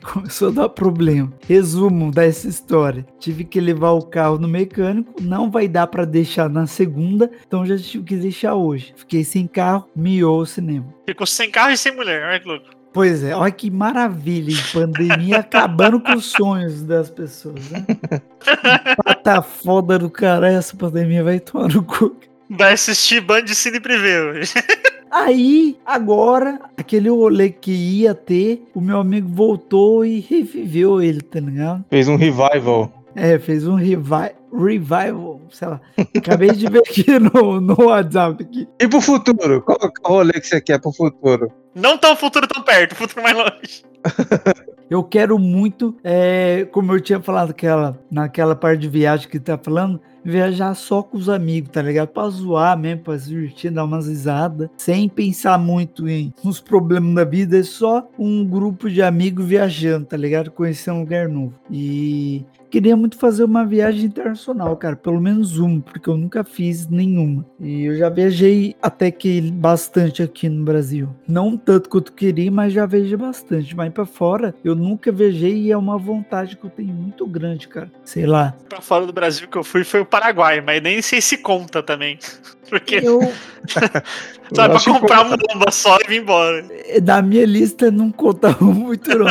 [0.01, 1.31] Começou a dar problema.
[1.47, 3.05] Resumo dessa história.
[3.19, 5.13] Tive que levar o carro no mecânico.
[5.21, 7.29] Não vai dar pra deixar na segunda.
[7.47, 8.93] Então já tive que deixar hoje.
[8.95, 10.93] Fiquei sem carro, miou o cinema.
[11.05, 12.83] Ficou sem carro e sem mulher, olha que louco.
[12.93, 14.55] Pois é, olha que maravilha.
[14.71, 17.69] Pandemia acabando com os sonhos das pessoas.
[17.69, 17.85] Né?
[19.23, 20.57] Tá foda do caralho.
[20.57, 22.13] Essa pandemia vai tomar no cu.
[22.49, 24.53] Vai assistir Band de Cine Privê hoje.
[25.13, 31.39] Aí, agora, aquele rolê que ia ter, o meu amigo voltou e reviveu ele, tá
[31.39, 31.85] ligado?
[31.87, 32.91] Fez um revival.
[33.15, 35.81] É, fez um revi revival, sei lá.
[36.17, 38.67] Acabei de ver aqui no, no WhatsApp aqui.
[38.79, 39.61] E pro futuro?
[39.61, 41.51] Qual é o rolê que você quer pro futuro?
[41.75, 43.83] Não tão futuro tão perto, futuro mais longe.
[44.89, 49.57] Eu quero muito, é, como eu tinha falado aquela, naquela parte de viagem que tá
[49.57, 52.09] falando, viajar só com os amigos, tá ligado?
[52.09, 57.15] Pra zoar mesmo, pra se divertir, dar umas risadas, sem pensar muito em nos problemas
[57.15, 60.51] da vida, é só um grupo de amigos viajando, tá ligado?
[60.51, 61.53] Conhecer um lugar novo.
[61.69, 66.87] E queria muito fazer uma viagem internacional, cara, pelo menos uma, porque eu nunca fiz
[66.87, 67.45] nenhuma.
[67.59, 71.07] E eu já viajei até que bastante aqui no Brasil.
[71.27, 73.75] Não tanto quanto eu queria, mas já viajei bastante.
[73.75, 77.67] Mas pra fora, eu nunca viajei e é uma vontade que eu tenho muito grande,
[77.67, 77.91] cara.
[78.03, 78.55] Sei lá.
[78.67, 81.83] Pra fora do Brasil que eu fui foi o Paraguai, mas nem sei se conta
[81.83, 82.17] também.
[82.71, 83.19] Porque Eu,
[84.51, 86.65] só é pra comprar uma bomba só e vir embora.
[87.03, 89.27] da minha lista não contava muito, não.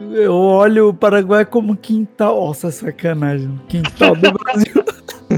[0.00, 2.34] Eu olho o Paraguai como quintal.
[2.46, 3.60] Nossa, sacanagem.
[3.68, 4.84] Quintal do Brasil.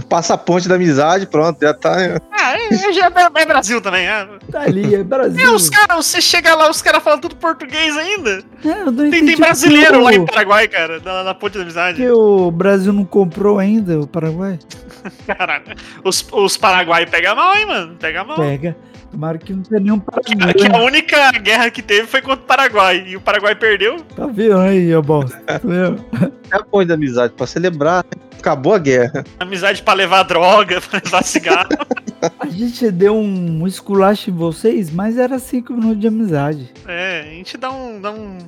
[0.08, 2.20] Passa a ponte da amizade, pronto, já tá.
[2.30, 4.06] Ah, é, já é, é Brasil também.
[4.06, 4.26] É.
[4.52, 5.54] Tá ali, é E Brasil.
[5.54, 8.42] os caras, você chega lá, os caras falam tudo português ainda.
[8.64, 11.62] É, eu não Tem, entendi tem brasileiro lá em Paraguai, cara, na, na ponte da
[11.62, 11.96] amizade.
[11.98, 14.58] porque o Brasil não comprou ainda o Paraguai.
[15.26, 15.64] Caralho.
[16.04, 17.96] Os, os Paraguai pegam mal, hein, mano?
[17.98, 18.36] Pega mal.
[18.36, 18.76] Pega.
[19.16, 20.84] Tomara que não tenha nenhum Que a Paraguai.
[20.84, 23.02] única guerra que teve foi contra o Paraguai.
[23.08, 23.98] E o Paraguai perdeu.
[24.14, 25.34] Tá vendo aí, ô bosta?
[25.46, 25.60] Tá?
[26.48, 28.04] É a ponte da amizade, pra celebrar.
[28.38, 29.24] Acabou a guerra.
[29.40, 31.70] Amizade pra levar droga, pra levar cigarro.
[32.38, 36.72] A gente deu um esculacho em vocês, mas era cinco minutos de amizade.
[36.86, 38.38] É, a gente dá um, dá um,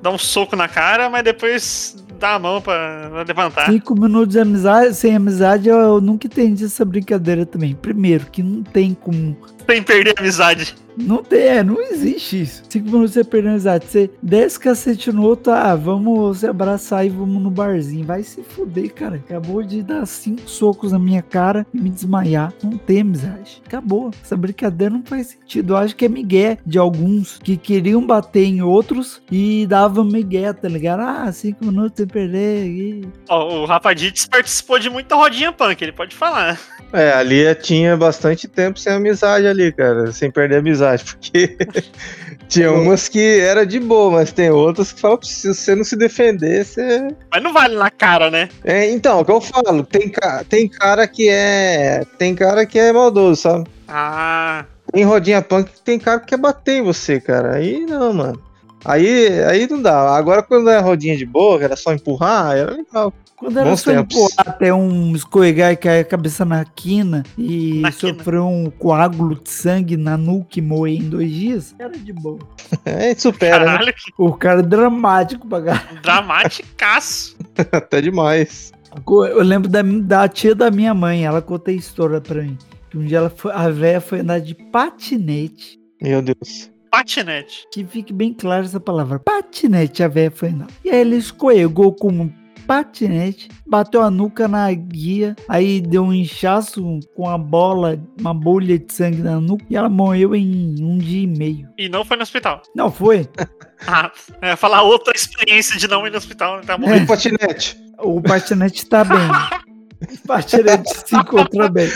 [0.00, 3.66] dá um soco na cara, mas depois dá a mão pra, pra levantar.
[3.66, 7.74] Cinco minutos de amizade, sem amizade, eu nunca entendi essa brincadeira também.
[7.74, 9.36] Primeiro, que não tem como.
[9.68, 10.74] Sem perder a amizade.
[11.00, 12.62] Não tem, é, não existe isso.
[12.68, 13.86] Cinco minutos você perdeu a amizade.
[13.86, 18.04] Você desce cacete no outro, ah, vamos se abraçar e vamos no barzinho.
[18.04, 19.16] Vai se fuder, cara.
[19.16, 22.52] Acabou de dar cinco socos na minha cara e me desmaiar.
[22.62, 23.62] Não tem amizade.
[23.66, 24.10] Acabou.
[24.22, 25.72] Essa brincadeira não faz sentido.
[25.74, 30.52] Eu acho que é migué de alguns que queriam bater em outros e davam migué,
[30.52, 31.00] tá ligado?
[31.00, 32.66] Ah, cinco minutos sem perder.
[32.66, 36.58] e- Ó, o Rafa Dites participou de muita rodinha punk, ele pode falar.
[36.92, 40.10] É, ali tinha bastante tempo sem amizade ali, cara.
[40.10, 41.56] Sem perder a amizade, porque
[42.48, 45.84] tinha umas que era de boa, mas tem outras que falam que se você não
[45.84, 47.08] se defender, você.
[47.30, 48.48] Mas não vale na cara, né?
[48.64, 52.04] É, então, o que eu falo, tem, ca- tem cara que é.
[52.18, 53.66] Tem cara que é maldoso, sabe?
[53.86, 57.56] Ah, Tem rodinha punk que tem cara que quer bater em você, cara.
[57.56, 58.42] Aí não, mano.
[58.84, 60.14] Aí, aí não dá.
[60.16, 63.12] Agora quando é rodinha de boa, que era só empurrar, era legal.
[63.38, 67.80] Quando era Bons só empurrar até um escorregar e cair a cabeça na quina e
[67.80, 68.14] Na quina.
[68.14, 72.38] sofrer um coágulo de sangue na nuca e morrer em dois dias, era de boa.
[72.84, 73.64] É, supera, né?
[73.78, 76.00] caralho, O cara é dramático pra caralho.
[76.02, 77.36] dramaticaço.
[77.72, 78.72] Até demais.
[79.06, 82.58] Eu lembro da, da tia da minha mãe, ela contou a história pra mim.
[82.90, 85.78] Que um dia ela foi, a véia foi andar de patinete.
[86.02, 86.70] Meu Deus.
[86.90, 87.66] Patinete.
[87.72, 89.18] Que fique bem clara essa palavra.
[89.18, 90.68] Patinete, a véia foi andar.
[90.84, 92.32] E aí ele escorregou com um
[92.68, 98.78] patinete, bateu a nuca na guia, aí deu um inchaço com a bola, uma bolha
[98.78, 101.66] de sangue na nuca, e ela morreu em um dia e meio.
[101.78, 102.62] E não foi no hospital.
[102.76, 103.26] Não foi?
[103.86, 104.10] Ah,
[104.42, 106.62] é falar outra experiência de não ir no hospital, né?
[106.66, 106.90] Tá bom.
[106.90, 106.96] É.
[106.96, 107.78] O patinete?
[108.00, 109.18] O patinete tá bem.
[110.00, 111.88] O patinete se encontra bem.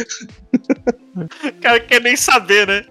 [1.17, 2.85] O cara quer nem saber, né?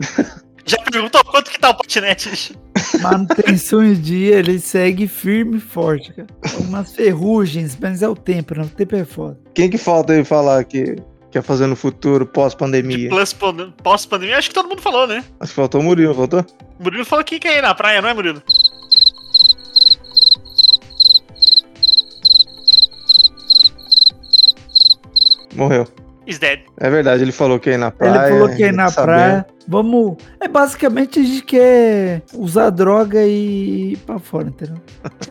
[0.66, 2.54] Já perguntou quanto que tá o patinete?
[3.02, 6.28] Manutenção em dia, ele segue firme e forte, cara.
[6.56, 8.64] Algumas ferrugens, mas é o tempo, né?
[8.64, 9.40] O tempo é foda.
[9.54, 10.96] Quem que falta aí falar que
[11.32, 13.10] quer fazer no futuro, pós-pandemia?
[13.84, 15.24] Pós-pandemia, acho que todo mundo falou, né?
[15.40, 16.46] Acho que faltou o Murilo, faltou?
[16.80, 18.42] Murilo falou que quer ir na praia, não é, Murilo?
[25.56, 25.88] Morreu.
[26.26, 26.62] Is dead.
[26.78, 28.28] É verdade, ele falou que ia ir na praia.
[28.28, 29.46] ele falou que ia ir na praia.
[29.68, 30.18] Vamos.
[30.40, 34.78] É basicamente a gente quer usar droga e ir pra fora, entendeu?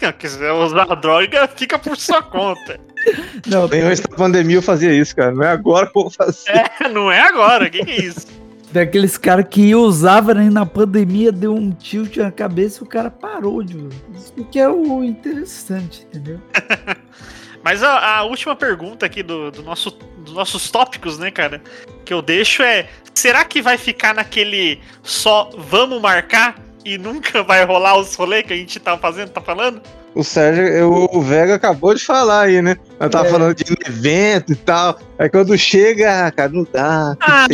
[0.00, 2.80] Se quiser usar droga, fica por sua conta.
[3.46, 5.32] Não, Nem antes da pandemia eu fazia isso, cara.
[5.32, 6.50] Não é agora que eu vou fazer.
[6.50, 8.26] É, não é agora, que que é isso?
[8.74, 13.08] daqueles caras que usava né, na pandemia, deu um tilt na cabeça e o cara
[13.08, 13.96] parou de usar.
[14.16, 16.40] Isso que é o interessante, entendeu?
[17.64, 21.62] Mas a, a última pergunta aqui do, do nosso, dos nossos tópicos, né, cara?
[22.04, 27.64] Que eu deixo é: será que vai ficar naquele só vamos marcar e nunca vai
[27.64, 29.80] rolar os rolês que a gente tá fazendo, tá falando?
[30.14, 32.76] O Sérgio, eu- o Vega acabou de falar aí, né?
[33.00, 33.30] Eu tava É.
[33.30, 34.98] falando de evento e tal.
[35.18, 37.16] Aí quando chega, ah, cara, não dá.
[37.20, 37.46] Ah,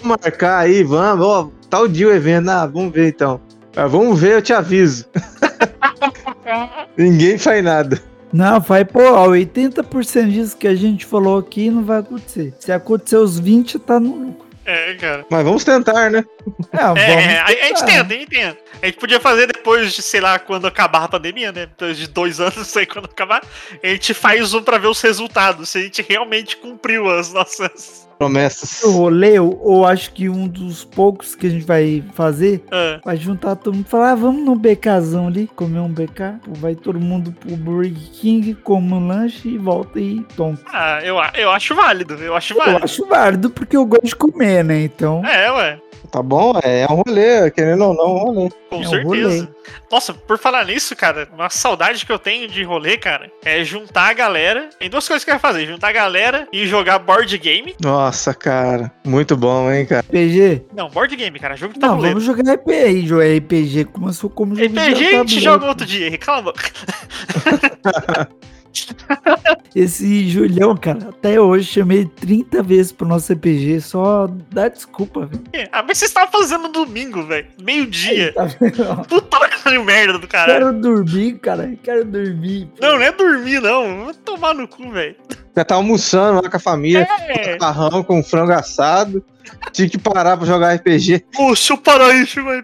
[0.00, 1.26] Vamos marcar aí, vamos.
[1.26, 2.48] Ó, tal dia o evento.
[2.48, 3.40] Ah, vamos ver então.
[3.76, 5.04] Ah, vamos ver, eu te aviso.
[6.96, 8.00] Ninguém faz nada.
[8.34, 12.52] Não, vai, pô, ó, 80% disso que a gente falou aqui não vai acontecer.
[12.58, 14.44] Se acontecer os 20, tá no lucro.
[14.66, 15.24] É, cara.
[15.30, 16.24] Mas vamos tentar, né?
[16.72, 18.58] É, vamos É, a, a gente tenta, a gente tenta.
[18.82, 21.66] A gente podia fazer depois de, sei lá, quando acabar a pandemia, né?
[21.66, 23.40] Depois de dois anos, não sei quando acabar.
[23.80, 25.68] A gente faz um pra ver os resultados.
[25.68, 28.03] Se a gente realmente cumpriu as nossas.
[28.18, 28.82] Promessas.
[28.84, 33.00] O rolê, eu, eu acho que um dos poucos que a gente vai fazer Ah,
[33.04, 36.40] vai juntar todo mundo e falar, ah, vamos no BKzão ali, comer um BK.
[36.58, 40.58] Vai todo mundo pro Burger King, come um lanche e volta e toma.
[40.72, 42.14] ah, eu, eu acho válido.
[42.14, 42.84] Eu acho Eu válido.
[42.84, 44.82] acho válido porque eu gosto de comer, né?
[44.82, 45.78] Então, É, ué.
[46.14, 46.52] Tá bom?
[46.62, 48.50] É um rolê, querendo ou não, um rolê.
[48.70, 49.48] Com É um certeza.
[49.90, 54.10] Nossa, por falar nisso, cara, uma saudade que eu tenho de rolê, cara, é juntar
[54.10, 54.70] a galera.
[54.78, 57.74] Tem duas coisas que eu quero fazer: juntar a galera e jogar board game.
[57.82, 58.92] Nossa, cara.
[59.04, 60.02] Muito bom, hein, cara.
[60.08, 60.66] RPG?
[60.72, 62.20] Não, board game, cara, jogo de Não, tabuleiro.
[62.20, 66.16] vamos jogar RPG, jogar RPG como como jogo de RPG a gente joga outro dia,
[66.16, 66.62] cala a boca.
[69.74, 75.68] Esse Julião, cara, até hoje chamei 30 vezes pro nosso RPG, só dá desculpa, velho.
[75.72, 77.46] Ah, mas você estava fazendo domingo, velho.
[77.62, 78.32] Meio-dia.
[78.34, 78.46] Tá?
[79.08, 80.58] Puta caralho, merda do caralho.
[80.66, 82.66] Quero dormir, cara, quero dormir.
[82.78, 82.86] pô.
[82.86, 84.04] Não, não é dormir, não.
[84.04, 85.16] Vou tomar no cu, velho.
[85.56, 87.52] Já tá almoçando lá com a família, É.
[87.52, 89.24] macarrão com frango assado.
[89.72, 91.24] Tinha que parar pra jogar RPG.
[91.36, 92.62] Ô, deixa eu parar aí, chegou aí,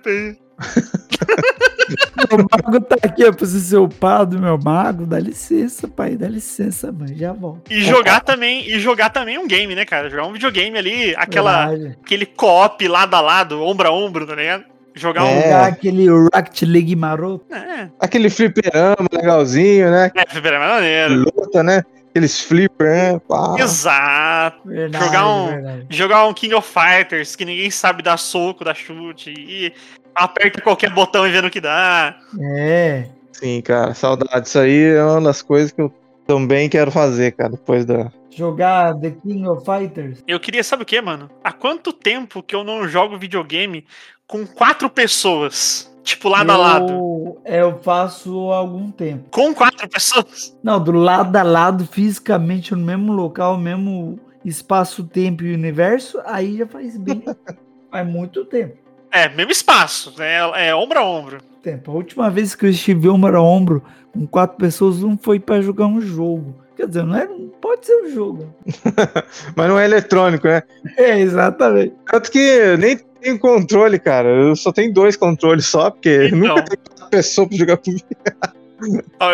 [2.31, 5.05] O mago tá aqui, eu preciso ser o pá do meu mago.
[5.07, 7.71] Dá licença, pai, dá licença, mãe, já volto.
[7.73, 10.09] E jogar também, e jogar também um game, né, cara?
[10.09, 11.99] Jogar um videogame ali, aquela, Verdade.
[12.05, 14.65] aquele co-op lado a lado, ombro a ombro, tá ligado?
[14.95, 15.29] Jogar um.
[15.29, 15.43] É.
[15.43, 17.45] Jogar aquele Rocket League maroto.
[17.53, 20.11] É, Aquele fliperama legalzinho, né?
[20.15, 21.15] é, é maneiro.
[21.37, 21.83] Luta, né?
[22.11, 23.21] Aqueles flipper, né?
[23.21, 23.55] Pá.
[23.57, 24.69] Exato.
[24.69, 25.87] Verdade, Jogar um- verdade.
[25.91, 29.31] Jogar um King of Fighters que ninguém sabe dar soco, dar chute.
[29.33, 29.73] E
[30.15, 32.19] aperta qualquer botão e vê no que dá.
[32.41, 33.09] É.
[33.33, 33.95] Sim, cara.
[33.95, 34.47] Saudade.
[34.47, 35.93] Isso aí é uma das coisas que eu
[36.27, 37.51] também quero fazer, cara.
[37.51, 38.11] Depois da.
[38.31, 40.23] Jogar The King of Fighters.
[40.27, 41.29] Eu queria, sabe o que, mano?
[41.43, 43.85] Há quanto tempo que eu não jogo videogame
[44.27, 45.91] com quatro pessoas?
[46.03, 46.93] Tipo, lado a lado.
[46.93, 49.29] Eu, é, eu faço há algum tempo.
[49.31, 50.57] Com quatro pessoas?
[50.63, 56.59] Não, do lado a lado, fisicamente, no mesmo local, mesmo espaço, tempo e universo, aí
[56.59, 57.23] já faz bem.
[57.91, 58.77] faz muito tempo.
[59.13, 60.15] É, mesmo espaço.
[60.21, 61.39] É, é ombro a ombro.
[61.63, 61.91] tempo.
[61.91, 63.83] A última vez que eu estive ombro a ombro
[64.13, 66.55] com quatro pessoas não foi pra jogar um jogo.
[66.77, 68.55] Quer dizer, não, é, não pode ser um jogo.
[69.55, 70.63] Mas não é eletrônico, né?
[70.97, 71.93] É, exatamente.
[72.11, 74.29] Tanto que nem tenho controle, cara.
[74.29, 76.39] Eu só tenho dois controles só, porque Então.
[76.39, 78.05] nunca tem quatro pessoas pra jogar comigo.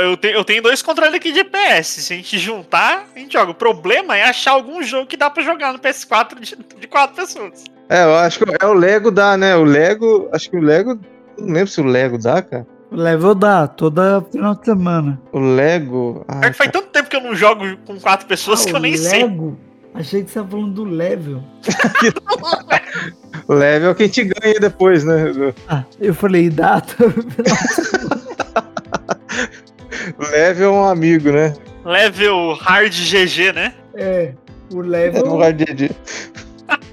[0.03, 1.87] Eu, tenho, eu tenho dois controles aqui de PS.
[1.87, 3.53] Se a gente juntar, a gente joga.
[3.53, 7.15] O problema é achar algum jogo que dá pra jogar no PS4 de, de quatro
[7.15, 7.63] pessoas.
[7.89, 9.55] É, eu acho que é o Lego dá, né?
[9.57, 10.29] O Lego.
[10.33, 10.99] Acho que o Lego.
[11.39, 12.67] Não lembro se o Lego dá, cara.
[12.91, 15.21] O level dá, toda final de semana.
[15.33, 16.25] O Lego.
[16.29, 18.75] Ah, Pior que faz tanto tempo que eu não jogo com quatro pessoas que Ah,
[18.75, 19.23] eu o nem sei.
[19.25, 19.59] Lego?
[19.93, 21.43] Achei que você tava falando do level.
[23.49, 25.33] o level é o que a gente ganha depois, né?
[25.69, 26.95] Ah, eu falei data.
[30.19, 31.55] O level é um amigo, né?
[31.85, 33.75] Level hard GG, né?
[33.95, 34.33] é,
[34.73, 35.39] o É o level.
[35.39, 35.91] Hard GG.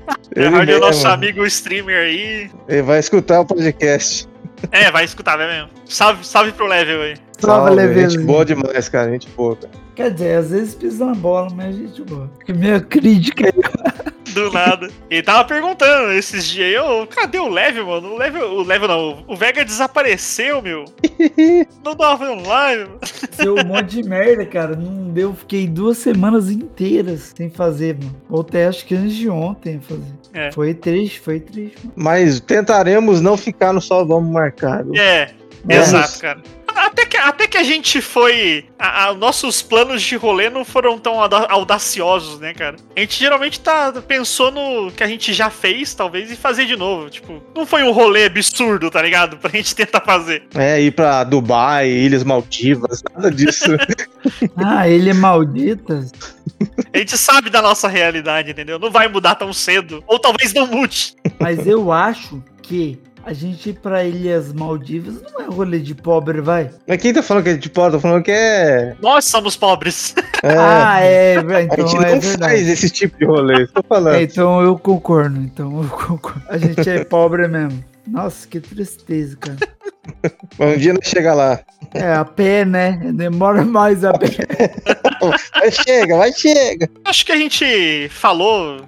[0.36, 2.50] É, hard é o nosso amigo streamer aí.
[2.68, 4.28] Ele vai escutar o podcast.
[4.72, 5.70] É, vai escutar, vai mesmo.
[5.86, 7.16] Salve, salve pro level aí.
[7.38, 8.10] Salve, Salve, level.
[8.10, 9.12] gente boa demais, cara.
[9.12, 9.72] Gente boa, cara.
[9.96, 12.28] Quer dizer, às vezes pisa na bola, mas a gente boa.
[12.36, 13.54] Porque minha crítica é.
[14.34, 14.90] Do nada.
[15.10, 18.14] Ele tava perguntando esses dias aí, ô, cadê o level, mano?
[18.14, 20.86] O level, o level não, o Vega desapareceu, meu.
[21.84, 22.86] Não tava fazendo live.
[22.86, 23.00] mano.
[23.32, 24.76] Seu um monte de merda, cara.
[24.76, 25.34] Não deu.
[25.34, 28.16] Fiquei duas semanas inteiras sem fazer, mano.
[28.30, 30.14] Voltei acho que antes de ontem fazer.
[30.34, 30.52] É.
[30.52, 31.78] Foi triste, foi triste.
[31.84, 31.94] Mano.
[31.96, 34.84] Mas tentaremos não ficar no só vamos marcar.
[34.84, 34.96] viu?
[34.96, 35.30] É.
[35.70, 36.42] exato, cara.
[36.76, 38.66] Até que, até que a gente foi.
[38.80, 42.78] a- a- nossos planos de rolê não foram tão auda- audaciosos, né, cara?
[42.96, 46.76] A gente geralmente tá, pensou no que a gente já fez, talvez, e fazer de
[46.76, 47.12] novo.
[47.12, 49.38] Tipo, não foi um rolê absurdo, tá ligado?
[49.44, 50.48] Pra gente tentar fazer.
[50.56, 53.66] É, ir pra Dubai, Ilhas Maldivas, nada disso.
[54.56, 56.06] Ah, ele é maldita.
[56.94, 58.80] A gente sabe da nossa realidade, entendeu?
[58.80, 60.02] Não vai mudar tão cedo.
[60.08, 61.14] Ou talvez não mude.
[61.40, 66.42] Mas eu acho que a gente ir pra Ilhas Maldivas não é rolê de pobre,
[66.42, 66.70] vai.
[66.88, 67.98] Mas quem tá falando que é de porta?
[67.98, 68.96] Tá falando que é.
[69.02, 70.14] Nós somos pobres.
[70.44, 72.38] é Ah, é, a então gente é não verdade.
[72.40, 73.66] faz esse tipo de rolê.
[73.68, 74.16] Tô falando.
[74.16, 76.42] É, então eu concordo, então eu concordo.
[76.50, 77.84] A gente é pobre mesmo.
[78.06, 79.58] Nossa, que tristeza, cara.
[80.60, 81.62] Mas um dia nós chega lá.
[81.94, 83.00] É, a pé, né?
[83.14, 84.28] Demora mais a pé.
[85.54, 86.90] Vai chega, vai chega.
[87.06, 88.82] Acho que a gente falou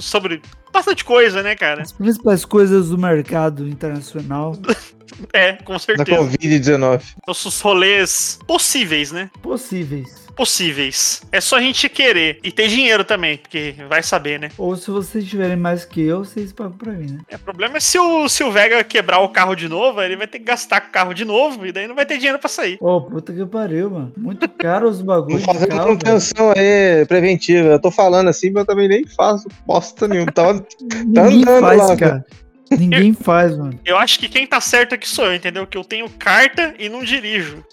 [0.00, 0.42] sobre
[0.72, 1.82] bastante coisa, né, cara?
[1.82, 4.56] As principais coisas do mercado internacional
[5.32, 6.18] É, com Da certeza.
[6.20, 7.02] Covid-19.
[7.26, 9.30] Nossos rolês possíveis, né?
[9.42, 10.17] possíveis.
[10.38, 11.20] Possíveis.
[11.32, 12.38] É só a gente querer.
[12.44, 14.50] E ter dinheiro também, porque vai saber, né?
[14.56, 17.18] Ou se vocês tiverem mais que eu, vocês pagam pra mim, né?
[17.28, 20.16] É, o problema é se o, se o Vega quebrar o carro de novo, ele
[20.16, 22.38] vai ter que gastar com o carro de novo, e daí não vai ter dinheiro
[22.38, 22.78] pra sair.
[22.80, 24.12] Ô, puta que pariu, mano.
[24.16, 27.70] Muito caro os Tô bagulhos de fazendo carro, aí preventiva.
[27.70, 30.30] Eu tô falando assim, mas eu também nem faço bosta nenhuma.
[30.30, 32.24] Tá, tá andando faz, lá, cara.
[32.70, 33.78] Ninguém faz, mano.
[33.84, 35.66] Eu acho que quem tá certo aqui sou eu, entendeu?
[35.66, 37.64] Que eu tenho carta e não dirijo.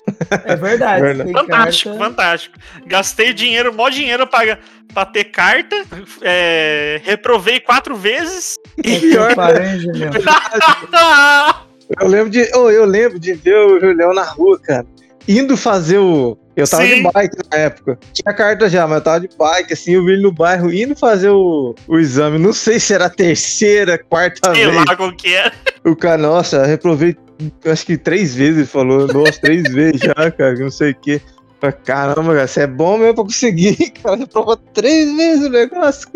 [0.46, 1.02] É verdade.
[1.02, 1.32] Verdade.
[1.32, 2.58] Fantástico, carta- fantástico.
[2.86, 4.58] Gastei dinheiro, mó dinheiro pra,
[4.94, 5.76] pra ter carta.
[6.22, 8.58] é, reprovei quatro vezes.
[8.84, 10.12] É teu parente, meu.
[12.02, 12.50] Eu lembro de.
[12.56, 14.88] oh, eu lembro de ver o Julião na rua, cara.
[15.28, 16.38] Indo fazer o.
[16.56, 16.96] Eu tava Sim.
[16.96, 18.00] de bike na época.
[18.14, 20.96] Tinha carta já, mas eu tava de bike, assim, eu vi ele no bairro indo
[20.96, 22.38] fazer o, o exame.
[22.38, 24.86] Não sei se era a terceira, quarta Sei vez.
[24.86, 25.52] lá como que é.
[25.84, 27.16] O cara, nossa, reprovei
[27.66, 29.08] acho que três vezes, ele falou.
[29.08, 31.22] Nossa, três vezes já, cara, não sei o quê.
[31.72, 33.76] Caramba, cara, você é bom mesmo pra conseguir.
[34.02, 36.10] Cara, reprovou três vezes o negócio.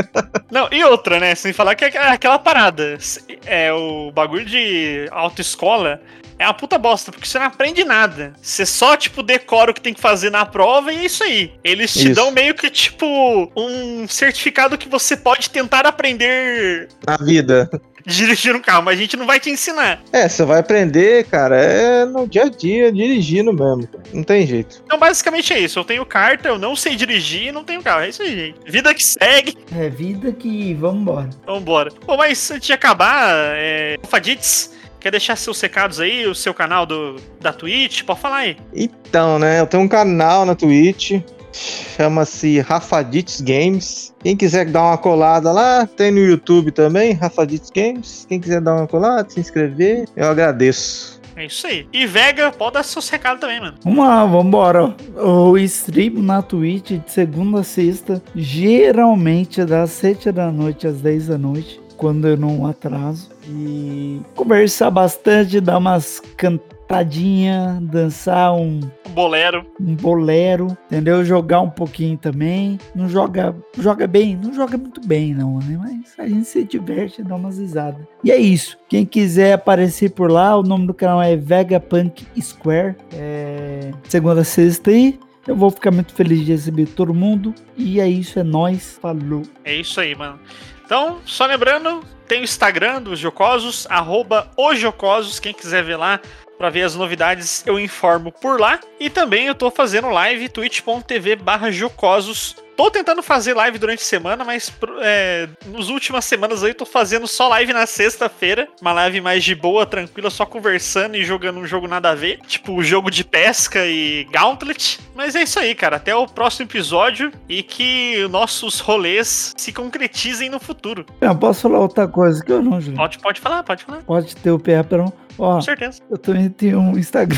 [0.52, 1.36] Não, e outra, né?
[1.36, 2.98] Sem falar que é aquela parada.
[3.46, 6.02] É o bagulho de autoescola.
[6.40, 8.32] É uma puta bosta, porque você não aprende nada.
[8.42, 11.52] Você só, tipo, decora o que tem que fazer na prova e é isso aí.
[11.62, 12.16] Eles te Isso.
[12.16, 17.70] dão meio que, tipo, um certificado que você pode tentar aprender Na vida.
[18.16, 20.02] Dirigir um carro, mas a gente não vai te ensinar.
[20.12, 23.88] É, você vai aprender, cara, é no dia a dia, dirigindo mesmo.
[23.88, 24.04] cara.
[24.14, 24.82] Não tem jeito.
[24.86, 25.80] Então, basicamente é isso.
[25.80, 28.02] Eu tenho carta, eu não sei dirigir e não tenho carro.
[28.02, 28.60] É isso aí, gente.
[28.66, 29.58] Vida que segue.
[29.76, 31.30] É vida que vamos embora.
[31.46, 31.92] Vambora.
[32.06, 33.98] Bom, mas antes de acabar, é...
[34.08, 38.04] Fadits, quer deixar seus recados aí, o seu canal do, da Twitch?
[38.04, 38.58] Pode falar aí.
[38.74, 41.22] Então, né, eu tenho um canal na Twitch,
[41.52, 44.14] chama-se Rafadites Games.
[44.22, 48.26] Quem quiser dar uma colada lá, tem no YouTube também, Rafadites Games.
[48.28, 51.20] Quem quiser dar uma colada, se inscrever, eu agradeço.
[51.36, 51.88] É isso aí.
[51.94, 53.78] E Vega, pode dar seus recados também, mano.
[53.82, 54.94] Vamos lá, vambora.
[55.16, 61.00] O stream na Twitch de segunda a sexta, geralmente é das 7 da noite às
[61.00, 63.30] 10 da noite, quando eu não atraso.
[63.52, 69.66] E conversar bastante, dar umas cantadinhas, dançar um, bolero.
[69.80, 71.26] um bolero, entendeu?
[71.26, 72.78] Jogar um pouquinho também.
[72.94, 75.78] Não joga, joga bem, não joga muito bem não, né?
[75.80, 78.06] Mas a gente se diverte, dá umas risadas.
[78.24, 78.78] E é isso.
[78.88, 82.96] Quem quiser aparecer por lá, o nome do canal é Vegapunk Square.
[83.14, 83.92] É...
[84.04, 85.20] Segunda a sexta aí.
[85.48, 87.56] Eu vou ficar muito feliz de receber todo mundo.
[87.76, 89.00] E é isso, é nóis.
[89.02, 89.42] Falou.
[89.64, 90.40] É isso aí, mano.
[90.86, 96.22] Então, só lembrando, tem o Instagram dos Jocosos, arroba os Jocosos, quem quiser ver lá
[96.60, 98.80] pra ver as novidades, eu informo por lá.
[99.00, 102.56] E também eu tô fazendo live, twitch.tv barra Jocosos.
[102.80, 106.86] Tô tentando fazer live durante a semana, mas é, nas últimas semanas aí eu tô
[106.86, 108.70] fazendo só live na sexta-feira.
[108.82, 112.40] Uma live mais de boa, tranquila, só conversando e jogando um jogo nada a ver.
[112.48, 114.98] Tipo o jogo de pesca e Gauntlet.
[115.14, 115.98] Mas é isso aí, cara.
[115.98, 121.06] Até o próximo episódio e que nossos rolês se concretizem no futuro.
[121.20, 122.96] Eu posso falar outra coisa que eu não, Júlio?
[122.96, 124.04] Pode, pode falar, pode falar.
[124.04, 125.12] Pode ter o PA, perdão.
[125.40, 126.02] Ó, Com certeza.
[126.12, 127.38] eu também tenho um Instagram.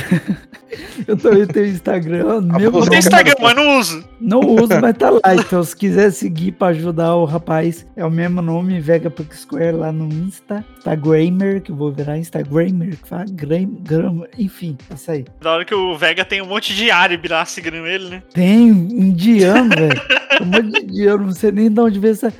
[1.08, 2.42] eu também tenho um Instagram.
[2.42, 4.04] Mesmo você Tem Não, Instagram, mas não uso.
[4.20, 5.20] Não uso, mas tá lá.
[5.36, 9.92] Então, se quiser seguir pra ajudar o rapaz, é o mesmo nome, Vegapunk Square, lá
[9.92, 10.66] no Insta.
[10.78, 15.26] Instagrammer, que eu vou virar Instagrammer, que fala gram, gram, enfim, é isso aí.
[15.40, 18.24] Da hora que o Vega tem um monte de árabe lá seguindo ele, né?
[18.34, 20.02] Tem um indiano, velho.
[20.42, 22.34] Um monte de indiano, não sei nem de onde veio essa.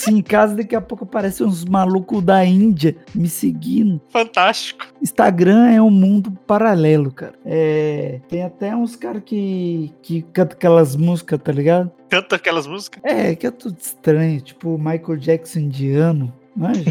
[0.00, 4.00] Se em casa, daqui a pouco aparecem uns malucos da Índia me seguindo.
[4.08, 4.86] Fantástico.
[5.02, 7.34] Instagram é um mundo paralelo, cara.
[7.44, 11.90] É, tem até uns caras que, que cantam aquelas músicas, tá ligado?
[12.08, 13.00] Canta aquelas músicas.
[13.04, 16.32] É, que é tudo estranho, tipo Michael Jackson indiano.
[16.56, 16.84] Manja,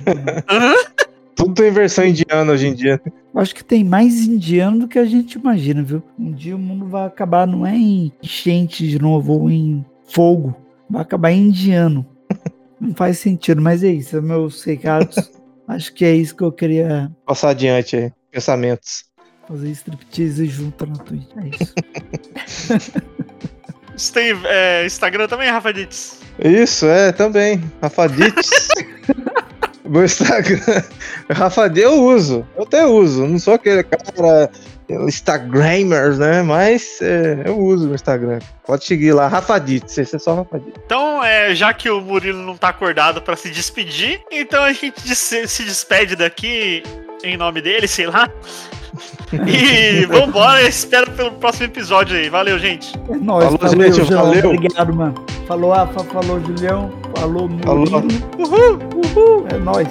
[1.35, 3.01] Tudo tem versão indiana hoje em dia.
[3.33, 6.03] Eu Acho que tem mais indiano do que a gente imagina, viu?
[6.17, 10.53] Um dia o mundo vai acabar não é em enchente de novo ou em fogo,
[10.89, 12.05] vai acabar em indiano.
[12.79, 15.15] Não faz sentido, mas é isso, meus recados.
[15.67, 18.11] Acho que é isso que eu queria Passar adiante aí.
[18.31, 19.05] Pensamentos.
[19.47, 21.29] fazer striptease junto na Twitch.
[21.37, 21.73] É isso.
[23.95, 26.21] Você tem é, Instagram também, Rafa Ditz?
[26.39, 27.61] Isso, é, também.
[27.81, 28.49] Rafadites.
[29.83, 30.83] Meu Instagram.
[31.29, 32.47] Rafadi eu uso.
[32.55, 33.27] Eu até uso.
[33.27, 34.49] Não sou aquele cara
[34.89, 36.41] Instagramers, né?
[36.41, 38.39] Mas é, eu uso o Instagram.
[38.65, 39.97] Pode seguir lá, Rafadites.
[39.97, 40.81] Esse é só Rafadites.
[40.85, 45.15] Então, é, já que o Murilo não tá acordado pra se despedir, então a gente
[45.15, 46.83] se, se despede daqui
[47.23, 48.29] em nome dele, sei lá.
[49.47, 52.27] E vambora, espero pelo próximo episódio aí.
[52.27, 52.91] Valeu, gente.
[53.07, 54.25] É nóis, Falou, valeu, gente, João.
[54.25, 54.49] valeu.
[54.51, 55.25] Obrigado, mano.
[55.47, 56.91] Falou, Afa, falou, Julião.
[57.15, 57.85] Falou, Falou.
[57.85, 58.07] Murilo.
[58.39, 58.79] Uhul,
[59.15, 59.45] uhul.
[59.53, 59.87] É nóis.